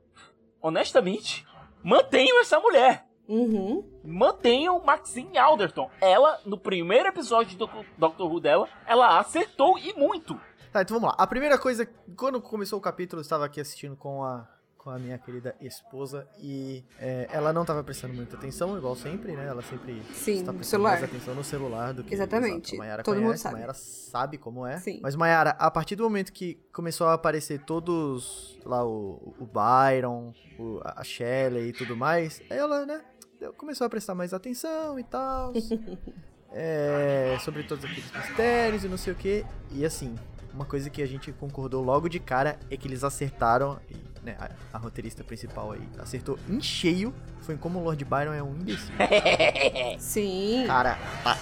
Honestamente, 0.63 1.47
mantenham 1.83 2.41
essa 2.41 2.61
mulher. 2.61 3.07
Uhum. 3.27 3.85
Mantenham 4.05 4.83
Maxine 4.85 5.39
Alderton. 5.39 5.89
Ela, 6.01 6.41
no 6.45 6.59
primeiro 6.59 7.09
episódio 7.09 7.57
do 7.57 7.71
Doctor 7.97 8.31
Who 8.31 8.41
dela, 8.41 8.69
ela 8.87 9.19
acertou 9.19 9.79
e 9.79 9.93
muito. 9.95 10.39
Tá, 10.73 10.83
então 10.83 10.99
vamos 10.99 11.11
lá. 11.11 11.23
A 11.23 11.27
primeira 11.27 11.59
coisa, 11.59 11.87
quando 12.17 12.41
começou 12.41 12.79
o 12.79 12.83
capítulo, 12.83 13.21
eu 13.21 13.23
estava 13.23 13.45
aqui 13.45 13.61
assistindo 13.61 13.97
com 13.97 14.23
a, 14.23 14.47
com 14.79 14.89
a 14.91 14.99
minha 15.01 15.19
querida 15.19 15.55
esposa 15.61 16.29
e 16.39 16.85
é, 17.01 17.29
ela 17.33 17.53
não 17.53 17.63
estava 17.63 17.83
prestando 17.83 18.15
muita 18.15 18.37
atenção, 18.37 18.79
igual 18.79 18.95
sempre, 18.95 19.33
né? 19.33 19.47
Ela 19.47 19.63
sempre 19.63 20.01
Sim, 20.15 20.39
está 20.39 20.53
prestando 20.53 20.85
mais 20.85 21.03
atenção 21.03 21.35
no 21.35 21.43
celular 21.43 21.93
do 21.93 22.05
que 22.05 22.15
Exatamente. 22.15 22.69
Exato, 22.69 22.77
a 22.77 22.79
Mayara 22.79 23.03
Todo 23.03 23.15
mundo 23.17 23.25
conhece, 23.25 23.43
sabe. 23.43 23.55
A 23.55 23.59
Mayara 23.59 23.75
sabe 23.75 24.39
como 24.39 24.65
é. 24.65 24.79
Sim. 24.79 25.01
Mas 25.03 25.17
Mayara, 25.17 25.51
a 25.59 25.71
partir 25.73 25.97
do 25.97 26.05
momento 26.05 26.33
que 26.33 26.55
começou 26.73 27.09
a 27.09 27.15
aparecer 27.15 27.61
todos 27.65 28.57
lá 28.65 28.85
o, 28.87 29.35
o 29.41 29.47
Byron, 29.47 30.33
o- 30.57 30.81
a 30.85 31.03
Shelley 31.03 31.71
e 31.71 31.73
tudo 31.73 31.97
mais, 31.97 32.41
ela, 32.49 32.87
né, 32.87 33.03
começou 33.57 33.87
a 33.87 33.91
prestar 33.91 34.15
mais 34.15 34.33
atenção 34.33 35.01
e 35.01 35.03
tal. 35.05 35.53
é, 36.53 37.37
sobre 37.41 37.65
todos 37.65 37.85
aqueles 37.85 38.11
mistérios 38.13 38.85
e 38.85 38.89
não 38.89 38.97
sei 38.97 39.13
o 39.13 39.17
que. 39.17 39.45
E 39.73 39.85
assim, 39.85 40.15
uma 40.53 40.65
coisa 40.65 40.91
que 40.91 41.03
a 41.03 41.07
gente 41.07 41.33
concordou 41.33 41.83
logo 41.83 42.09
de 42.09 42.19
cara 42.19 42.59
é 42.71 42.77
que 42.77 42.87
eles 42.89 43.05
acertaram, 43.05 43.79
né, 44.23 44.37
a, 44.39 44.77
a 44.77 44.79
roteirista 44.79 45.25
principal 45.25 45.73
aí 45.73 45.83
acertou 45.99 46.39
em 46.49 46.61
cheio, 46.61 47.15
foi 47.41 47.57
como 47.57 47.79
o 47.79 47.83
Lord 47.83 48.05
Byron 48.05 48.33
é 48.33 48.43
um 48.43 48.55
imbecil. 48.55 48.95
Sim. 49.99 50.65
Cara, 50.67 50.99
tá 51.23 51.39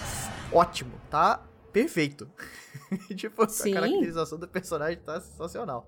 ótimo, 0.51 0.91
tá 1.09 1.43
perfeito. 1.71 2.29
tipo, 3.15 3.47
Sim. 3.49 3.71
a 3.71 3.81
caracterização 3.81 4.37
do 4.37 4.47
personagem 4.47 4.99
tá 4.99 5.19
sensacional. 5.21 5.87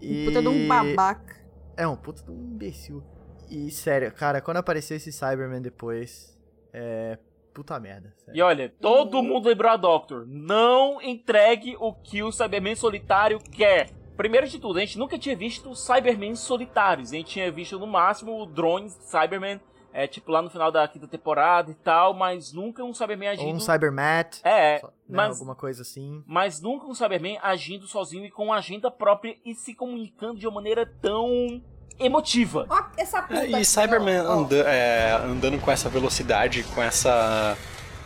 E... 0.00 0.26
Puta 0.26 0.42
de 0.42 0.48
um 0.48 0.68
babaca. 0.68 1.36
É 1.76 1.86
um 1.86 1.96
puta 1.96 2.22
de 2.22 2.30
um 2.30 2.34
imbecil. 2.34 3.02
E 3.48 3.70
sério, 3.70 4.12
cara, 4.12 4.40
quando 4.40 4.56
apareceu 4.56 4.96
esse 4.96 5.12
Cyberman 5.12 5.62
depois, 5.62 6.36
é. 6.72 7.18
Puta 7.56 7.80
merda. 7.80 8.12
sério. 8.18 8.38
E 8.38 8.42
olha, 8.42 8.68
todo 8.80 9.22
mundo 9.22 9.48
lembrou 9.48 9.72
a 9.72 9.76
Doctor. 9.78 10.26
Não 10.28 11.00
entregue 11.00 11.74
o 11.80 11.94
que 11.94 12.22
o 12.22 12.30
Cyberman 12.30 12.76
solitário 12.76 13.40
quer. 13.40 13.90
Primeiro 14.14 14.46
de 14.46 14.58
tudo, 14.58 14.76
a 14.78 14.80
gente 14.80 14.98
nunca 14.98 15.18
tinha 15.18 15.34
visto 15.34 15.74
Cybermen 15.74 16.34
solitários. 16.34 17.12
A 17.12 17.16
gente 17.16 17.28
tinha 17.30 17.50
visto 17.50 17.78
no 17.78 17.86
máximo 17.86 18.44
drones 18.44 18.92
Cybermen, 19.00 19.58
é, 19.90 20.06
tipo 20.06 20.30
lá 20.30 20.42
no 20.42 20.50
final 20.50 20.70
da 20.70 20.86
quinta 20.86 21.08
temporada 21.08 21.70
e 21.70 21.74
tal, 21.74 22.12
mas 22.12 22.52
nunca 22.52 22.84
um 22.84 22.92
Cyberman 22.92 23.28
Ou 23.28 23.32
agindo. 23.34 23.56
um 23.56 23.60
Cybermat, 23.60 24.40
É, 24.44 24.74
né, 24.82 24.90
mas, 25.08 25.38
alguma 25.38 25.54
coisa 25.54 25.80
assim. 25.80 26.22
mas 26.26 26.60
nunca 26.60 26.86
um 26.86 26.94
Cyberman 26.94 27.38
agindo 27.42 27.86
sozinho 27.86 28.26
e 28.26 28.30
com 28.30 28.52
agenda 28.52 28.90
própria 28.90 29.34
e 29.44 29.54
se 29.54 29.74
comunicando 29.74 30.38
de 30.38 30.46
uma 30.46 30.56
maneira 30.56 30.84
tão 31.00 31.62
emotiva. 31.98 32.66
Ó, 32.68 32.82
essa 32.96 33.22
puta. 33.22 33.40
É, 33.46 33.60
E 33.60 33.64
Cyberman 33.64 34.20
ó, 34.22 34.28
ó. 34.36 34.38
anda- 34.40 34.56
é, 34.68 35.12
andando 35.24 35.58
com 35.60 35.70
essa 35.70 35.88
velocidade, 35.88 36.62
com 36.74 36.82
essa. 36.82 37.56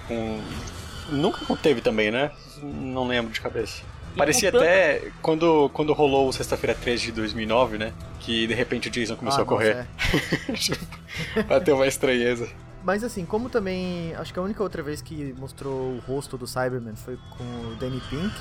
com- 0.09 0.41
Nunca 1.11 1.45
teve 1.57 1.81
também, 1.81 2.11
né? 2.11 2.31
Não 2.63 3.07
lembro 3.09 3.33
de 3.33 3.41
cabeça. 3.41 3.83
E 4.15 4.19
Parecia 4.19 4.51
tanto- 4.53 4.63
até 4.65 5.11
quando, 5.23 5.69
quando 5.73 5.93
rolou 5.93 6.29
o 6.29 6.33
Sexta-feira 6.33 6.75
13 6.75 7.07
de 7.07 7.13
2009, 7.13 7.79
né? 7.79 7.93
Que 8.21 8.47
de 8.47 8.55
repente 8.55 8.89
o 8.89 8.91
Jason 8.91 9.17
começou 9.17 9.41
Ah, 9.41 9.43
a 9.43 9.47
correr. 9.47 9.87
é. 11.37 11.43
Bateu 11.45 11.77
uma 11.77 11.87
estranheza. 11.87 12.49
Mas 12.85 13.05
assim, 13.05 13.25
como 13.27 13.49
também. 13.51 14.15
Acho 14.17 14.33
que 14.33 14.39
a 14.39 14.43
única 14.43 14.63
outra 14.63 14.83
vez 14.83 15.03
que 15.03 15.35
mostrou 15.39 15.75
o 15.97 16.03
rosto 16.07 16.39
do 16.39 16.47
Cyberman 16.47 16.95
foi 16.97 17.19
com 17.37 17.45
o 17.45 17.77
Danny 17.77 18.01
Pink, 18.09 18.35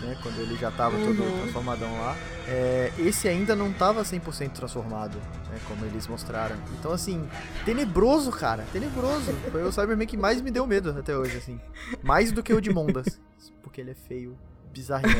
né? 0.00 0.16
Quando 0.22 0.38
ele 0.40 0.56
já 0.56 0.70
tava 0.70 0.96
todo 0.98 1.22
Uhum. 1.22 1.40
transformadão 1.42 1.90
lá. 2.00 2.16
É, 2.46 2.92
esse 2.98 3.28
ainda 3.28 3.54
não 3.54 3.72
tava 3.72 4.02
100% 4.02 4.50
transformado, 4.52 5.16
né? 5.50 5.58
Como 5.66 5.84
eles 5.84 6.06
mostraram. 6.06 6.56
Então, 6.78 6.92
assim, 6.92 7.28
tenebroso, 7.64 8.30
cara. 8.30 8.64
Tenebroso. 8.72 9.32
Foi 9.50 9.62
o 9.62 9.72
Cyberman 9.72 10.06
que 10.06 10.16
mais 10.16 10.40
me 10.40 10.50
deu 10.50 10.66
medo 10.66 10.90
até 10.98 11.16
hoje, 11.16 11.36
assim. 11.36 11.60
Mais 12.02 12.32
do 12.32 12.42
que 12.42 12.52
o 12.52 12.60
de 12.60 12.70
Mondas. 12.72 13.20
Porque 13.62 13.80
ele 13.80 13.90
é 13.90 13.94
feio, 13.94 14.38
bizarrinho. 14.72 15.16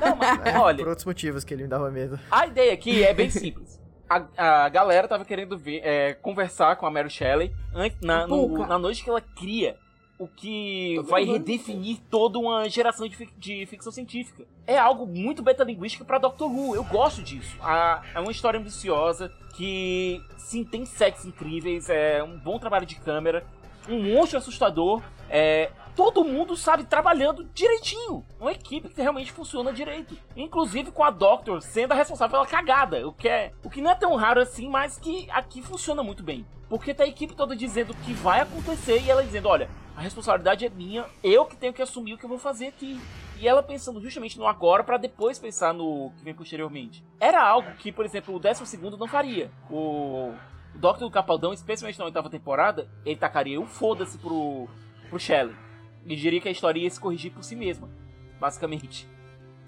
Não, 0.00 0.16
mas, 0.16 0.46
É, 0.46 0.58
olha, 0.58 0.78
por 0.78 0.88
outros 0.88 1.04
motivos 1.04 1.42
que 1.44 1.52
ele 1.54 1.64
me 1.64 1.68
dava 1.68 1.90
medo. 1.90 2.18
A 2.30 2.46
ideia 2.46 2.72
aqui 2.72 3.02
é 3.02 3.12
bem 3.12 3.30
simples. 3.30 3.80
A, 4.08 4.64
a 4.64 4.68
galera 4.70 5.06
tava 5.06 5.24
querendo 5.24 5.58
ver, 5.58 5.80
é, 5.84 6.14
conversar 6.14 6.76
com 6.76 6.86
a 6.86 6.90
Mary 6.90 7.10
Shelley 7.10 7.52
an- 7.74 7.90
na, 8.00 8.26
no- 8.26 8.66
na 8.66 8.78
noite 8.78 9.04
que 9.04 9.10
ela 9.10 9.20
cria 9.20 9.76
o 10.18 10.26
que 10.26 10.94
Tô 10.96 11.02
vai 11.04 11.24
gravando. 11.24 11.44
redefinir 11.46 11.98
toda 12.10 12.38
uma 12.38 12.68
geração 12.68 13.06
de, 13.08 13.16
fic- 13.16 13.34
de 13.38 13.66
ficção 13.66 13.92
científica. 13.92 14.44
É 14.66 14.76
algo 14.76 15.06
muito 15.06 15.42
betalinguístico 15.42 16.04
pra 16.04 16.18
Doctor 16.18 16.50
Who. 16.50 16.74
Eu 16.74 16.84
gosto 16.84 17.22
disso. 17.22 17.56
A- 17.60 18.02
é 18.14 18.18
uma 18.20 18.32
história 18.32 18.58
ambiciosa 18.58 19.32
que 19.54 20.20
sim 20.36 20.64
tem 20.64 20.84
sets 20.84 21.24
incríveis, 21.24 21.88
é 21.88 22.22
um 22.22 22.36
bom 22.38 22.58
trabalho 22.58 22.84
de 22.86 22.96
câmera, 22.96 23.46
um 23.88 24.02
monstro 24.14 24.38
assustador. 24.38 25.02
É, 25.30 25.70
todo 25.94 26.24
mundo 26.24 26.56
sabe 26.56 26.84
trabalhando 26.84 27.44
direitinho. 27.54 28.24
Uma 28.40 28.52
equipe 28.52 28.88
que 28.88 29.00
realmente 29.00 29.30
funciona 29.30 29.72
direito. 29.72 30.16
Inclusive 30.36 30.90
com 30.90 31.04
a 31.04 31.10
Doctor 31.10 31.60
sendo 31.62 31.92
a 31.92 31.94
responsável 31.94 32.32
pela 32.32 32.46
cagada. 32.46 33.06
O 33.06 33.12
que, 33.12 33.28
é, 33.28 33.52
o 33.64 33.70
que 33.70 33.80
não 33.82 33.90
é 33.90 33.94
tão 33.94 34.14
raro 34.16 34.40
assim, 34.40 34.68
mas 34.68 34.98
que 34.98 35.28
aqui 35.30 35.62
funciona 35.62 36.02
muito 36.02 36.22
bem. 36.22 36.44
Porque 36.68 36.92
tá 36.92 37.04
a 37.04 37.08
equipe 37.08 37.34
toda 37.34 37.56
dizendo 37.56 37.92
o 37.92 37.96
que 37.96 38.12
vai 38.12 38.40
acontecer 38.40 39.00
e 39.00 39.10
ela 39.10 39.24
dizendo, 39.24 39.48
olha, 39.48 39.70
a 39.96 40.00
responsabilidade 40.00 40.66
é 40.66 40.68
minha, 40.68 41.04
eu 41.22 41.46
que 41.46 41.56
tenho 41.56 41.72
que 41.72 41.82
assumir 41.82 42.14
o 42.14 42.18
que 42.18 42.24
eu 42.24 42.28
vou 42.28 42.38
fazer 42.38 42.66
aqui. 42.66 43.00
E 43.40 43.48
ela 43.48 43.62
pensando 43.62 44.00
justamente 44.00 44.36
no 44.36 44.46
agora 44.46 44.82
pra 44.84 44.96
depois 44.96 45.38
pensar 45.38 45.72
no 45.72 46.12
que 46.18 46.24
vem 46.24 46.34
posteriormente. 46.34 47.04
Era 47.20 47.42
algo 47.42 47.72
que, 47.76 47.92
por 47.92 48.04
exemplo, 48.04 48.34
o 48.34 48.38
12 48.38 48.66
segundo 48.66 48.96
não 48.96 49.06
faria. 49.06 49.50
O, 49.70 50.34
Doctor 50.78 51.08
do 51.08 51.12
Capaldão, 51.12 51.52
especialmente 51.52 51.98
na 51.98 52.04
oitava 52.04 52.30
temporada, 52.30 52.88
ele 53.04 53.16
tacaria 53.16 53.60
o 53.60 53.66
foda-se 53.66 54.16
pro, 54.18 54.68
pro 55.08 55.18
Shelley. 55.18 55.56
E 56.06 56.14
diria 56.14 56.40
que 56.40 56.48
a 56.48 56.52
história 56.52 56.80
ia 56.80 56.90
se 56.90 57.00
corrigir 57.00 57.32
por 57.32 57.42
si 57.42 57.56
mesma, 57.56 57.88
basicamente. 58.38 59.08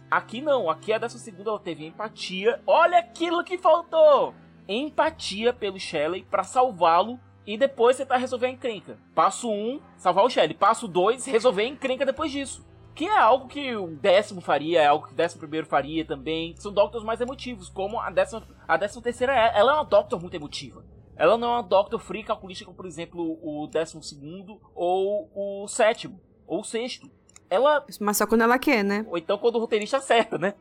Aqui 0.08 0.40
não, 0.40 0.70
aqui 0.70 0.92
a 0.92 0.98
dessa 0.98 1.18
segunda 1.18 1.50
ela 1.50 1.58
teve 1.58 1.84
empatia. 1.84 2.60
Olha 2.66 2.98
aquilo 2.98 3.42
que 3.42 3.58
faltou! 3.58 4.34
Empatia 4.72 5.52
pelo 5.52 5.80
Shelley 5.80 6.22
pra 6.22 6.44
salvá-lo 6.44 7.18
e 7.44 7.59
depois 7.59 7.96
tentar 7.96 8.18
resolver 8.18 8.46
a 8.46 8.50
encrenca. 8.50 8.96
Passo 9.14 9.50
1, 9.50 9.52
um, 9.52 9.80
salvar 9.96 10.24
o 10.24 10.30
Shelley. 10.30 10.54
Passo 10.54 10.87
2, 10.87 11.26
resolver 11.26 11.62
a 11.62 11.66
encrenca 11.66 12.06
depois 12.06 12.30
disso. 12.30 12.64
Que 12.94 13.06
é 13.06 13.18
algo 13.18 13.48
que 13.48 13.74
o 13.74 13.88
décimo 13.88 14.40
faria, 14.40 14.83
é 14.83 14.87
algo 14.87 15.09
que 15.09 15.12
o 15.12 15.16
décimo 15.16 15.40
primeiro 15.40 15.66
faria 15.66 16.04
também. 16.04 16.54
São 16.56 16.72
Doctors 16.72 17.02
mais 17.04 17.20
emotivos, 17.20 17.68
como 17.68 17.98
a 17.98 18.11
décima, 18.11 18.46
a 18.68 18.76
décima 18.76 19.02
terceira 19.02 19.35
é. 19.35 19.59
Ela 19.59 19.73
é 19.73 19.75
uma 19.75 19.85
Doctor 19.85 20.21
muito 20.21 20.35
emotiva. 20.35 20.85
Ela 21.16 21.37
não 21.37 21.48
é 21.48 21.56
uma 21.56 21.62
Doctor 21.62 21.98
free 21.98 22.23
calculista 22.23 22.64
como, 22.64 22.77
por 22.77 22.87
exemplo, 22.87 23.38
o 23.42 23.66
décimo 23.66 24.02
segundo 24.02 24.60
ou 24.75 25.31
o 25.35 25.66
sétimo, 25.66 26.21
ou 26.46 26.60
o 26.60 26.64
sexto. 26.64 27.10
Ela 27.48 27.85
Mas 28.00 28.16
só 28.16 28.27
quando 28.27 28.42
ela 28.42 28.58
quer, 28.58 28.85
né? 28.85 29.04
ou 29.08 29.18
então 29.18 29.37
quando 29.37 29.56
o 29.56 29.58
roteirista 29.58 29.96
acerta, 29.96 30.38
né? 30.38 30.54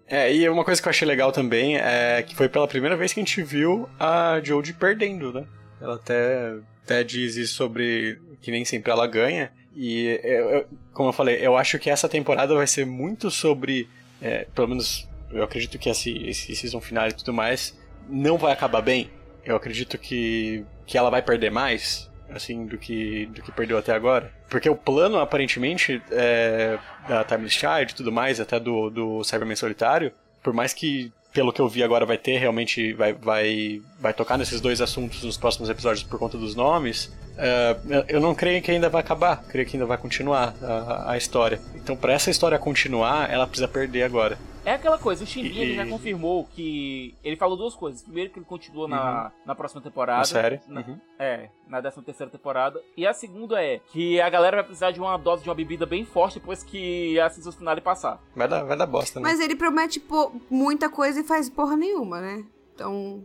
É, 0.07 0.31
e 0.33 0.47
uma 0.47 0.63
coisa 0.63 0.81
que 0.81 0.87
eu 0.87 0.91
achei 0.91 1.07
legal 1.07 1.31
também 1.31 1.77
é 1.77 2.21
que 2.21 2.35
foi 2.35 2.47
pela 2.47 2.67
primeira 2.67 2.95
vez 2.95 3.11
que 3.11 3.19
a 3.19 3.23
gente 3.23 3.41
viu 3.41 3.89
a 3.99 4.39
Jodie 4.43 4.73
perdendo, 4.73 5.33
né? 5.33 5.45
Ela 5.81 5.95
até, 5.95 6.53
até 6.83 7.03
diz 7.03 7.35
isso 7.35 7.55
sobre 7.55 8.19
que 8.41 8.51
nem 8.51 8.63
sempre 8.63 8.91
ela 8.91 9.07
ganha. 9.07 9.51
E, 9.75 10.19
eu- 10.23 10.49
eu- 10.51 10.65
como 10.93 11.09
eu 11.09 11.13
falei, 11.13 11.37
eu 11.41 11.57
acho 11.57 11.79
que 11.79 11.89
essa 11.89 12.07
temporada 12.07 12.53
vai 12.53 12.67
ser 12.67 12.85
muito 12.85 13.29
sobre. 13.31 13.89
é, 14.21 14.45
pelo 14.55 14.69
menos 14.69 15.07
eu 15.31 15.43
acredito 15.43 15.77
que 15.77 15.89
esse, 15.89 16.11
esse 16.27 16.55
season 16.55 16.79
final 16.79 17.07
e 17.09 17.11
tudo 17.13 17.33
mais 17.33 17.77
não 18.07 18.37
vai 18.37 18.53
acabar 18.53 18.81
bem. 18.81 19.09
Eu 19.43 19.55
acredito 19.55 19.97
que, 19.97 20.63
que 20.85 20.97
ela 20.97 21.09
vai 21.09 21.21
perder 21.21 21.51
mais, 21.51 22.09
assim, 22.29 22.65
do 22.65 22.77
que, 22.77 23.25
do 23.27 23.41
que 23.41 23.51
perdeu 23.51 23.77
até 23.77 23.93
agora. 23.93 24.31
Porque 24.49 24.69
o 24.69 24.75
plano, 24.75 25.19
aparentemente, 25.19 26.01
é, 26.11 26.77
da 27.07 27.23
Timeless 27.23 27.55
Child 27.55 27.91
e 27.91 27.95
tudo 27.95 28.11
mais, 28.11 28.39
até 28.39 28.59
do, 28.59 28.89
do 28.89 29.23
Cyberman 29.23 29.55
Solitário, 29.55 30.11
por 30.43 30.53
mais 30.53 30.73
que, 30.73 31.11
pelo 31.33 31.51
que 31.51 31.59
eu 31.59 31.67
vi 31.67 31.83
agora, 31.83 32.05
vai 32.05 32.17
ter, 32.17 32.37
realmente 32.37 32.93
vai, 32.93 33.13
vai, 33.13 33.81
vai 33.99 34.13
tocar 34.13 34.37
nesses 34.37 34.61
dois 34.61 34.81
assuntos 34.81 35.23
nos 35.23 35.37
próximos 35.37 35.69
episódios 35.69 36.03
por 36.03 36.19
conta 36.19 36.37
dos 36.37 36.55
nomes, 36.55 37.11
é, 37.37 37.77
eu 38.07 38.19
não 38.21 38.33
creio 38.35 38.61
que 38.61 38.71
ainda 38.71 38.89
vai 38.89 39.01
acabar, 39.01 39.43
creio 39.47 39.67
que 39.67 39.75
ainda 39.77 39.85
vai 39.85 39.97
continuar 39.97 40.53
a, 40.61 41.11
a 41.11 41.17
história. 41.17 41.59
Então, 41.75 41.95
pra 41.95 42.13
essa 42.13 42.29
história 42.29 42.57
continuar, 42.59 43.29
ela 43.31 43.45
precisa 43.47 43.67
perder 43.67 44.03
agora. 44.03 44.37
É 44.65 44.73
aquela 44.73 44.97
coisa, 44.97 45.23
o 45.23 45.27
Shinbi 45.27 45.49
E- 45.49 45.59
ele 45.61 45.75
já 45.75 45.85
confirmou 45.85 46.43
que. 46.45 47.13
Ele 47.23 47.35
falou 47.35 47.55
duas 47.55 47.75
coisas. 47.75 48.01
Primeiro, 48.01 48.31
que 48.31 48.39
ele 48.39 48.45
continua 48.47 48.87
na, 48.87 49.31
na 49.45 49.53
próxima 49.53 49.79
temporada. 49.79 50.17
Na 50.19 50.25
série. 50.25 50.59
Na- 50.67 50.81
Uhum. 50.81 50.97
É, 51.19 51.49
na 51.67 51.79
13 51.79 52.01
terceira 52.01 52.31
temporada. 52.31 52.81
E 52.97 53.05
a 53.05 53.13
segunda 53.13 53.63
é 53.63 53.79
que 53.91 54.19
a 54.19 54.27
galera 54.27 54.57
vai 54.57 54.63
precisar 54.65 54.89
de 54.89 54.99
uma 54.99 55.17
dose 55.17 55.43
de 55.43 55.49
uma 55.49 55.53
bebida 55.55 55.85
bem 55.85 56.03
forte 56.03 56.39
depois 56.39 56.63
que 56.63 57.19
a 57.19 57.29
season 57.29 57.51
final 57.51 57.79
passar. 57.79 58.19
Vai 58.35 58.47
dar, 58.47 58.63
vai 58.63 58.75
dar 58.75 58.87
bosta, 58.87 59.19
né? 59.19 59.29
Mas 59.29 59.39
ele 59.39 59.55
promete 59.55 59.99
pô, 59.99 60.31
muita 60.49 60.89
coisa 60.89 61.19
e 61.19 61.23
faz 61.23 61.47
porra 61.47 61.77
nenhuma, 61.77 62.19
né? 62.19 62.43
Então, 62.73 63.23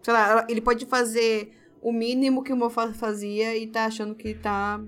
sei 0.00 0.14
lá, 0.14 0.46
ele 0.48 0.62
pode 0.62 0.86
fazer 0.86 1.54
o 1.80 1.92
mínimo 1.92 2.42
que 2.42 2.52
o 2.52 2.56
Moffat 2.56 2.92
fazia 2.94 3.56
e 3.56 3.66
tá 3.66 3.84
achando 3.86 4.14
que 4.14 4.34
tá. 4.34 4.80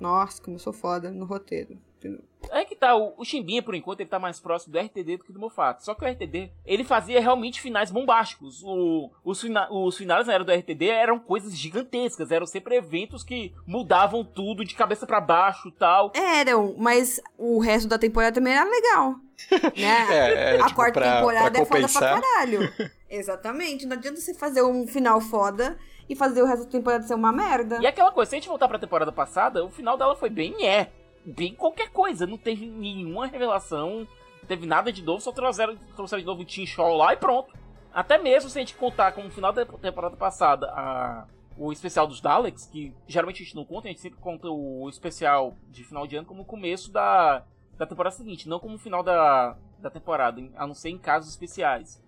Nossa, 0.00 0.42
como 0.42 0.56
eu 0.56 0.60
sou 0.60 0.72
foda 0.72 1.10
no 1.10 1.24
roteiro. 1.24 1.78
entendeu? 1.98 2.20
É 2.50 2.64
que 2.64 2.74
tá, 2.74 2.96
o, 2.96 3.14
o 3.16 3.24
Chimbinha, 3.24 3.62
por 3.62 3.72
enquanto, 3.72 4.00
ele 4.00 4.08
tá 4.08 4.18
mais 4.18 4.40
próximo 4.40 4.72
do 4.72 4.78
RTD 4.80 5.16
do 5.18 5.24
que 5.24 5.32
do 5.32 5.38
Moffat. 5.38 5.84
Só 5.84 5.94
que 5.94 6.04
o 6.04 6.08
RTD, 6.08 6.50
ele 6.66 6.82
fazia 6.82 7.20
realmente 7.20 7.60
finais 7.60 7.88
bombásticos. 7.92 8.60
O, 8.64 9.10
os, 9.24 9.40
fina, 9.40 9.72
os 9.72 9.96
finais 9.96 10.26
na 10.26 10.32
era 10.34 10.42
do 10.42 10.52
RTD 10.52 10.88
eram 10.88 11.20
coisas 11.20 11.56
gigantescas, 11.56 12.32
eram 12.32 12.44
sempre 12.44 12.74
eventos 12.74 13.22
que 13.22 13.54
mudavam 13.64 14.24
tudo 14.24 14.64
de 14.64 14.74
cabeça 14.74 15.06
pra 15.06 15.20
baixo 15.20 15.68
e 15.68 15.72
tal. 15.72 16.10
Eram, 16.16 16.74
mas 16.76 17.20
o 17.38 17.60
resto 17.60 17.88
da 17.88 17.96
temporada 17.96 18.34
também 18.34 18.52
era 18.54 18.68
legal. 18.68 19.14
Né? 19.76 20.06
É, 20.10 20.54
é, 20.56 20.60
a 20.60 20.64
tipo, 20.66 20.74
quarta 20.74 21.00
pra- 21.00 21.16
temporada 21.16 21.50
pra 21.50 21.62
é 21.62 21.64
foda 21.64 21.88
pra 21.88 22.20
caralho. 22.20 22.72
Exatamente. 23.08 23.86
Não 23.86 23.96
adianta 23.96 24.20
você 24.20 24.34
fazer 24.34 24.62
um 24.62 24.86
final 24.86 25.20
foda 25.20 25.78
e 26.08 26.14
fazer 26.16 26.42
o 26.42 26.46
resto 26.46 26.64
da 26.64 26.70
temporada 26.70 27.04
ser 27.04 27.14
uma 27.14 27.32
merda. 27.32 27.78
E 27.80 27.86
aquela 27.86 28.10
coisa, 28.12 28.30
se 28.30 28.36
a 28.36 28.38
gente 28.38 28.48
voltar 28.48 28.68
pra 28.68 28.78
temporada 28.78 29.12
passada, 29.12 29.64
o 29.64 29.70
final 29.70 29.96
dela 29.96 30.14
foi 30.16 30.30
bem 30.30 30.66
é. 30.66 30.90
Bem 31.24 31.54
qualquer 31.54 31.90
coisa. 31.90 32.26
Não 32.26 32.36
teve 32.36 32.66
nenhuma 32.66 33.26
revelação, 33.26 34.06
teve 34.48 34.66
nada 34.66 34.92
de 34.92 35.02
novo, 35.02 35.20
só 35.20 35.30
trouxeram, 35.32 35.76
trouxeram 35.96 36.20
de 36.20 36.26
novo 36.26 36.42
o 36.42 36.44
Tim 36.44 36.66
Shaw 36.66 36.96
lá 36.96 37.12
e 37.12 37.16
pronto. 37.16 37.52
Até 37.94 38.18
mesmo 38.18 38.48
se 38.50 38.58
a 38.58 38.62
gente 38.62 38.74
contar 38.74 39.12
como 39.12 39.30
final 39.30 39.52
da 39.52 39.64
temporada 39.66 40.16
passada 40.16 40.66
a, 40.72 41.26
o 41.56 41.70
especial 41.70 42.06
dos 42.06 42.20
Daleks, 42.20 42.66
que 42.66 42.92
geralmente 43.06 43.42
a 43.42 43.44
gente 43.44 43.54
não 43.54 43.64
conta, 43.64 43.86
a 43.86 43.90
gente 43.90 44.00
sempre 44.00 44.18
conta 44.18 44.48
o 44.48 44.88
especial 44.88 45.54
de 45.70 45.84
final 45.84 46.06
de 46.06 46.16
ano 46.16 46.26
como 46.26 46.42
o 46.42 46.44
começo 46.46 46.90
da, 46.90 47.44
da 47.78 47.86
temporada 47.86 48.16
seguinte, 48.16 48.48
não 48.48 48.58
como 48.58 48.76
o 48.76 48.78
final 48.78 49.02
da, 49.02 49.56
da 49.78 49.90
temporada, 49.90 50.40
em- 50.40 50.50
a 50.56 50.66
não 50.66 50.74
ser 50.74 50.88
em 50.88 50.98
casos 50.98 51.30
especiais. 51.30 52.02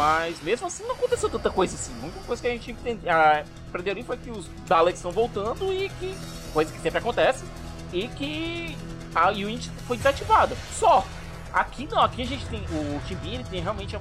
Mas 0.00 0.40
mesmo 0.42 0.66
assim 0.66 0.82
não 0.84 0.94
aconteceu 0.94 1.28
tanta 1.28 1.50
coisa 1.50 1.74
assim. 1.74 1.92
A 2.00 2.04
única 2.04 2.20
coisa 2.20 2.40
que 2.40 2.48
a 2.48 2.52
gente 2.52 2.74
aprendeu 3.68 3.92
ali 3.92 4.02
foi 4.02 4.16
que 4.16 4.30
os 4.30 4.46
Daleks 4.66 4.98
estão 4.98 5.12
voltando 5.12 5.70
e 5.74 5.90
que. 5.90 6.16
coisa 6.54 6.72
que 6.72 6.80
sempre 6.80 6.98
acontece. 7.00 7.44
E 7.92 8.08
que 8.08 8.74
a 9.14 9.28
Unity 9.28 9.68
foi 9.86 9.98
desativada. 9.98 10.56
Só. 10.72 11.04
Aqui 11.52 11.86
não, 11.90 12.00
aqui 12.00 12.22
a 12.22 12.26
gente 12.26 12.46
tem. 12.46 12.60
O 12.60 13.00
Timbin 13.06 13.42
tem 13.44 13.60
realmente 13.60 13.94
o, 13.96 14.00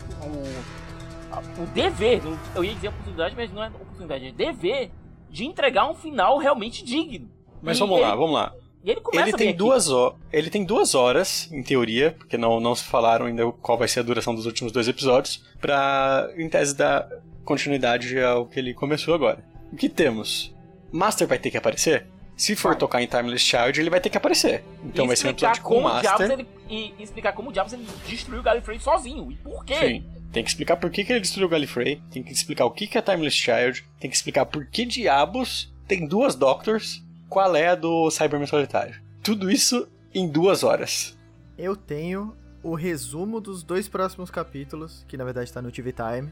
a- 1.35 1.39
o 1.61 1.65
dever, 1.73 2.21
eu 2.55 2.63
ia 2.63 2.73
dizer 2.75 2.87
oportunidade, 2.89 3.35
mas 3.35 3.51
não 3.51 3.61
é 3.63 3.67
oportunidade, 3.67 4.27
é 4.27 4.31
dever 4.31 4.91
de 5.29 5.45
entregar 5.45 5.89
um 5.89 5.95
final 5.95 6.37
realmente 6.37 6.83
digno. 6.85 7.29
Mas 7.61 7.75
E 7.75 7.79
vamos 7.81 7.97
ele- 7.97 8.05
lá, 8.05 8.15
vamos 8.15 8.33
lá. 8.33 8.53
E 8.83 8.91
ele 8.91 9.01
começa 9.01 9.29
Ele 9.29 9.37
tem, 9.37 9.55
duas 9.55 9.87
ele 10.31 10.49
tem 10.49 10.63
duas 10.63 10.95
horas, 10.95 11.49
em 11.51 11.61
teoria, 11.61 12.15
porque 12.17 12.37
não, 12.37 12.59
não 12.59 12.73
se 12.73 12.85
falaram 12.85 13.25
ainda 13.25 13.51
qual 13.51 13.77
vai 13.77 13.87
ser 13.87 13.99
a 13.99 14.03
duração 14.03 14.33
dos 14.33 14.45
últimos 14.45 14.71
dois 14.71 14.87
episódios, 14.87 15.43
pra, 15.59 16.29
em 16.37 16.47
tese, 16.47 16.75
dar 16.75 17.09
continuidade 17.43 18.19
ao 18.21 18.45
que 18.45 18.59
ele 18.59 18.73
começou 18.73 19.13
agora. 19.13 19.43
O 19.71 19.75
que 19.75 19.89
temos? 19.89 20.55
Master 20.91 21.27
vai 21.27 21.37
ter 21.37 21.51
que 21.51 21.57
aparecer? 21.57 22.07
Se 22.35 22.55
for 22.55 22.69
Vai. 22.69 22.77
tocar 22.77 23.01
em 23.01 23.07
Timeless 23.07 23.43
Child, 23.43 23.81
ele 23.81 23.89
vai 23.89 23.99
ter 23.99 24.09
que 24.09 24.17
aparecer. 24.17 24.63
Então 24.85 25.03
E 25.03 25.07
vai 25.09 25.17
ser 25.17 25.27
um 25.27 25.31
episódio 25.31 25.61
com 25.61 25.79
o 25.79 25.83
Master. 25.83 26.31
ele, 26.31 26.47
e, 26.69 26.93
explicar 26.97 27.33
como 27.33 27.51
diabos 27.51 27.73
ele 27.73 27.85
destruiu 28.07 28.39
o 28.39 28.43
Gallifrey 28.43 28.79
sozinho. 28.79 29.29
E 29.29 29.35
por 29.35 29.65
quê? 29.65 29.75
Sim. 29.75 30.05
Tem 30.31 30.41
que 30.43 30.49
explicar 30.49 30.77
por 30.77 30.89
que, 30.89 31.03
que 31.03 31.11
ele 31.11 31.19
destruiu 31.19 31.47
o 31.47 31.49
Gallifrey, 31.49 32.01
tem 32.09 32.23
que 32.23 32.31
explicar 32.31 32.63
o 32.63 32.71
que, 32.71 32.87
que 32.87 32.97
é 32.97 33.01
Timeless 33.01 33.35
Child, 33.35 33.83
tem 33.99 34.09
que 34.09 34.15
explicar 34.15 34.45
por 34.45 34.65
que 34.67 34.85
diabos 34.85 35.73
tem 35.87 36.07
duas 36.07 36.35
Doctors, 36.35 37.03
qual 37.29 37.55
é 37.55 37.67
a 37.67 37.75
do 37.75 38.09
Cyberman 38.09 38.47
Solitário. 38.47 38.99
Tudo 39.23 39.49
isso 39.51 39.87
em 40.13 40.27
duas 40.27 40.63
horas. 40.63 41.17
Eu 41.57 41.75
tenho 41.75 42.35
o 42.63 42.73
resumo 42.73 43.39
dos 43.39 43.63
dois 43.63 43.87
próximos 43.87 44.31
capítulos, 44.31 45.05
que 45.07 45.15
na 45.15 45.23
verdade 45.23 45.53
tá 45.53 45.61
no 45.61 45.71
TV 45.71 45.93
Time. 45.93 46.31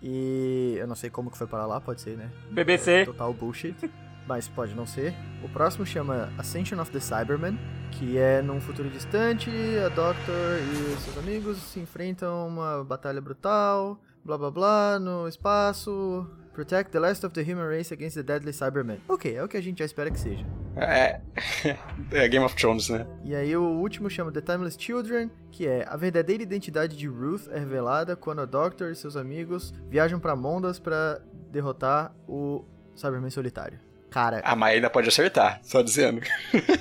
E 0.00 0.76
eu 0.78 0.86
não 0.86 0.94
sei 0.94 1.10
como 1.10 1.30
que 1.30 1.36
foi 1.36 1.46
para 1.46 1.66
lá, 1.66 1.80
pode 1.80 2.00
ser, 2.00 2.16
né? 2.16 2.30
BBC. 2.50 3.04
Total 3.04 3.32
bullshit. 3.34 3.76
Mas 4.26 4.46
pode 4.46 4.74
não 4.74 4.86
ser. 4.86 5.14
O 5.42 5.48
próximo 5.48 5.86
chama 5.86 6.30
Ascension 6.36 6.78
of 6.80 6.90
the 6.90 7.00
Cybermen, 7.00 7.58
que 7.92 8.18
é 8.18 8.42
num 8.42 8.60
futuro 8.60 8.90
distante, 8.90 9.50
a 9.84 9.88
Doctor 9.88 10.58
e 10.60 10.92
os 10.92 11.00
seus 11.00 11.16
amigos 11.16 11.56
se 11.56 11.80
enfrentam 11.80 12.30
a 12.30 12.44
uma 12.44 12.84
batalha 12.84 13.22
brutal, 13.22 13.98
blá 14.22 14.36
blá 14.36 14.50
blá, 14.50 14.98
no 14.98 15.26
espaço. 15.26 16.28
Protect 16.58 16.90
the 16.90 16.98
last 16.98 17.24
of 17.24 17.32
the 17.34 17.44
human 17.44 17.68
race 17.68 17.94
against 17.94 18.16
the 18.16 18.22
deadly 18.24 18.52
Cybermen. 18.52 19.00
Ok, 19.08 19.32
é 19.32 19.40
o 19.40 19.46
que 19.46 19.56
a 19.56 19.60
gente 19.60 19.78
já 19.78 19.84
espera 19.84 20.10
que 20.10 20.18
seja. 20.18 20.44
É. 20.76 21.20
é 22.10 22.26
Game 22.26 22.44
of 22.44 22.56
Thrones, 22.56 22.88
né? 22.88 23.06
E 23.22 23.32
aí 23.32 23.56
o 23.56 23.62
último 23.62 24.10
chama 24.10 24.32
The 24.32 24.40
Timeless 24.40 24.76
Children, 24.76 25.30
que 25.52 25.68
é 25.68 25.86
a 25.88 25.96
verdadeira 25.96 26.42
identidade 26.42 26.96
de 26.96 27.06
Ruth 27.06 27.46
é 27.52 27.60
revelada 27.60 28.16
quando 28.16 28.40
a 28.40 28.44
Doctor 28.44 28.90
e 28.90 28.96
seus 28.96 29.16
amigos 29.16 29.72
viajam 29.88 30.18
pra 30.18 30.34
Mondas 30.34 30.80
pra 30.80 31.20
derrotar 31.48 32.12
o 32.26 32.64
Cyberman 32.96 33.30
solitário. 33.30 33.78
Cara, 34.10 34.40
A 34.44 34.56
Maia 34.56 34.74
ainda 34.74 34.90
pode 34.90 35.08
acertar, 35.08 35.60
só 35.62 35.80
dizendo. 35.80 36.22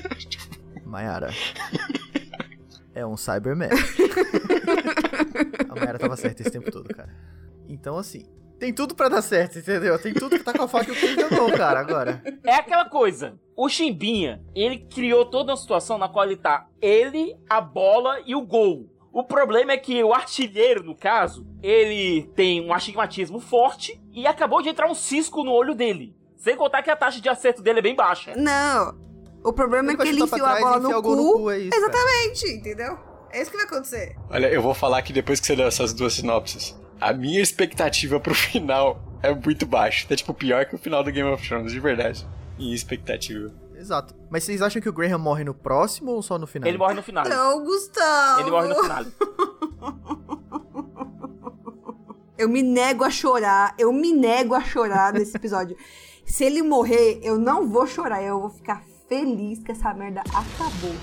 Mayara. 0.83 1.29
É 2.95 3.05
um 3.05 3.15
Cyberman. 3.15 3.69
a 5.69 5.75
Mayara 5.75 5.99
tava 5.99 6.17
certa 6.17 6.41
esse 6.41 6.49
tempo 6.49 6.71
todo, 6.71 6.91
cara. 6.95 7.15
Então, 7.69 7.95
assim, 7.95 8.25
tem 8.59 8.73
tudo 8.73 8.95
pra 8.95 9.09
dar 9.09 9.21
certo, 9.21 9.59
entendeu? 9.59 9.97
Tem 9.99 10.13
tudo 10.13 10.37
que 10.37 10.43
tá 10.43 10.53
com 10.53 10.63
a 10.63 10.67
faca 10.67 10.89
e 10.89 10.93
o 10.93 10.95
queijo 10.95 11.17
na 11.17 11.29
mão, 11.37 11.51
cara, 11.51 11.79
agora. 11.79 12.21
É 12.43 12.55
aquela 12.55 12.85
coisa. 12.85 13.37
O 13.55 13.67
Chimbinha, 13.69 14.41
ele 14.55 14.79
criou 14.79 15.25
toda 15.25 15.51
uma 15.51 15.57
situação 15.57 15.97
na 15.97 16.07
qual 16.09 16.25
ele 16.25 16.37
tá 16.37 16.67
ele, 16.81 17.35
a 17.49 17.59
bola 17.61 18.19
e 18.25 18.35
o 18.35 18.41
gol. 18.41 18.89
O 19.11 19.23
problema 19.23 19.71
é 19.71 19.77
que 19.77 20.03
o 20.03 20.13
artilheiro, 20.13 20.83
no 20.83 20.95
caso, 20.95 21.47
ele 21.63 22.29
tem 22.35 22.61
um 22.63 22.73
astigmatismo 22.73 23.39
forte 23.39 23.99
e 24.13 24.27
acabou 24.27 24.61
de 24.61 24.69
entrar 24.69 24.89
um 24.89 24.93
cisco 24.93 25.43
no 25.43 25.51
olho 25.51 25.73
dele. 25.73 26.15
Sem 26.35 26.55
contar 26.55 26.83
que 26.83 26.91
a 26.91 26.95
taxa 26.95 27.19
de 27.19 27.27
acerto 27.27 27.63
dele 27.63 27.79
é 27.79 27.81
bem 27.81 27.95
baixa. 27.95 28.35
Não. 28.35 28.95
O 29.43 29.51
problema 29.53 29.91
Ele 29.91 29.99
é 30.01 30.03
que 30.03 30.09
ele 30.09 30.21
enfiou 30.21 30.45
a 30.45 30.55
trás 30.55 30.59
e 30.59 30.63
bola 30.63 30.79
no 30.79 30.89
o 30.89 31.01
gol 31.01 31.15
cu. 31.15 31.15
no 31.15 31.33
cu, 31.33 31.51
é 31.51 31.59
isso, 31.59 31.69
cara. 31.71 31.83
Exatamente, 31.83 32.47
entendeu? 32.51 32.97
É 33.31 33.41
isso 33.41 33.49
que 33.51 33.57
vai 33.57 33.65
acontecer. 33.65 34.15
Olha, 34.29 34.47
eu 34.47 34.61
vou 34.61 34.73
falar 34.73 35.01
que 35.01 35.11
depois 35.11 35.39
que 35.39 35.47
você 35.47 35.55
deu 35.55 35.67
essas 35.67 35.93
duas 35.93 36.13
sinopses, 36.13 36.77
a 36.99 37.13
minha 37.13 37.41
expectativa 37.41 38.19
pro 38.19 38.33
final 38.35 39.01
é 39.21 39.33
muito 39.33 39.65
baixa. 39.65 40.05
É 40.09 40.15
tipo 40.15 40.33
pior 40.33 40.65
que 40.65 40.75
o 40.75 40.77
final 40.77 41.03
do 41.03 41.11
Game 41.11 41.29
of 41.29 41.47
Thrones, 41.47 41.71
de 41.71 41.79
verdade. 41.79 42.25
Em 42.59 42.73
expectativa. 42.73 43.51
Exato. 43.75 44.15
Mas 44.29 44.43
vocês 44.43 44.61
acham 44.61 44.81
que 44.81 44.89
o 44.89 44.93
Graham 44.93 45.19
morre 45.19 45.43
no 45.43 45.53
próximo 45.53 46.11
ou 46.11 46.21
só 46.21 46.39
no 46.39 46.47
final? 46.47 46.67
Ele 46.67 46.77
morre 46.77 46.95
no 46.95 47.03
final. 47.03 47.27
Não, 47.27 47.63
Gustavo. 47.63 48.41
Ele 48.41 48.49
morre 48.49 48.67
no 48.67 48.75
final. 48.75 49.05
Eu 52.37 52.47
me 52.47 52.61
nego 52.61 53.03
a 53.03 53.09
chorar. 53.09 53.73
Eu 53.79 53.91
me 53.91 54.13
nego 54.13 54.53
a 54.53 54.61
chorar 54.61 55.11
nesse 55.11 55.35
episódio. 55.35 55.75
Se 56.23 56.43
ele 56.43 56.61
morrer, 56.61 57.19
eu 57.23 57.37
não 57.37 57.69
vou 57.69 57.87
chorar. 57.87 58.21
Eu 58.21 58.41
vou 58.41 58.49
ficar 58.49 58.83
feliz 59.07 59.63
que 59.63 59.71
essa 59.71 59.93
merda 59.93 60.21
acabou. 60.21 60.95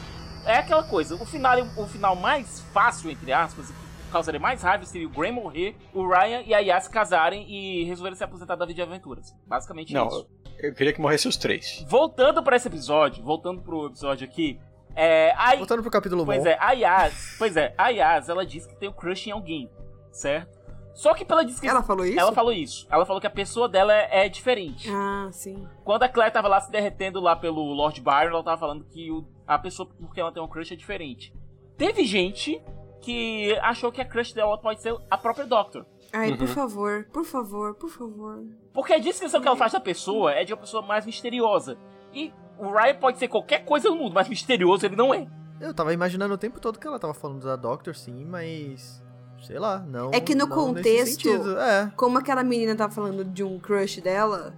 É 0.44 0.58
aquela 0.58 0.84
coisa, 0.84 1.14
o 1.14 1.24
final, 1.24 1.58
o 1.78 1.86
final 1.86 2.14
mais 2.14 2.60
fácil, 2.72 3.10
entre 3.10 3.32
aspas, 3.32 3.68
que 3.68 3.74
causaria 4.14 4.40
mais 4.40 4.62
raiva 4.62 4.84
seria 4.86 5.06
o 5.06 5.10
Graham 5.10 5.32
morrer, 5.32 5.76
o 5.92 6.06
Ryan 6.08 6.42
e 6.46 6.54
a 6.54 6.58
Yas 6.60 6.84
se 6.84 6.90
casarem 6.90 7.44
e 7.50 7.84
resolverem 7.84 8.16
se 8.16 8.24
aposentar 8.24 8.54
da 8.56 8.64
vida 8.64 8.76
de 8.76 8.82
aventuras. 8.82 9.34
Basicamente 9.46 9.92
Não, 9.92 10.06
isso. 10.08 10.28
eu 10.58 10.72
queria 10.74 10.92
que 10.92 11.00
morresse 11.00 11.26
os 11.28 11.36
três. 11.36 11.84
Voltando 11.88 12.42
pra 12.42 12.56
esse 12.56 12.68
episódio, 12.68 13.22
voltando 13.24 13.60
pro 13.60 13.86
episódio 13.86 14.24
aqui, 14.26 14.58
é. 14.96 15.32
A, 15.36 15.56
Voltando 15.56 15.82
pro 15.82 15.90
capítulo 15.90 16.24
pois 16.24 16.42
bom. 16.44 16.48
é, 16.48 16.56
a 16.60 16.70
Yas, 16.72 17.34
pois 17.38 17.56
é, 17.56 17.74
a 17.76 17.88
Yas, 17.88 18.28
ela 18.28 18.46
diz 18.46 18.64
que 18.66 18.76
tem 18.76 18.88
um 18.88 18.92
crush 18.92 19.26
em 19.28 19.32
alguém, 19.32 19.68
certo? 20.12 20.62
Só 20.94 21.12
que 21.12 21.24
pela 21.24 21.44
descrição. 21.44 21.76
Ela 21.76 21.84
falou 21.84 22.06
isso? 22.06 22.20
Ela 22.20 22.32
falou 22.32 22.52
isso. 22.52 22.86
Ela 22.88 23.04
falou 23.04 23.20
que 23.20 23.26
a 23.26 23.30
pessoa 23.30 23.68
dela 23.68 23.92
é, 23.92 24.26
é 24.26 24.28
diferente. 24.28 24.88
Ah, 24.88 25.28
sim. 25.32 25.66
Quando 25.82 26.04
a 26.04 26.08
Claire 26.08 26.32
tava 26.32 26.46
lá 26.46 26.60
se 26.60 26.70
derretendo 26.70 27.20
lá 27.20 27.34
pelo 27.34 27.72
Lord 27.72 28.00
Byron, 28.00 28.28
ela 28.30 28.44
tava 28.44 28.56
falando 28.58 28.84
que 28.84 29.10
o- 29.10 29.26
a 29.44 29.58
pessoa 29.58 29.88
porque 30.00 30.20
ela 30.20 30.30
tem 30.30 30.40
um 30.40 30.46
crush 30.46 30.72
é 30.72 30.76
diferente. 30.76 31.34
Teve 31.76 32.04
gente 32.04 32.62
que 33.04 33.52
achou 33.60 33.92
que 33.92 34.00
a 34.00 34.04
crush 34.04 34.32
dela 34.32 34.56
pode 34.58 34.80
ser 34.80 34.96
a 35.10 35.18
própria 35.18 35.44
Doctor. 35.46 35.84
Ai, 36.12 36.36
por 36.36 36.46
favor, 36.46 37.06
por 37.12 37.24
favor, 37.24 37.74
por 37.74 37.90
favor. 37.90 38.44
Porque 38.72 38.92
a 38.92 38.98
descrição 38.98 39.40
que 39.40 39.48
ela 39.48 39.56
faz 39.56 39.72
da 39.72 39.80
pessoa 39.80 40.32
é 40.32 40.44
de 40.44 40.52
uma 40.52 40.60
pessoa 40.60 40.82
mais 40.82 41.04
misteriosa. 41.04 41.76
E 42.12 42.32
o 42.58 42.70
Ryan 42.70 42.94
pode 42.96 43.18
ser 43.18 43.28
qualquer 43.28 43.64
coisa 43.64 43.90
no 43.90 43.96
mundo, 43.96 44.14
mas 44.14 44.28
misterioso 44.28 44.86
ele 44.86 44.96
não 44.96 45.12
é. 45.12 45.26
Eu 45.60 45.74
tava 45.74 45.92
imaginando 45.92 46.34
o 46.34 46.38
tempo 46.38 46.60
todo 46.60 46.78
que 46.78 46.86
ela 46.86 46.98
tava 46.98 47.14
falando 47.14 47.44
da 47.44 47.56
Doctor, 47.56 47.94
sim, 47.94 48.24
mas. 48.24 49.02
Sei 49.42 49.58
lá, 49.58 49.78
não. 49.80 50.10
É 50.12 50.20
que 50.20 50.34
no 50.34 50.48
contexto- 50.48 51.28
É. 51.58 51.92
Como 51.96 52.16
aquela 52.16 52.42
menina 52.42 52.74
tava 52.74 52.92
falando 52.92 53.24
de 53.24 53.42
um 53.44 53.58
crush 53.58 54.00
dela, 54.00 54.54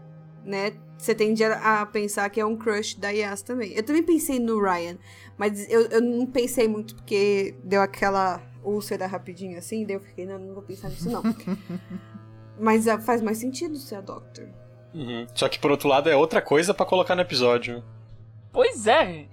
né? 0.47 0.73
Você 0.97 1.15
tende 1.15 1.45
a 1.45 1.83
a 1.83 1.87
pensar 1.87 2.31
que 2.31 2.41
é 2.41 2.47
um 2.47 2.57
crush 2.57 2.99
da 2.99 3.11
Yas 3.11 3.43
também. 3.43 3.73
Eu 3.73 3.83
também 3.83 4.03
pensei 4.03 4.39
no 4.39 4.63
Ryan, 4.63 4.97
mas 5.37 5.69
eu, 5.69 5.83
eu 5.89 6.01
não 6.01 6.25
pensei 6.27 6.67
muito 6.69 6.95
porque 6.95 7.55
deu 7.63 7.83
aquela 7.83 8.41
úlcera 8.65 9.07
rapidinho 9.07 9.59
assim, 9.59 9.85
daí 9.85 9.97
eu 9.97 10.01
fiquei, 10.01 10.25
não, 10.25 10.39
não 10.39 10.55
vou 10.55 10.63
pensar 10.63 10.89
nisso 10.89 11.11
não. 11.11 11.23
mas 12.59 12.89
ah, 12.89 12.99
faz 12.99 13.21
mais 13.21 13.39
sentido 13.39 13.77
ser 13.77 13.97
a 13.97 14.01
Doctor. 14.01 14.49
Uhum. 14.95 15.27
Só 15.35 15.49
que 15.49 15.59
por 15.59 15.71
outro 15.71 15.89
lado 15.89 16.09
é 16.09 16.17
outra 16.17 16.41
coisa 16.41 16.73
pra 16.73 16.87
colocar 16.87 17.15
no 17.15 17.21
episódio. 17.21 17.85
Pois 18.51 18.87
é. 18.87 19.27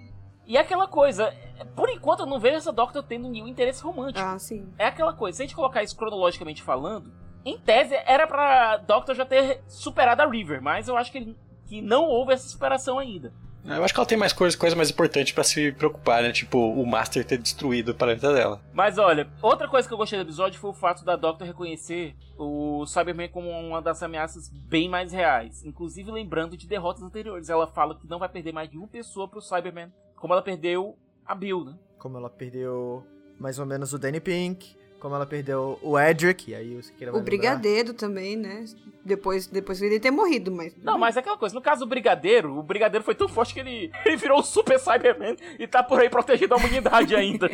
E 0.45 0.57
é 0.57 0.59
aquela 0.59 0.88
coisa, 0.88 1.34
por 1.74 1.88
enquanto 1.88 2.22
eu 2.22 2.26
não 2.26 2.39
vejo 2.39 2.57
essa 2.57 2.74
Doctor 2.74 3.01
tendo 3.03 3.30
nenhum 3.30 3.47
interesse 3.47 3.82
romântico. 3.82 4.20
Ah, 4.20 4.38
sim. 4.38 4.68
É 4.78 4.88
aquela 4.88 5.14
coisa, 5.14 5.38
se 5.38 5.43
a 5.43 5.45
gente 5.45 5.55
colocar 5.55 5.82
isso 5.82 5.95
cronologicamente 5.95 6.61
falando, 6.61 7.14
em 7.46 7.58
tese 7.58 7.96
era 8.06 8.28
pra 8.28 8.78
Doctor 8.78 9.16
já 9.16 9.26
ter 9.26 9.62
superado 9.68 10.22
a 10.22 10.30
River, 10.30 10.62
mas 10.62 10.88
eu 10.88 10.98
acho 10.98 11.12
que, 11.12 11.36
que 11.66 11.82
não 11.82 12.06
houve 12.06 12.34
essa 12.34 12.48
superação 12.48 13.00
ainda. 13.00 13.34
Eu 13.66 13.82
acho 13.84 13.94
que 13.94 14.00
ela 14.00 14.08
tem 14.08 14.18
mais 14.18 14.34
coisa, 14.34 14.58
coisa 14.58 14.76
mais 14.76 14.89
importante 14.91 15.34
pra 15.34 15.44
se 15.44 15.72
preocupar, 15.72 16.22
né? 16.22 16.34
Tipo, 16.34 16.58
o 16.58 16.86
Master 16.86 17.24
ter 17.24 17.38
destruído 17.38 17.89
o 17.89 17.96
planeta 17.96 18.34
dela. 18.34 18.62
Mas 18.74 18.98
olha, 18.98 19.30
outra 19.41 19.70
coisa 19.70 19.88
que 19.88 19.94
eu 19.94 19.98
gostei 19.98 20.20
do 20.20 20.26
episódio 20.26 20.60
foi 20.60 20.70
o 20.70 20.74
fato 20.74 21.06
da 21.06 21.16
Doctor 21.16 21.48
reconhecer 21.48 22.14
o 22.38 22.86
Cyberman 22.86 23.30
como 23.30 23.50
uma 23.50 23.82
das 23.82 24.04
ameaças 24.04 24.50
bem 24.50 24.89
mais 24.89 25.14
reais. 25.14 25.64
Inclusive 25.64 26.12
lembrando 26.12 26.58
de 26.58 26.68
derrotas 26.68 27.04
anteriores. 27.04 27.50
Ela 27.50 27.66
fala 27.66 27.96
que 27.98 28.06
não 28.06 28.20
vai 28.20 28.28
perder 28.28 28.52
mais 28.52 28.70
de 28.70 28.78
uma 28.78 28.88
pessoa 28.88 29.30
pro 29.30 29.41
Cyberman, 29.41 29.94
como 30.18 30.34
ela 30.34 30.41
perdeu 30.41 30.98
a 31.26 31.34
Bill, 31.34 31.64
né? 31.64 31.76
Como 31.98 32.18
ela 32.18 32.30
perdeu 32.30 33.06
mais 33.39 33.60
ou 33.60 33.66
menos 33.66 33.94
o 33.94 33.98
Danny 33.98 34.20
Pink, 34.20 34.76
como 35.04 35.16
ela 35.16 35.26
perdeu 35.26 35.78
o 35.82 35.99
Edric, 35.99 36.49
e 36.49 36.56
aí 36.56 36.76
você 36.82 36.93
queira 36.93 37.14
O 37.14 37.22
Brigadeiro 37.22 37.93
também, 37.93 38.38
né? 38.38 38.64
Depois, 39.04 39.47
depois 39.47 39.82
ele 39.82 39.99
ter 39.99 40.12
morrido, 40.12 40.49
mas. 40.49 40.74
Não, 40.78 40.97
mas 40.97 41.18
é 41.18 41.20
aquela 41.20 41.36
coisa, 41.36 41.54
no 41.54 41.62
caso 41.62 41.82
do 41.82 41.89
Brigadeiro, 41.89 42.58
o 42.58 42.64
Brigadeiro 42.64 43.04
foi 43.04 43.14
tão 43.14 43.28
forte 43.28 43.54
que 43.54 43.60
ele, 43.60 43.91
ele 44.06 44.16
virou 44.16 44.39
o 44.39 44.43
Super 44.43 44.80
Cyberman 44.80 45.36
e 45.60 45.68
tá 45.68 45.84
por 45.84 45.99
aí 45.99 46.10
protegendo 46.10 46.54
a 46.54 46.58
humanidade 46.58 47.14
ainda. 47.14 47.51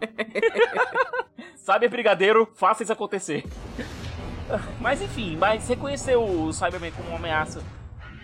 Sabe, 1.54 1.86
Brigadeiro, 1.86 2.48
faça 2.54 2.82
isso 2.82 2.94
acontecer. 2.94 3.44
Mas 4.80 5.02
enfim, 5.02 5.36
mas 5.36 5.68
reconhecer 5.68 6.16
o 6.16 6.50
Cyberman 6.50 6.92
como 6.92 7.10
uma 7.10 7.18
ameaça 7.18 7.62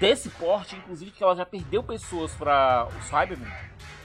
desse 0.00 0.30
porte, 0.30 0.76
inclusive 0.76 1.10
que 1.10 1.22
ela 1.22 1.36
já 1.36 1.44
perdeu 1.44 1.82
pessoas 1.82 2.32
para 2.32 2.88
o 2.88 3.02
Cyberman, 3.02 3.52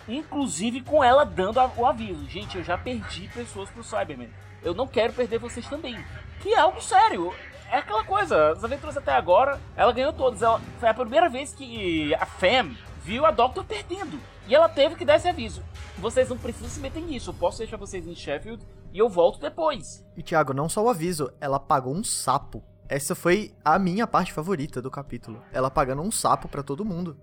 inclusive 0.09 0.81
com 0.81 1.01
ela 1.01 1.23
dando 1.23 1.57
o 1.77 1.85
aviso, 1.85 2.27
gente, 2.27 2.57
eu 2.57 2.63
já 2.65 2.77
perdi 2.77 3.29
pessoas 3.29 3.69
pro 3.69 3.81
Cyberman. 3.81 4.29
Eu 4.63 4.73
não 4.73 4.87
quero 4.87 5.13
perder 5.13 5.39
vocês 5.39 5.67
também. 5.67 5.97
Que 6.41 6.53
é 6.53 6.59
algo 6.59 6.81
sério. 6.81 7.33
É 7.69 7.77
aquela 7.77 8.03
coisa, 8.03 8.51
as 8.51 8.63
aventuras 8.63 8.95
até 8.95 9.11
agora, 9.11 9.59
ela 9.75 9.91
ganhou 9.91 10.13
todas. 10.13 10.41
Ela, 10.41 10.61
foi 10.79 10.87
a 10.87 10.93
primeira 10.93 11.29
vez 11.29 11.53
que 11.53 12.13
a 12.15 12.25
Fam 12.25 12.75
viu 13.03 13.25
a 13.25 13.31
Doctor 13.31 13.65
perdendo. 13.65 14.19
E 14.47 14.55
ela 14.55 14.69
teve 14.69 14.95
que 14.95 15.03
dar 15.03 15.17
esse 15.17 15.27
aviso. 15.27 15.61
Vocês 15.97 16.29
não 16.29 16.37
precisam 16.37 16.69
se 16.69 16.79
meter 16.79 17.01
nisso. 17.01 17.31
Eu 17.31 17.33
posso 17.33 17.57
deixar 17.57 17.75
vocês 17.75 18.07
em 18.07 18.15
Sheffield 18.15 18.63
e 18.93 18.99
eu 18.99 19.09
volto 19.09 19.39
depois. 19.39 20.05
E 20.15 20.23
Thiago, 20.23 20.53
não 20.53 20.69
só 20.69 20.81
o 20.83 20.89
aviso, 20.89 21.31
ela 21.41 21.59
pagou 21.59 21.93
um 21.93 22.03
sapo. 22.03 22.63
Essa 22.87 23.13
foi 23.13 23.53
a 23.65 23.77
minha 23.77 24.07
parte 24.07 24.31
favorita 24.31 24.81
do 24.81 24.89
capítulo. 24.89 25.43
Ela 25.51 25.69
pagando 25.69 26.01
um 26.01 26.11
sapo 26.11 26.47
pra 26.47 26.63
todo 26.63 26.85
mundo. 26.85 27.17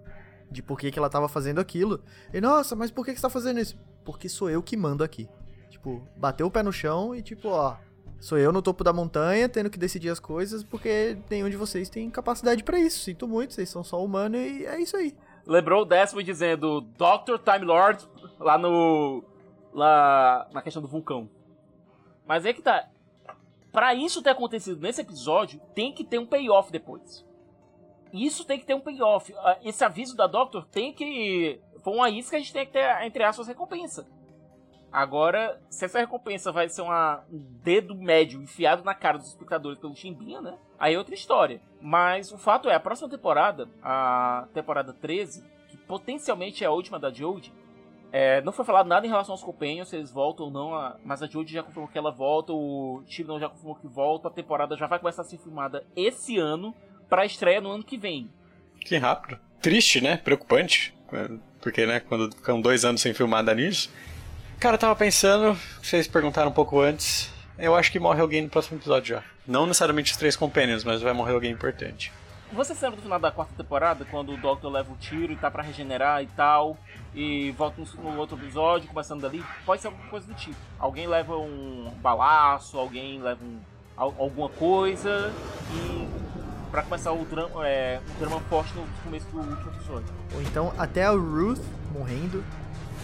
De 0.50 0.62
por 0.62 0.78
que, 0.78 0.90
que 0.90 0.98
ela 0.98 1.08
tava 1.08 1.28
fazendo 1.28 1.58
aquilo. 1.58 2.04
E 2.32 2.40
nossa, 2.40 2.76
mas 2.76 2.90
por 2.90 3.04
que, 3.04 3.12
que 3.12 3.18
você 3.18 3.22
tá 3.22 3.30
fazendo 3.30 3.60
isso? 3.60 3.78
Porque 4.04 4.28
sou 4.28 4.50
eu 4.50 4.62
que 4.62 4.76
mando 4.76 5.02
aqui. 5.02 5.26
Tipo, 5.84 6.00
bateu 6.16 6.46
o 6.46 6.50
pé 6.50 6.62
no 6.62 6.72
chão 6.72 7.14
e 7.14 7.22
tipo, 7.22 7.48
ó. 7.50 7.76
Sou 8.18 8.38
eu 8.38 8.50
no 8.50 8.62
topo 8.62 8.82
da 8.82 8.90
montanha 8.90 9.50
tendo 9.50 9.68
que 9.68 9.78
decidir 9.78 10.08
as 10.08 10.18
coisas 10.18 10.64
porque 10.64 11.18
nenhum 11.28 11.50
de 11.50 11.58
vocês 11.58 11.90
tem 11.90 12.08
capacidade 12.08 12.64
pra 12.64 12.78
isso. 12.78 13.00
Sinto 13.00 13.28
muito, 13.28 13.52
vocês 13.52 13.68
são 13.68 13.84
só 13.84 14.02
humanos 14.02 14.40
e 14.40 14.64
é 14.64 14.80
isso 14.80 14.96
aí. 14.96 15.14
Lembrou 15.46 15.82
o 15.82 15.84
décimo 15.84 16.22
dizendo 16.22 16.80
Dr. 16.80 17.36
Time 17.44 17.66
Lord 17.66 18.08
lá 18.40 18.56
no. 18.56 19.22
lá 19.74 20.48
na 20.54 20.62
questão 20.62 20.80
do 20.80 20.88
vulcão. 20.88 21.28
Mas 22.26 22.46
é 22.46 22.54
que 22.54 22.62
tá. 22.62 22.88
Pra 23.70 23.92
isso 23.92 24.22
ter 24.22 24.30
acontecido 24.30 24.80
nesse 24.80 25.02
episódio, 25.02 25.60
tem 25.74 25.92
que 25.92 26.02
ter 26.02 26.18
um 26.18 26.24
payoff 26.24 26.72
depois. 26.72 27.26
Isso 28.10 28.46
tem 28.46 28.58
que 28.58 28.64
ter 28.64 28.72
um 28.72 28.80
payoff. 28.80 29.34
Ah, 29.36 29.58
Esse 29.62 29.84
aviso 29.84 30.16
da 30.16 30.26
Doctor 30.26 30.64
tem 30.64 30.94
que. 30.94 31.60
Foi 31.82 31.92
uma 31.92 32.08
isca 32.08 32.30
que 32.30 32.36
a 32.36 32.38
gente 32.38 32.52
tem 32.54 32.64
que 32.64 32.72
ter, 32.72 33.02
entre 33.04 33.22
aspas, 33.22 33.48
recompensa. 33.48 34.06
Agora, 34.94 35.60
se 35.68 35.84
essa 35.84 35.98
recompensa 35.98 36.52
vai 36.52 36.68
ser 36.68 36.82
uma, 36.82 37.24
um 37.28 37.42
dedo 37.64 37.96
médio 37.96 38.40
enfiado 38.40 38.84
na 38.84 38.94
cara 38.94 39.18
dos 39.18 39.26
espectadores 39.26 39.76
pelo 39.80 39.92
Chimbinha, 39.96 40.40
né? 40.40 40.54
Aí 40.78 40.94
é 40.94 40.98
outra 40.98 41.16
história. 41.16 41.60
Mas 41.80 42.30
o 42.30 42.38
fato 42.38 42.70
é, 42.70 42.76
a 42.76 42.80
próxima 42.80 43.08
temporada, 43.08 43.68
a 43.82 44.46
temporada 44.54 44.92
13, 44.92 45.42
que 45.68 45.76
potencialmente 45.76 46.62
é 46.62 46.68
a 46.68 46.70
última 46.70 46.96
da 47.00 47.10
Jodie, 47.12 47.52
é, 48.12 48.40
não 48.42 48.52
foi 48.52 48.64
falado 48.64 48.86
nada 48.86 49.04
em 49.04 49.08
relação 49.10 49.32
aos 49.32 49.42
Companions, 49.42 49.88
se 49.88 49.96
eles 49.96 50.12
voltam 50.12 50.46
ou 50.46 50.52
não, 50.52 50.72
a- 50.72 50.96
mas 51.04 51.20
a 51.20 51.26
Jodie 51.26 51.54
já 51.54 51.64
confirmou 51.64 51.88
que 51.88 51.98
ela 51.98 52.12
volta, 52.12 52.52
o 52.52 53.02
Chibnall 53.08 53.40
já 53.40 53.48
confirmou 53.48 53.74
que 53.74 53.88
volta, 53.88 54.28
a 54.28 54.30
temporada 54.30 54.76
já 54.76 54.86
vai 54.86 55.00
começar 55.00 55.22
a 55.22 55.24
ser 55.24 55.38
filmada 55.38 55.84
esse 55.96 56.38
ano, 56.38 56.72
pra 57.08 57.26
estreia 57.26 57.60
no 57.60 57.72
ano 57.72 57.82
que 57.82 57.98
vem. 57.98 58.30
Que 58.78 58.96
rápido. 58.96 59.40
Triste, 59.60 60.00
né? 60.00 60.16
Preocupante. 60.16 60.94
Porque, 61.60 61.84
né, 61.84 61.98
quando 61.98 62.32
ficam 62.32 62.60
dois 62.60 62.84
anos 62.84 63.00
sem 63.00 63.12
filmar 63.12 63.42
nisso. 63.54 63.90
Cara, 64.60 64.74
eu 64.76 64.78
tava 64.78 64.96
pensando, 64.96 65.58
vocês 65.82 66.08
perguntaram 66.08 66.50
um 66.50 66.54
pouco 66.54 66.80
antes. 66.80 67.30
Eu 67.58 67.74
acho 67.74 67.92
que 67.92 67.98
morre 67.98 68.20
alguém 68.20 68.42
no 68.42 68.48
próximo 68.48 68.78
episódio 68.78 69.16
já. 69.16 69.22
Não 69.46 69.66
necessariamente 69.66 70.12
os 70.12 70.16
três 70.18 70.36
companions, 70.36 70.82
mas 70.84 71.02
vai 71.02 71.12
morrer 71.12 71.34
alguém 71.34 71.52
importante. 71.52 72.10
Você 72.52 72.74
se 72.74 72.82
lembra 72.82 72.96
do 72.96 73.02
final 73.02 73.18
da 73.18 73.30
quarta 73.30 73.52
temporada, 73.56 74.06
quando 74.10 74.32
o 74.32 74.36
Doctor 74.36 74.70
leva 74.72 74.92
o 74.92 74.96
tiro 74.96 75.32
e 75.32 75.36
tá 75.36 75.50
pra 75.50 75.62
regenerar 75.62 76.22
e 76.22 76.26
tal, 76.28 76.78
e 77.14 77.50
volta 77.52 77.82
no, 77.98 78.16
outro 78.16 78.36
episódio, 78.36 78.88
começando 78.88 79.20
dali? 79.22 79.44
Pode 79.66 79.82
ser 79.82 79.88
alguma 79.88 80.08
coisa 80.08 80.26
do 80.26 80.34
tipo. 80.34 80.56
Alguém 80.78 81.06
leva 81.06 81.36
um 81.36 81.92
balaço, 82.00 82.78
alguém 82.78 83.20
leva 83.20 83.42
um, 83.44 83.58
al- 83.96 84.14
alguma 84.18 84.48
coisa, 84.48 85.32
e 85.72 86.08
pra 86.70 86.82
começar 86.82 87.12
o 87.12 87.24
drama, 87.24 87.66
é, 87.68 88.00
um 88.16 88.18
drama 88.20 88.40
forte 88.48 88.72
no 88.74 88.86
começo 89.02 89.26
do 89.26 89.38
último 89.38 89.72
episódio. 89.72 90.14
Ou 90.34 90.42
então 90.42 90.72
até 90.78 91.04
a 91.04 91.10
Ruth 91.10 91.62
morrendo 91.92 92.42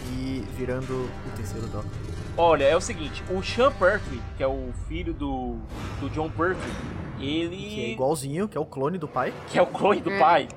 e 0.09 0.45
virando 0.57 0.93
o 0.93 1.35
terceiro 1.35 1.67
Doctor. 1.67 1.91
Olha, 2.37 2.63
é 2.63 2.75
o 2.75 2.81
seguinte, 2.81 3.23
o 3.29 3.41
Sean 3.43 3.71
Pertwee, 3.71 4.21
que 4.37 4.43
é 4.43 4.47
o 4.47 4.71
filho 4.87 5.13
do, 5.13 5.57
do 5.99 6.09
John 6.09 6.29
Pertwee, 6.29 6.71
ele... 7.19 7.57
Que 7.57 7.85
é 7.85 7.89
igualzinho, 7.91 8.47
que 8.47 8.57
é 8.57 8.61
o 8.61 8.65
clone 8.65 8.97
do 8.97 9.07
pai. 9.07 9.33
que 9.49 9.59
é 9.59 9.61
o 9.61 9.67
clone 9.67 10.01
do 10.01 10.09
É. 10.09 10.19
pai, 10.19 10.47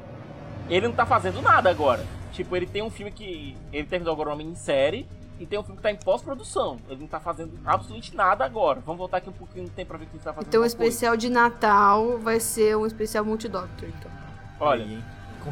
ele 0.69 0.87
não 0.89 0.95
tá 0.95 1.05
fazendo 1.05 1.43
nada 1.43 1.69
agora. 1.69 2.05
Tipo, 2.33 2.57
ele 2.57 2.67
tem 2.67 2.83
um 2.83 2.91
filme 2.91 3.13
que. 3.13 3.57
Ele 3.73 3.87
terminou 3.87 4.13
agora 4.13 4.31
uma 4.31 4.37
minissérie 4.37 5.07
e 5.39 5.47
tem 5.47 5.57
um 5.57 5.63
filme 5.63 5.77
que 5.77 5.83
tá 5.83 5.91
em 5.93 5.97
pós-produção. 5.97 6.79
Ele 6.89 7.01
não 7.03 7.07
tá 7.07 7.21
fazendo 7.21 7.53
absolutamente 7.65 8.17
nada 8.17 8.45
agora. 8.45 8.81
Vamos 8.81 8.99
voltar 8.99 9.19
aqui 9.19 9.29
um 9.29 9.33
pouquinho 9.33 9.65
no 9.65 9.71
tempo 9.71 9.89
pra 9.89 9.99
ver 9.99 10.05
o 10.05 10.09
que 10.09 10.17
ele 10.17 10.25
tá 10.25 10.33
fazendo. 10.33 10.49
Então 10.49 10.61
o 10.61 10.65
alguma 10.65 10.77
coisa. 10.79 10.89
especial 10.93 11.17
de 11.17 11.29
Natal 11.31 12.19
vai 12.19 12.41
ser 12.41 12.77
um 12.77 12.87
especial 12.87 13.25
multidoctor, 13.25 13.89
então. 13.89 14.11
Olha, 14.59 14.85
Aí, 14.85 15.03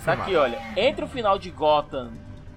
tá 0.05 0.13
aqui, 0.13 0.35
olha. 0.35 0.59
Entre 0.77 1.05
o 1.05 1.09
final 1.09 1.39
de 1.39 1.51
Gotham. 1.51 2.11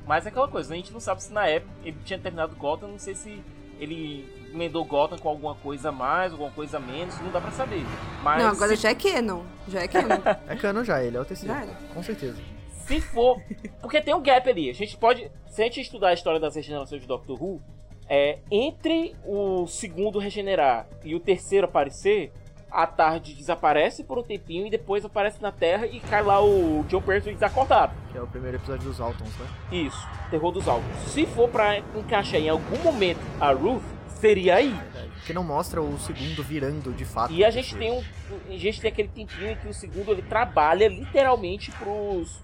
Mas 0.05 0.25
é 0.25 0.29
aquela 0.29 0.47
coisa, 0.47 0.73
a 0.73 0.77
gente 0.77 0.93
não 0.93 0.99
sabe 0.99 1.23
se 1.23 1.33
na 1.33 1.47
época 1.47 1.71
ele 1.83 1.97
tinha 2.05 2.19
terminado 2.19 2.55
Gotham, 2.55 2.89
não 2.89 2.99
sei 2.99 3.15
se 3.15 3.41
ele 3.79 4.27
emendou 4.53 4.85
Gotham 4.85 5.17
com 5.17 5.29
alguma 5.29 5.55
coisa 5.55 5.89
a 5.89 5.91
mais, 5.91 6.31
alguma 6.31 6.51
coisa 6.51 6.77
a 6.77 6.79
menos, 6.79 7.19
não 7.19 7.31
dá 7.31 7.41
pra 7.41 7.51
saber. 7.51 7.83
Mas 8.23 8.41
não, 8.41 8.51
agora 8.51 8.75
se 8.75 8.83
já 8.83 8.89
é 8.89 8.95
canon. 8.95 9.43
Já 9.67 9.81
é 9.81 9.87
canon. 9.87 10.21
É 10.47 10.55
canon 10.55 10.83
já, 10.83 11.03
ele 11.03 11.17
é 11.17 11.19
o 11.19 11.25
terceiro. 11.25 11.55
Com 11.93 12.03
certeza. 12.03 12.37
Se 12.85 13.01
for. 13.01 13.41
Porque 13.81 13.99
tem 13.99 14.13
um 14.13 14.21
gap 14.21 14.47
ali. 14.47 14.69
A 14.69 14.73
gente 14.73 14.95
pode. 14.95 15.29
Se 15.47 15.61
a 15.61 15.65
gente 15.65 15.81
estudar 15.81 16.09
a 16.09 16.13
história 16.13 16.39
das 16.39 16.55
regenerações 16.55 17.01
de 17.01 17.07
Doctor 17.07 17.41
Who, 17.41 17.61
é, 18.07 18.39
entre 18.51 19.15
o 19.25 19.65
segundo 19.65 20.19
regenerar 20.19 20.87
e 21.03 21.15
o 21.15 21.19
terceiro 21.19 21.65
aparecer, 21.65 22.31
a 22.71 22.85
tarde 22.85 23.33
desaparece 23.33 24.03
por 24.03 24.17
um 24.17 24.23
tempinho 24.23 24.67
e 24.67 24.69
depois 24.69 25.05
aparece 25.05 25.41
na 25.41 25.51
Terra 25.51 25.85
e 25.85 25.99
cai 25.99 26.21
lá 26.21 26.43
o 26.43 26.83
John 26.87 27.01
Pertwee 27.01 27.33
desacordado. 27.33 27.93
Que 28.11 28.17
é 28.17 28.21
o 28.21 28.27
primeiro 28.27 28.57
episódio 28.57 28.89
dos 28.89 28.99
Altons, 28.99 29.35
né? 29.37 29.47
Isso, 29.71 30.07
terror 30.29 30.51
dos 30.51 30.67
álbuns. 30.67 30.97
Se 31.07 31.25
for 31.25 31.49
pra 31.49 31.77
encaixar 31.77 32.39
em 32.39 32.49
algum 32.49 32.77
momento 32.83 33.19
a 33.39 33.51
Ruth, 33.51 33.83
seria 34.19 34.55
aí. 34.55 34.75
Porque 35.15 35.33
não 35.33 35.43
mostra 35.43 35.81
o 35.81 35.97
segundo 35.99 36.43
virando 36.43 36.93
de 36.93 37.05
fato. 37.05 37.33
E 37.33 37.43
a 37.43 37.49
gente 37.49 37.75
tem 37.75 37.91
um. 37.91 38.03
A 38.49 38.57
gente 38.57 38.81
tem 38.81 38.91
aquele 38.91 39.07
tempinho 39.07 39.51
em 39.51 39.55
que 39.55 39.67
o 39.67 39.73
segundo 39.73 40.11
ele 40.11 40.21
trabalha 40.21 40.87
literalmente 40.87 41.71
pros. 41.71 42.43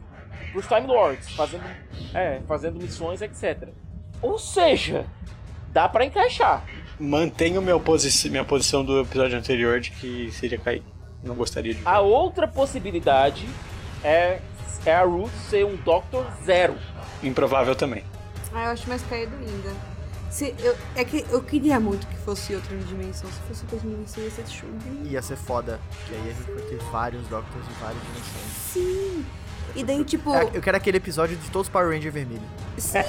pros 0.51 0.67
Time 0.67 0.87
Lords, 0.87 1.29
fazendo. 1.31 1.63
É, 2.13 2.41
fazendo 2.47 2.81
missões, 2.81 3.21
etc. 3.21 3.69
Ou 4.21 4.37
seja, 4.37 5.05
dá 5.69 5.87
pra 5.89 6.05
encaixar. 6.05 6.63
Mantenho 7.01 7.63
minha, 7.63 7.79
posi 7.79 8.29
minha 8.29 8.45
posição 8.45 8.85
do 8.85 9.01
episódio 9.01 9.35
anterior 9.35 9.79
de 9.79 9.89
que 9.89 10.31
seria 10.31 10.59
cair. 10.59 10.83
Não 11.23 11.33
gostaria 11.33 11.73
de. 11.73 11.81
A 11.83 11.99
outra 11.99 12.47
possibilidade 12.47 13.49
é, 14.03 14.39
é 14.85 14.93
a 14.93 15.03
Ruth 15.03 15.31
ser 15.49 15.65
um 15.65 15.75
Doctor 15.77 16.25
Zero. 16.45 16.75
Improvável 17.23 17.75
também. 17.75 18.03
Ah, 18.53 18.65
eu 18.65 18.71
acho 18.71 18.87
mais 18.87 19.01
caído 19.03 19.35
ainda. 19.35 19.73
Se, 20.29 20.53
eu, 20.59 20.77
é 20.95 21.03
que 21.03 21.25
eu 21.29 21.41
queria 21.41 21.79
muito 21.79 22.05
que 22.05 22.17
fosse 22.17 22.53
outra 22.53 22.77
dimensão. 22.77 23.29
Se 23.31 23.39
fosse 23.47 23.63
outra 23.63 23.79
dimensão, 23.79 24.23
ia 24.23 24.31
ser 24.31 24.47
show. 24.47 24.69
Ia 25.03 25.21
ser 25.23 25.37
foda. 25.37 25.79
Que 26.07 26.13
aí 26.13 26.21
a 26.21 26.33
gente 26.33 26.51
vai 26.51 26.69
ter 26.69 26.77
vários 26.91 27.27
Doctors 27.27 27.65
em 27.65 27.81
várias 27.81 28.01
dimensões. 28.03 28.45
Sim! 28.71 29.25
E 29.75 29.83
daí, 29.83 30.03
tipo. 30.03 30.33
É, 30.35 30.51
eu 30.53 30.61
quero 30.61 30.77
aquele 30.77 30.97
episódio 30.97 31.35
de 31.35 31.49
todos 31.49 31.67
os 31.67 31.71
Power 31.71 31.89
Ranger 31.89 32.11
vermelho. 32.11 32.41
Sim! 32.77 32.99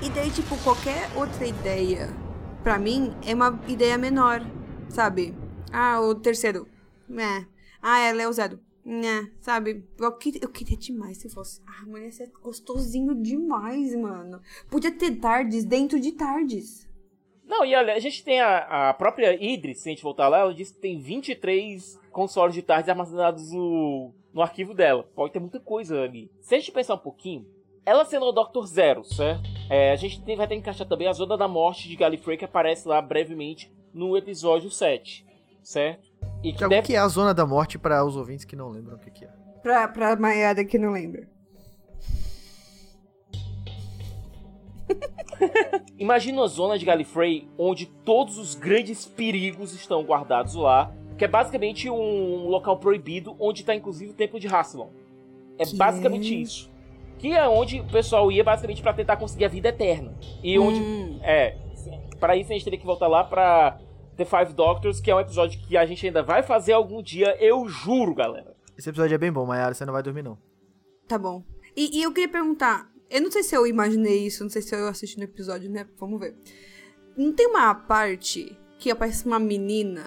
e 0.00 0.08
daí, 0.08 0.30
tipo, 0.30 0.56
qualquer 0.58 1.08
outra 1.14 1.46
ideia, 1.46 2.10
pra 2.68 2.78
mim, 2.78 3.14
é 3.26 3.34
uma 3.34 3.58
ideia 3.66 3.96
menor, 3.96 4.42
sabe? 4.90 5.34
Ah, 5.72 6.02
o 6.02 6.14
terceiro. 6.14 6.68
É. 7.10 7.46
Ah, 7.80 8.00
ela 8.00 8.22
é 8.22 8.30
zero. 8.30 8.60
Né, 8.84 9.32
sabe? 9.40 9.86
Eu 9.98 10.12
queria, 10.18 10.40
eu 10.42 10.50
queria 10.50 10.76
demais 10.76 11.16
se 11.16 11.30
fosse. 11.30 11.62
Ah, 11.66 11.86
mano, 11.86 12.04
ia 12.04 12.12
ser 12.12 12.30
gostosinho 12.42 13.14
demais, 13.14 13.94
mano. 13.94 14.42
Podia 14.70 14.92
ter 14.92 15.12
tardes 15.12 15.64
dentro 15.64 15.98
de 15.98 16.12
tardes. 16.12 16.86
Não, 17.46 17.64
e 17.64 17.74
olha, 17.74 17.94
a 17.94 17.98
gente 17.98 18.22
tem 18.22 18.38
a, 18.38 18.90
a 18.90 18.94
própria 18.94 19.32
Idris, 19.42 19.80
se 19.80 19.88
a 19.88 19.92
gente 19.92 20.02
voltar 20.02 20.28
lá, 20.28 20.40
ela 20.40 20.52
disse 20.52 20.74
que 20.74 20.80
tem 20.80 21.00
23 21.00 21.98
consoles 22.12 22.54
de 22.54 22.60
tardes 22.60 22.90
armazenados 22.90 23.50
no, 23.50 24.12
no 24.30 24.42
arquivo 24.42 24.74
dela. 24.74 25.04
Pode 25.14 25.32
ter 25.32 25.40
muita 25.40 25.58
coisa 25.58 26.02
ali. 26.02 26.30
Se 26.42 26.54
a 26.54 26.58
gente 26.58 26.70
pensar 26.70 26.96
um 26.96 26.98
pouquinho, 26.98 27.46
ela 27.88 28.04
sendo 28.04 28.26
o 28.26 28.32
Dr. 28.32 28.66
Zero, 28.66 29.02
certo? 29.02 29.48
É, 29.70 29.92
a 29.92 29.96
gente 29.96 30.20
tem, 30.20 30.36
vai 30.36 30.46
ter 30.46 30.54
que 30.56 30.60
encaixar 30.60 30.86
também 30.86 31.08
a 31.08 31.12
Zona 31.12 31.38
da 31.38 31.48
Morte 31.48 31.88
de 31.88 31.96
Gallifrey, 31.96 32.36
que 32.36 32.44
aparece 32.44 32.86
lá 32.86 33.00
brevemente 33.00 33.72
no 33.94 34.14
episódio 34.14 34.70
7, 34.70 35.24
certo? 35.62 36.06
E 36.42 36.52
que, 36.52 36.68
deve... 36.68 36.86
que 36.86 36.94
é 36.94 36.98
a 36.98 37.08
Zona 37.08 37.32
da 37.32 37.46
Morte 37.46 37.78
para 37.78 38.04
os 38.04 38.14
ouvintes 38.14 38.44
que 38.44 38.54
não 38.54 38.68
lembram 38.68 38.96
o 38.96 38.98
que, 38.98 39.10
que 39.10 39.24
é? 39.24 39.28
Pra, 39.62 39.88
pra 39.88 40.16
Maiada 40.16 40.62
que 40.66 40.78
não 40.78 40.92
lembra. 40.92 41.26
Imagina 45.98 46.42
uma 46.42 46.48
zona 46.48 46.78
de 46.78 46.84
Gallifrey 46.84 47.48
onde 47.58 47.86
todos 47.86 48.36
os 48.36 48.54
grandes 48.54 49.06
perigos 49.06 49.72
estão 49.74 50.02
guardados 50.02 50.54
lá, 50.54 50.94
que 51.16 51.24
é 51.24 51.28
basicamente 51.28 51.88
um 51.88 52.48
local 52.48 52.78
proibido 52.78 53.34
onde 53.40 53.62
está 53.62 53.74
inclusive 53.74 54.10
o 54.10 54.14
templo 54.14 54.38
de 54.38 54.46
Rassilon. 54.46 54.88
É 55.58 55.64
que... 55.64 55.74
basicamente 55.74 56.40
isso. 56.40 56.70
Que 57.18 57.32
é 57.32 57.48
onde 57.48 57.80
o 57.80 57.86
pessoal 57.88 58.30
ia 58.30 58.44
basicamente 58.44 58.82
para 58.82 58.94
tentar 58.94 59.16
conseguir 59.16 59.44
a 59.44 59.48
vida 59.48 59.68
eterna. 59.68 60.14
E 60.42 60.58
onde 60.58 60.80
hum. 60.80 61.20
é, 61.22 61.56
para 62.18 62.36
isso 62.36 62.50
a 62.50 62.54
gente 62.54 62.64
teria 62.64 62.78
que 62.78 62.86
voltar 62.86 63.08
lá 63.08 63.24
para 63.24 63.78
The 64.16 64.24
Five 64.24 64.52
Doctors, 64.52 65.00
que 65.00 65.10
é 65.10 65.14
um 65.14 65.20
episódio 65.20 65.60
que 65.60 65.76
a 65.76 65.86
gente 65.86 66.04
ainda 66.06 66.22
vai 66.22 66.42
fazer 66.42 66.72
algum 66.72 67.02
dia, 67.02 67.36
eu 67.40 67.68
juro, 67.68 68.14
galera. 68.14 68.56
Esse 68.76 68.90
episódio 68.90 69.14
é 69.14 69.18
bem 69.18 69.32
bom, 69.32 69.46
Mayara, 69.46 69.74
você 69.74 69.84
não 69.84 69.92
vai 69.92 70.02
dormir 70.02 70.22
não. 70.22 70.38
Tá 71.06 71.18
bom. 71.18 71.42
E, 71.76 71.98
e, 71.98 72.02
eu 72.02 72.12
queria 72.12 72.28
perguntar, 72.28 72.90
eu 73.08 73.22
não 73.22 73.30
sei 73.30 73.42
se 73.42 73.56
eu 73.56 73.66
imaginei 73.66 74.26
isso, 74.26 74.42
não 74.42 74.50
sei 74.50 74.62
se 74.62 74.74
eu 74.74 74.88
assisti 74.88 75.16
no 75.16 75.24
episódio, 75.24 75.70
né? 75.70 75.86
Vamos 75.98 76.20
ver. 76.20 76.36
Não 77.16 77.32
tem 77.32 77.46
uma 77.46 77.74
parte 77.74 78.56
que 78.78 78.90
aparece 78.90 79.26
uma 79.26 79.38
menina? 79.38 80.04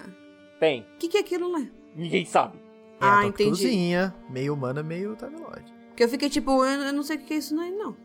Tem. 0.60 0.82
O 0.82 0.98
que, 0.98 1.08
que 1.08 1.18
é 1.18 1.22
aquilo 1.22 1.52
lá? 1.52 1.66
Ninguém 1.96 2.26
sabe. 2.26 2.58
É 2.58 3.06
ah, 3.06 3.26
entendi. 3.26 3.92
meio 4.30 4.54
humana, 4.54 4.84
meio 4.84 5.16
Time 5.16 5.38
Lord. 5.40 5.81
Porque 5.92 6.04
eu 6.04 6.10
fiquei 6.10 6.30
tipo, 6.30 6.52
eu, 6.66 6.82
eu 6.82 6.94
não 6.94 7.04
sei 7.04 7.18
o 7.18 7.20
que 7.20 7.34
é 7.34 7.38
isso, 7.38 7.54
não. 7.54 7.70
não. 7.70 7.96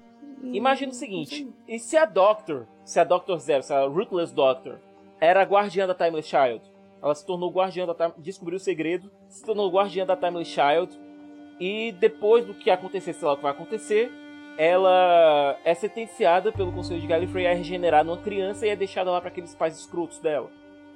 Imagina 0.53 0.93
o 0.93 0.95
seguinte, 0.95 1.49
e 1.67 1.79
se 1.79 1.97
a 1.97 2.05
Doctor, 2.05 2.67
se 2.85 3.01
a 3.01 3.05
Doctor 3.05 3.39
Zero, 3.39 3.63
se 3.63 3.73
a 3.73 3.87
Ruthless 3.87 4.35
Doctor, 4.35 4.79
era 5.21 5.41
a 5.41 5.45
guardiã 5.45 5.87
da 5.87 5.95
Timeless 5.95 6.29
Child. 6.29 6.61
Ela 7.03 7.15
se 7.15 7.25
tornou 7.25 7.51
guardiã 7.51 7.87
da 7.87 7.95
Time... 7.95 8.13
descobriu 8.19 8.57
o 8.57 8.61
segredo, 8.61 9.11
se 9.29 9.45
tornou 9.45 9.71
guardiã 9.71 10.05
da 10.05 10.17
Timeless 10.17 10.51
Child. 10.51 10.99
E 11.59 11.93
depois 11.93 12.45
do 12.45 12.53
que 12.53 12.71
acontecer, 12.71 13.15
sei 13.15 13.27
lá 13.27 13.33
o 13.33 13.37
que 13.37 13.43
vai 13.43 13.53
acontecer, 13.53 14.13
ela 14.59 15.59
é 15.65 15.75
sentenciada 15.75 16.53
pelo 16.53 16.73
Conselho 16.73 17.01
de 17.01 17.07
Gallifrey 17.07 17.47
a 17.47 17.55
regenerar 17.55 18.05
numa 18.05 18.19
criança 18.19 18.67
e 18.67 18.71
é 18.71 18.77
deixada 18.77 19.11
lá 19.11 19.21
para 19.21 19.29
aqueles 19.29 19.55
pais 19.55 19.79
escrotos 19.79 20.19
dela. 20.19 20.51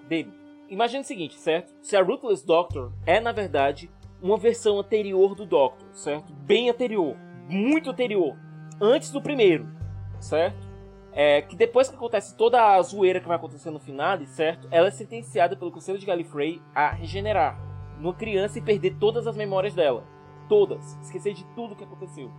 Dele. 0.06 0.32
Imagina 0.68 1.00
o 1.00 1.06
seguinte, 1.06 1.38
certo? 1.38 1.72
Se 1.80 1.96
a 1.96 2.02
Ruthless 2.02 2.44
Doctor 2.44 2.92
é, 3.06 3.20
na 3.20 3.32
verdade, 3.32 3.90
uma 4.22 4.36
versão 4.36 4.78
anterior 4.78 5.34
do 5.34 5.46
Doctor, 5.46 5.88
certo? 5.92 6.32
Bem 6.32 6.70
anterior. 6.70 7.16
Muito 7.48 7.90
anterior. 7.90 8.36
Antes 8.80 9.10
do 9.10 9.20
primeiro, 9.20 9.68
certo? 10.20 10.70
é 11.12 11.42
que 11.42 11.56
depois 11.56 11.88
que 11.88 11.96
acontece 11.96 12.36
toda 12.36 12.74
a 12.74 12.82
zoeira 12.82 13.20
que 13.20 13.26
vai 13.26 13.36
acontecer 13.36 13.70
no 13.70 13.80
final, 13.80 14.18
certo? 14.26 14.68
Ela 14.70 14.88
é 14.88 14.90
sentenciada 14.90 15.56
pelo 15.56 15.72
Conselho 15.72 15.98
de 15.98 16.06
Gallifrey 16.06 16.62
a 16.74 16.90
regenerar 16.90 17.60
numa 17.98 18.14
criança 18.14 18.58
e 18.58 18.62
perder 18.62 18.96
todas 18.98 19.26
as 19.26 19.36
memórias 19.36 19.74
dela. 19.74 20.06
Todas. 20.48 20.96
Esquecer 21.02 21.34
de 21.34 21.44
tudo 21.54 21.76
que 21.76 21.84
aconteceu. 21.84 22.30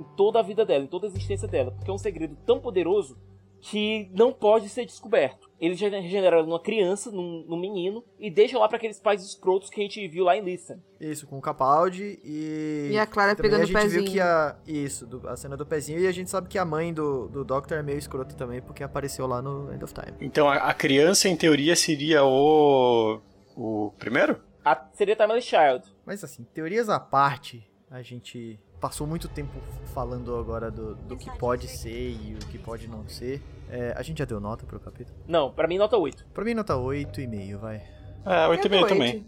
Em 0.00 0.04
toda 0.16 0.40
a 0.40 0.42
vida 0.42 0.64
dela, 0.64 0.84
em 0.84 0.88
toda 0.88 1.06
a 1.06 1.08
existência 1.08 1.48
dela. 1.48 1.72
Porque 1.72 1.90
é 1.90 1.94
um 1.94 1.98
segredo 1.98 2.36
tão 2.46 2.60
poderoso 2.60 3.18
que 3.60 4.10
não 4.14 4.32
pode 4.32 4.68
ser 4.68 4.84
descoberto. 4.84 5.41
Eles 5.62 5.80
regeneraram 5.80 6.44
numa 6.44 6.58
criança, 6.58 7.08
num, 7.12 7.44
num 7.46 7.56
menino, 7.56 8.04
e 8.18 8.28
deixam 8.28 8.60
lá 8.60 8.66
para 8.66 8.78
aqueles 8.78 8.98
pais 8.98 9.22
escrotos 9.22 9.70
que 9.70 9.80
a 9.80 9.84
gente 9.84 10.08
viu 10.08 10.24
lá 10.24 10.36
em 10.36 10.42
Listen. 10.42 10.82
Isso, 11.00 11.24
com 11.24 11.38
o 11.38 11.40
Capaldi 11.40 12.18
e. 12.24 12.88
E 12.90 12.98
a 12.98 13.06
Clara 13.06 13.36
pegando 13.36 13.62
o 13.62 13.72
pezinho. 13.72 13.78
A 13.78 13.82
gente 13.82 13.92
viu 13.92 14.04
que 14.04 14.18
a. 14.18 14.56
Isso, 14.66 15.06
do, 15.06 15.28
a 15.28 15.36
cena 15.36 15.56
do 15.56 15.64
pezinho, 15.64 16.00
e 16.00 16.08
a 16.08 16.12
gente 16.12 16.28
sabe 16.28 16.48
que 16.48 16.58
a 16.58 16.64
mãe 16.64 16.92
do, 16.92 17.28
do 17.28 17.44
Doctor 17.44 17.78
é 17.78 17.82
meio 17.82 17.96
escroto 17.96 18.34
também, 18.34 18.60
porque 18.60 18.82
apareceu 18.82 19.24
lá 19.24 19.40
no 19.40 19.72
End 19.72 19.84
of 19.84 19.94
Time. 19.94 20.16
Então 20.20 20.48
a, 20.48 20.56
a 20.56 20.74
criança, 20.74 21.28
em 21.28 21.36
teoria, 21.36 21.76
seria 21.76 22.24
o. 22.24 23.20
O 23.56 23.92
primeiro? 24.00 24.40
A, 24.64 24.84
seria 24.94 25.14
Timeless 25.14 25.46
Child. 25.46 25.84
Mas 26.04 26.24
assim, 26.24 26.42
teorias 26.52 26.88
à 26.88 26.98
parte, 26.98 27.64
a 27.92 28.00
gente 28.00 28.58
passou 28.80 29.06
muito 29.06 29.28
tempo 29.28 29.52
falando 29.92 30.34
agora 30.36 30.70
do, 30.70 30.94
do 30.94 31.14
que 31.14 31.30
pode 31.36 31.68
ser 31.68 32.10
e 32.10 32.34
o 32.34 32.46
que 32.46 32.58
pode 32.58 32.88
não 32.88 33.06
ser. 33.06 33.42
É, 33.68 33.92
a 33.94 34.02
gente 34.02 34.18
já 34.18 34.24
deu 34.24 34.40
nota 34.40 34.64
pro 34.64 34.80
capítulo? 34.80 35.16
Não, 35.28 35.52
pra 35.52 35.68
mim 35.68 35.76
nota 35.76 35.98
8. 35.98 36.24
Pra 36.32 36.42
mim 36.42 36.54
nota 36.54 36.72
8,5, 36.74 37.58
vai. 37.58 37.76
É, 38.24 38.48
8,5 38.48 38.88
também. 38.88 39.26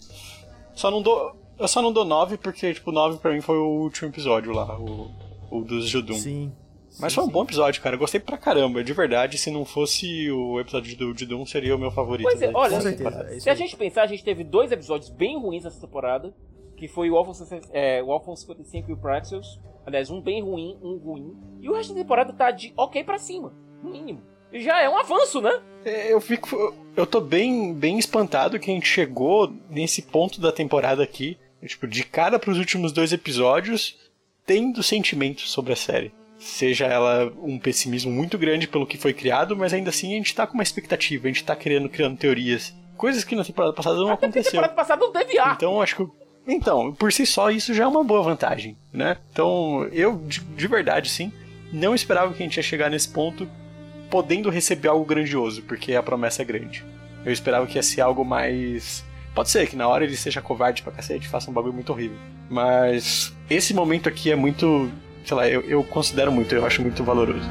Só 0.75 0.91
não 0.91 1.03
dou. 1.03 1.37
Eu 1.59 1.69
só 1.69 1.83
não 1.83 1.93
dou 1.93 2.07
9 2.07 2.39
porque, 2.39 2.73
tipo, 2.73 2.91
9 2.91 3.19
pra 3.19 3.33
mim 3.33 3.43
foi 3.43 3.59
o 3.59 3.83
último 3.83 4.09
episódio 4.09 4.51
lá, 4.53 4.81
o, 4.81 5.11
o 5.51 5.61
dos 5.61 5.87
Judum. 5.87 6.15
Sim. 6.15 6.51
Mas 6.99 7.13
sim, 7.13 7.17
foi 7.17 7.25
um 7.25 7.27
sim. 7.27 7.33
bom 7.33 7.43
episódio, 7.43 7.83
cara. 7.83 7.97
Eu 7.97 8.01
gostei 8.01 8.19
pra 8.19 8.39
caramba. 8.39 8.83
De 8.83 8.93
verdade, 8.95 9.37
se 9.37 9.51
não 9.51 9.65
fosse 9.67 10.31
o 10.31 10.59
episódio 10.59 10.97
do 10.97 11.17
Judum, 11.17 11.45
seria 11.45 11.77
o 11.77 11.79
meu 11.79 11.91
favorito. 11.91 12.27
Pois 12.27 12.41
é, 12.41 12.51
olha, 12.55 12.77
Com 12.77 12.81
certeza, 12.81 13.27
é 13.29 13.37
isso 13.37 13.45
se 13.45 13.51
a 13.51 13.55
gente 13.55 13.77
pensar, 13.77 14.05
a 14.05 14.07
gente 14.07 14.25
teve 14.25 14.43
dois 14.43 14.73
episódios 14.73 15.11
bem 15.11 15.39
ruins 15.39 15.65
nessa 15.65 15.81
temporada. 15.81 16.35
Que 16.77 16.89
foi 16.89 17.11
o 17.11 17.17
Alpha, 17.17 17.33
é, 17.73 18.03
o 18.03 18.11
Alpha 18.13 18.35
55 18.35 18.91
e 18.91 18.95
o 18.95 18.97
Praxeus. 18.97 19.61
Aliás, 19.87 20.11
um 20.11 20.21
bem 20.21 20.43
ruim, 20.43 20.79
um 20.83 20.97
ruim. 20.97 21.37
E 21.61 21.69
o 21.69 21.75
resto 21.75 21.95
da 21.95 22.01
temporada 22.01 22.33
tá 22.33 22.51
de 22.51 22.73
ok 22.77 23.05
pra 23.05 23.19
cima, 23.19 23.53
no 23.83 23.91
mínimo. 23.91 24.23
E 24.53 24.61
já 24.61 24.81
é 24.81 24.89
um 24.89 24.97
avanço, 24.97 25.41
né? 25.41 25.61
É, 25.85 26.13
Eu 26.13 26.21
fico. 26.21 26.75
Eu 26.97 27.07
tô 27.07 27.21
bem, 27.21 27.75
bem 27.75 27.99
espantado 27.99 28.59
que 28.59 28.71
a 28.71 28.75
gente 28.75 28.87
chegou 28.87 29.53
nesse 29.69 30.01
ponto 30.03 30.41
da 30.41 30.53
temporada 30.53 31.03
aqui. 31.03 31.37
Tipo, 31.67 31.87
de 31.89 32.05
cara 32.05 32.39
pros 32.39 32.59
últimos 32.59 32.93
dois 32.93 33.13
episódios, 33.13 33.97
tendo 34.47 34.83
sentimentos 34.83 35.51
sobre 35.51 35.73
a 35.73 35.77
série. 35.77 36.13
Seja 36.39 36.85
ela 36.87 37.33
um 37.43 37.59
pessimismo 37.59 38.13
muito 38.13 38.37
grande 38.37 38.69
pelo 38.69 38.87
que 38.87 38.99
foi 38.99 39.15
criado, 39.15 39.57
mas 39.57 39.73
ainda 39.73 39.89
assim 39.89 40.13
a 40.13 40.17
gente 40.17 40.35
tá 40.35 40.47
com 40.47 40.55
uma 40.55 40.63
expectativa, 40.63 41.25
a 41.27 41.29
gente 41.29 41.43
tá 41.45 41.57
querendo, 41.57 41.89
criando 41.89 42.19
teorias. 42.19 42.75
Coisas 42.99 43.25
que 43.25 43.35
na 43.35 43.45
temporada 43.45 43.73
passada 43.73 43.97
não 43.97 44.09
Na 44.09 44.13
aconteceu. 44.13 44.53
temporada 44.53 44.75
passada 44.75 45.05
não 45.05 45.13
teve 45.13 45.39
ar. 45.39 45.55
Então, 45.57 45.81
acho 45.81 45.97
que. 45.97 46.24
Então, 46.47 46.93
por 46.93 47.13
si 47.13 47.25
só, 47.25 47.51
isso 47.51 47.73
já 47.73 47.85
é 47.85 47.87
uma 47.87 48.05
boa 48.05 48.23
vantagem, 48.23 48.77
né? 48.93 49.17
Então, 49.33 49.89
eu, 49.93 50.19
de, 50.19 50.41
de 50.41 50.67
verdade, 50.67 51.09
sim, 51.09 51.33
não 51.73 51.95
esperava 51.95 52.33
que 52.33 52.43
a 52.43 52.47
gente 52.47 52.57
ia 52.57 52.63
chegar 52.63 52.91
nesse 52.91 53.09
ponto 53.09 53.49
podendo 54.11 54.51
receber 54.51 54.89
algo 54.89 55.05
grandioso, 55.05 55.63
porque 55.63 55.95
a 55.95 56.03
promessa 56.03 56.43
é 56.43 56.45
grande. 56.45 56.85
Eu 57.25 57.33
esperava 57.33 57.67
que 57.67 57.77
ia 57.77 57.83
ser 57.83 58.01
algo 58.01 58.25
mais. 58.25 59.05
Pode 59.35 59.51
ser 59.51 59.67
que 59.67 59.75
na 59.75 59.89
hora 59.89 60.05
ele 60.05 60.17
seja 60.17 60.41
covarde 60.41 60.83
pra 60.83 60.93
cacete 60.93 61.27
faça 61.27 61.51
um 61.51 61.55
bagulho 61.55 61.75
muito 61.75 61.91
horrível. 61.91 62.17
Mas 62.49 63.35
esse 63.49 63.73
momento 63.75 64.09
aqui 64.09 64.31
é 64.31 64.37
muito. 64.37 64.91
Sei 65.25 65.37
lá, 65.37 65.49
eu, 65.49 65.63
eu 65.63 65.83
considero 65.83 66.31
muito, 66.31 66.55
eu 66.55 66.67
acho 66.67 66.83
muito 66.83 67.03
valoroso. 67.03 67.49